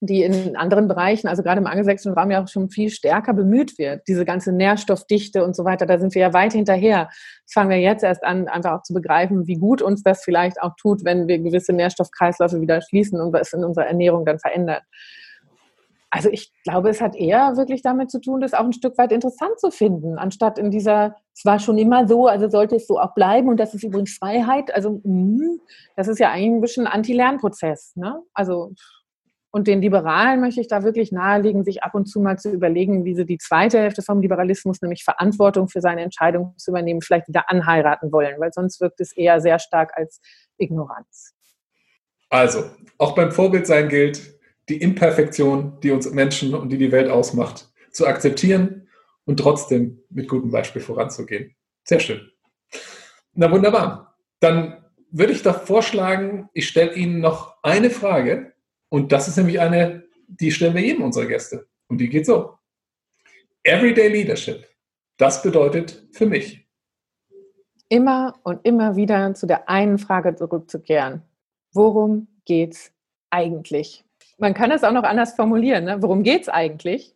die 0.02 0.24
in 0.24 0.56
anderen 0.56 0.88
Bereichen, 0.88 1.28
also 1.28 1.42
gerade 1.42 1.62
im 1.62 1.68
angelsächsischen 1.68 2.14
Raum 2.14 2.30
ja 2.32 2.44
auch 2.44 2.48
schon 2.48 2.70
viel 2.70 2.90
stärker 2.90 3.34
bemüht 3.34 3.78
wird. 3.78 4.04
Diese 4.08 4.26
ganze 4.26 4.52
Nährstoffdichte 4.52 5.44
und 5.44 5.56
so 5.56 5.64
weiter, 5.66 5.86
da 5.86 5.98
sind 5.98 6.14
wir 6.14 6.22
ja 6.22 6.34
weit 6.34 6.54
hinterher. 6.54 7.10
Das 7.46 7.54
fangen 7.54 7.70
wir 7.70 7.80
jetzt 7.80 8.04
erst 8.04 8.24
an, 8.24 8.48
einfach 8.48 8.74
auch 8.74 8.84
zu 8.84 8.94
begreifen, 8.94 9.48
wie 9.48 9.56
gut 9.56 9.82
uns 9.82 10.04
das 10.04 10.24
vielleicht 10.24 10.62
auch 10.62 10.76
tut, 10.80 11.06
wenn 11.06 11.28
wir 11.28 11.40
gewisse 11.40 11.74
Nährstoffkreisläufe 11.74 12.62
wieder 12.62 12.82
schließen 12.82 13.20
und 13.20 13.34
was 13.34 13.54
in 13.54 13.64
unserer 13.64 13.88
Ernährung 13.88 14.26
dann 14.26 14.40
verändert. 14.40 14.84
Also 16.16 16.30
ich 16.30 16.54
glaube, 16.64 16.88
es 16.88 17.02
hat 17.02 17.14
eher 17.14 17.58
wirklich 17.58 17.82
damit 17.82 18.10
zu 18.10 18.22
tun, 18.22 18.40
das 18.40 18.54
auch 18.54 18.64
ein 18.64 18.72
Stück 18.72 18.98
weit 18.98 19.12
interessant 19.12 19.60
zu 19.60 19.70
finden, 19.70 20.18
anstatt 20.18 20.58
in 20.58 20.72
dieser, 20.72 21.18
es 21.34 21.44
war 21.44 21.60
schon 21.60 21.78
immer 21.78 22.08
so, 22.08 22.28
also 22.28 22.48
sollte 22.48 22.78
es 22.78 22.88
so 22.88 23.02
auch 23.02 23.14
bleiben 23.14 23.50
und 23.50 23.60
das 23.60 23.74
ist 23.74 23.84
übrigens 23.84 24.18
Freiheit. 24.18 24.74
Also 24.74 25.02
hm, 25.04 25.60
das 25.98 26.08
ist 26.08 26.20
ja 26.20 26.32
eigentlich 26.32 26.52
ein 26.52 26.62
bisschen 26.62 26.88
ein 26.88 26.94
Anti-Lernprozess. 26.94 27.98
Ne? 27.98 28.22
Also 28.34 28.72
und 29.52 29.68
den 29.68 29.82
Liberalen 29.82 30.40
möchte 30.40 30.62
ich 30.62 30.70
da 30.70 30.84
wirklich 30.84 31.12
nahelegen, 31.12 31.66
sich 31.66 31.84
ab 31.84 31.94
und 31.96 32.06
zu 32.06 32.22
mal 32.22 32.40
zu 32.40 32.50
überlegen, 32.50 33.04
wie 33.04 33.14
sie 33.14 33.26
die 33.26 33.38
zweite 33.38 33.80
Hälfte 33.80 34.02
vom 34.02 34.22
Liberalismus, 34.22 34.82
nämlich 34.82 35.04
Verantwortung 35.04 35.68
für 35.68 35.82
seine 35.82 36.02
Entscheidung 36.02 36.54
zu 36.56 36.72
übernehmen, 36.72 37.02
vielleicht 37.02 37.28
wieder 37.28 37.50
anheiraten 37.50 38.14
wollen, 38.14 38.40
weil 38.40 38.54
sonst 38.54 38.80
wirkt 38.80 39.02
es 39.02 39.12
eher 39.12 39.42
sehr 39.42 39.60
stark 39.60 39.92
als 39.98 40.22
Ignoranz. 40.58 41.34
Also, 42.30 42.64
auch 42.98 43.16
beim 43.16 43.34
Vorbild 43.34 43.68
sein 43.68 43.90
gilt, 43.90 44.35
die 44.70 44.82
Imperfektion, 44.82 45.80
die 45.82 45.92
uns 45.92 46.10
Menschen 46.12 46.54
und 46.54 46.70
die 46.70 46.78
die 46.78 46.92
Welt 46.92 47.10
ausmacht, 47.10 47.70
zu 47.92 48.08
akzeptieren 48.08 48.88
und 49.26 49.40
trotzdem 49.40 50.02
mit 50.10 50.28
gutem 50.28 50.52
Beispiel 50.52 50.82
voranzugehen. 50.82 51.56
Sehr 51.84 52.00
schön. 52.00 52.32
Na 53.34 53.52
wunderbar. 53.52 54.18
Dann 54.40 54.84
würde 55.12 55.34
ich 55.34 55.44
doch 55.44 55.64
vorschlagen, 55.64 56.50
ich 56.54 56.68
stelle 56.68 56.94
Ihnen 56.94 57.20
noch 57.20 57.58
eine 57.64 57.90
Frage 57.90 58.54
und 58.90 59.12
das 59.12 59.28
ist 59.28 59.38
nämlich 59.38 59.60
eine, 59.60 60.04
die 60.28 60.52
stellen 60.52 60.76
wir 60.76 60.82
jedem 60.82 61.04
unserer 61.04 61.26
Gäste 61.26 61.68
und 61.88 62.00
die 62.00 62.10
geht 62.10 62.26
so. 62.26 62.58
Everyday 63.64 64.10
Leadership, 64.10 64.68
das 65.18 65.42
bedeutet 65.42 66.08
für 66.12 66.26
mich. 66.26 66.68
Immer 67.90 68.34
und 68.44 68.66
immer 68.66 68.96
wieder 68.96 69.34
zu 69.36 69.48
der 69.48 69.70
einen 69.70 69.98
Frage 69.98 70.36
zurückzukehren. 70.36 71.22
Worum 71.72 72.28
geht's 72.46 72.92
eigentlich? 73.30 74.05
Man 74.38 74.54
kann 74.54 74.72
es 74.72 74.84
auch 74.84 74.92
noch 74.92 75.04
anders 75.04 75.34
formulieren. 75.34 75.86
Ne? 75.86 76.02
Worum 76.02 76.24
geht 76.24 76.44
es 76.44 76.50
eigentlich? 76.50 77.16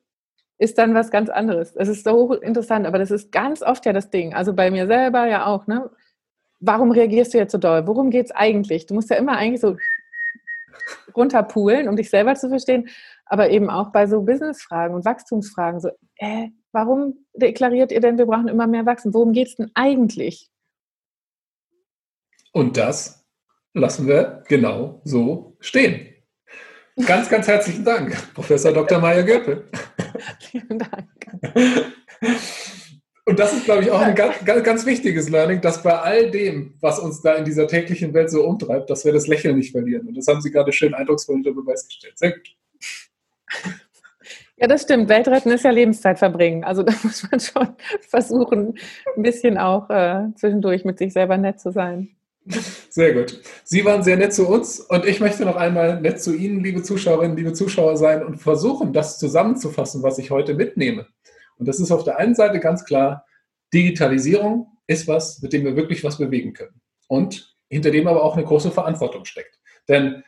Ist 0.58 0.78
dann 0.78 0.94
was 0.94 1.12
ganz 1.12 1.30
anderes. 1.30 1.74
Das 1.74 1.88
ist 1.88 2.04
so 2.04 2.34
interessant, 2.34 2.86
aber 2.86 3.00
das 3.00 3.12
ist 3.12 3.32
ganz 3.32 3.62
oft 3.62 3.86
ja 3.86 3.94
das 3.94 4.10
Ding. 4.10 4.34
Also 4.34 4.54
bei 4.54 4.72
mir 4.72 4.88
selber 4.88 5.28
ja 5.28 5.46
auch. 5.46 5.68
Ne? 5.68 5.90
Warum 6.60 6.92
reagierst 6.92 7.34
du 7.34 7.38
jetzt 7.38 7.52
so 7.52 7.58
doll? 7.58 7.88
Worum 7.88 8.10
geht 8.10 8.26
es 8.26 8.32
eigentlich? 8.32 8.86
Du 8.86 8.94
musst 8.94 9.10
ja 9.10 9.16
immer 9.16 9.38
eigentlich 9.38 9.62
so 9.62 9.78
runterpulen, 11.16 11.88
um 11.88 11.96
dich 11.96 12.10
selber 12.10 12.36
zu 12.36 12.50
verstehen, 12.50 12.90
aber 13.26 13.50
eben 13.50 13.70
auch 13.70 13.92
bei 13.92 14.08
so 14.08 14.22
Businessfragen 14.22 14.96
und 14.96 15.06
Wachstumsfragen. 15.06 15.80
So, 15.80 15.90
äh, 16.18 16.50
warum 16.72 17.26
deklariert 17.34 17.92
ihr 17.92 18.02
denn, 18.02 18.18
wir 18.18 18.26
brauchen 18.26 18.48
immer 18.48 18.68
mehr 18.68 18.86
Wachstum? 18.86 19.14
Worum 19.14 19.34
geht 19.34 19.48
es 19.48 19.56
denn 19.56 19.72
eigentlich? 19.76 20.50
Und 22.52 22.78
das 22.78 23.26
lassen 23.74 24.08
wir 24.08 24.44
genau 24.48 25.02
so 25.04 25.56
stehen. 25.60 26.19
Ganz, 27.06 27.30
ganz 27.30 27.48
herzlichen 27.48 27.86
Dank, 27.86 28.34
Professor 28.34 28.74
Dr. 28.74 29.00
Maya 29.00 29.22
Göpel. 29.22 29.64
Vielen 30.40 30.80
Dank. 30.80 31.08
Und 33.26 33.38
das 33.38 33.54
ist, 33.54 33.66
glaube 33.66 33.84
ich, 33.84 33.92
auch 33.92 34.02
ein 34.02 34.16
ganz, 34.16 34.44
ganz, 34.44 34.64
ganz, 34.64 34.86
wichtiges 34.86 35.30
Learning, 35.30 35.62
dass 35.62 35.84
bei 35.84 35.98
all 35.98 36.32
dem, 36.32 36.74
was 36.82 37.00
uns 37.00 37.22
da 37.22 37.36
in 37.36 37.46
dieser 37.46 37.68
täglichen 37.68 38.14
Welt 38.14 38.32
so 38.32 38.44
umtreibt, 38.44 38.90
dass 38.90 39.06
wir 39.06 39.14
das 39.14 39.28
Lächeln 39.28 39.58
nicht 39.58 39.72
verlieren. 39.72 40.08
Und 40.08 40.18
das 40.18 40.28
haben 40.28 40.42
Sie 40.42 40.52
gerade 40.52 40.74
schön 40.74 40.94
eindrucksvoll 40.94 41.36
unter 41.36 41.54
Beweis 41.54 41.86
gestellt. 41.86 42.18
Sehr 42.18 42.32
gut. 42.32 42.56
Ja, 44.58 44.68
das 44.68 44.82
stimmt. 44.82 45.08
Weltretten 45.08 45.52
ist 45.52 45.64
ja 45.64 45.72
Lebenszeit 45.72 46.20
verbringen. 46.20 46.64
Also 46.66 46.84
da 46.84 46.92
muss 47.04 47.30
man 47.32 47.40
schon 47.40 47.76
versuchen, 48.02 48.78
ein 49.16 49.22
bisschen 49.22 49.58
auch 49.58 49.90
äh, 49.90 50.26
zwischendurch 50.36 50.84
mit 50.84 50.98
sich 50.98 51.14
selber 51.14 51.38
nett 51.38 51.62
zu 51.62 51.72
sein. 51.72 52.10
Sehr 52.90 53.14
gut. 53.14 53.42
Sie 53.64 53.86
waren 53.86 54.04
sehr 54.04 54.18
nett 54.18 54.34
zu 54.34 54.48
uns 54.48 54.80
und 54.80 55.06
ich 55.06 55.20
möchte 55.20 55.46
noch 55.46 55.56
einmal 55.56 56.02
nett 56.02 56.22
zu 56.22 56.34
Ihnen, 56.34 56.64
liebe 56.64 56.82
Zuschauerinnen, 56.82 57.38
liebe 57.38 57.54
Zuschauer 57.54 57.98
sein 57.98 58.24
und 58.24 58.38
versuchen, 58.38 58.94
das 58.94 59.20
zusammenzufassen, 59.20 60.02
was 60.02 60.18
ich 60.18 60.32
heute 60.32 60.56
mitnehme. 60.56 61.08
Und 61.58 61.68
das 61.68 61.80
ist 61.80 61.92
auf 61.92 62.04
der 62.04 62.18
einen 62.18 62.36
Seite 62.36 62.60
ganz 62.60 62.86
klar, 62.86 63.26
Digitalisierung 63.74 64.68
ist 64.88 65.08
was, 65.08 65.42
mit 65.42 65.54
dem 65.54 65.64
wir 65.64 65.76
wirklich 65.76 66.04
was 66.04 66.18
bewegen 66.18 66.54
können. 66.54 66.82
Und 67.08 67.56
hinter 67.70 67.92
dem 67.92 68.08
aber 68.08 68.24
auch 68.24 68.36
eine 68.36 68.46
große 68.46 68.72
Verantwortung 68.72 69.26
steckt. 69.26 69.60
Denn 69.88 70.24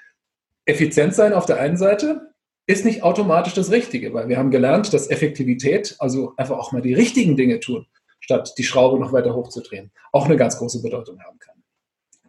Effizienz 0.66 1.16
sein 1.16 1.34
auf 1.34 1.46
der 1.46 1.60
einen 1.60 1.78
Seite 1.78 2.34
ist 2.68 2.86
nicht 2.86 3.04
automatisch 3.04 3.54
das 3.54 3.72
Richtige, 3.72 4.14
weil 4.14 4.30
wir 4.30 4.38
haben 4.38 4.52
gelernt, 4.52 4.94
dass 4.94 5.10
Effektivität, 5.10 5.96
also 6.00 6.34
einfach 6.38 6.58
auch 6.58 6.72
mal 6.72 6.82
die 6.82 6.94
richtigen 6.94 7.36
Dinge 7.36 7.60
tun, 7.60 7.88
statt 8.20 8.54
die 8.58 8.64
Schraube 8.64 9.00
noch 9.00 9.12
weiter 9.12 9.36
hochzudrehen, 9.36 9.92
auch 10.12 10.26
eine 10.26 10.38
ganz 10.38 10.58
große 10.58 10.82
Bedeutung 10.84 11.20
haben 11.22 11.40
kann. 11.40 11.51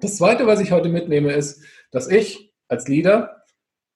Das 0.03 0.17
Zweite, 0.17 0.49
was 0.49 0.59
ich 0.59 0.73
heute 0.73 0.89
mitnehme, 0.89 1.33
ist, 1.33 1.63
dass 1.93 2.09
ich 2.09 2.53
als 2.67 2.89
Leader 2.89 3.45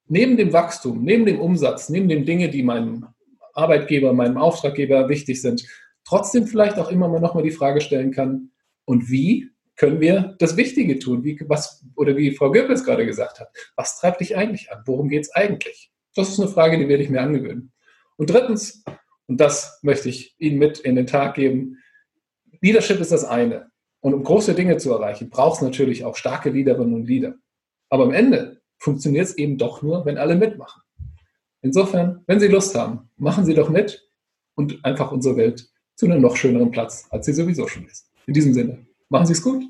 neben 0.06 0.36
dem 0.36 0.52
Wachstum, 0.52 1.02
neben 1.02 1.26
dem 1.26 1.40
Umsatz, 1.40 1.88
neben 1.88 2.08
den 2.08 2.24
Dingen, 2.24 2.52
die 2.52 2.62
meinem 2.62 3.08
Arbeitgeber, 3.54 4.12
meinem 4.12 4.36
Auftraggeber 4.36 5.08
wichtig 5.08 5.42
sind, 5.42 5.66
trotzdem 6.04 6.46
vielleicht 6.46 6.78
auch 6.78 6.92
immer 6.92 7.08
mal 7.08 7.18
nochmal 7.18 7.42
die 7.42 7.50
Frage 7.50 7.80
stellen 7.80 8.12
kann, 8.12 8.52
und 8.84 9.10
wie 9.10 9.50
können 9.74 10.00
wir 10.00 10.36
das 10.38 10.56
Wichtige 10.56 11.00
tun? 11.00 11.24
Wie, 11.24 11.40
was, 11.48 11.84
oder 11.96 12.16
wie 12.16 12.30
Frau 12.30 12.52
Goebbels 12.52 12.84
gerade 12.84 13.04
gesagt 13.04 13.40
hat, 13.40 13.48
was 13.74 13.98
treibt 13.98 14.20
dich 14.20 14.36
eigentlich 14.36 14.70
an? 14.70 14.84
Worum 14.86 15.08
geht 15.08 15.24
es 15.24 15.34
eigentlich? 15.34 15.90
Das 16.14 16.28
ist 16.28 16.38
eine 16.38 16.48
Frage, 16.48 16.78
die 16.78 16.88
werde 16.88 17.02
ich 17.02 17.10
mir 17.10 17.20
angewöhnen. 17.20 17.72
Und 18.16 18.30
drittens, 18.30 18.84
und 19.26 19.40
das 19.40 19.80
möchte 19.82 20.08
ich 20.08 20.36
Ihnen 20.38 20.58
mit 20.58 20.78
in 20.78 20.94
den 20.94 21.08
Tag 21.08 21.34
geben, 21.34 21.82
Leadership 22.60 23.00
ist 23.00 23.10
das 23.10 23.24
eine. 23.24 23.72
Und 24.00 24.14
um 24.14 24.22
große 24.22 24.54
Dinge 24.54 24.76
zu 24.76 24.92
erreichen, 24.92 25.30
braucht 25.30 25.56
es 25.56 25.62
natürlich 25.62 26.04
auch 26.04 26.16
starke 26.16 26.50
Leaderinnen 26.50 26.94
und 26.94 27.06
Leader. 27.06 27.34
Aber 27.88 28.04
am 28.04 28.12
Ende 28.12 28.60
funktioniert 28.78 29.26
es 29.26 29.36
eben 29.36 29.58
doch 29.58 29.82
nur, 29.82 30.04
wenn 30.04 30.18
alle 30.18 30.36
mitmachen. 30.36 30.82
Insofern, 31.62 32.22
wenn 32.26 32.40
Sie 32.40 32.48
Lust 32.48 32.74
haben, 32.74 33.10
machen 33.16 33.44
Sie 33.44 33.54
doch 33.54 33.68
mit 33.68 34.08
und 34.54 34.84
einfach 34.84 35.12
unsere 35.12 35.36
Welt 35.36 35.68
zu 35.96 36.06
einem 36.06 36.20
noch 36.20 36.36
schöneren 36.36 36.70
Platz, 36.70 37.06
als 37.10 37.26
sie 37.26 37.32
sowieso 37.32 37.66
schon 37.66 37.86
ist. 37.86 38.10
In 38.26 38.34
diesem 38.34 38.54
Sinne, 38.54 38.86
machen 39.08 39.26
Sie 39.26 39.32
es 39.32 39.42
gut. 39.42 39.64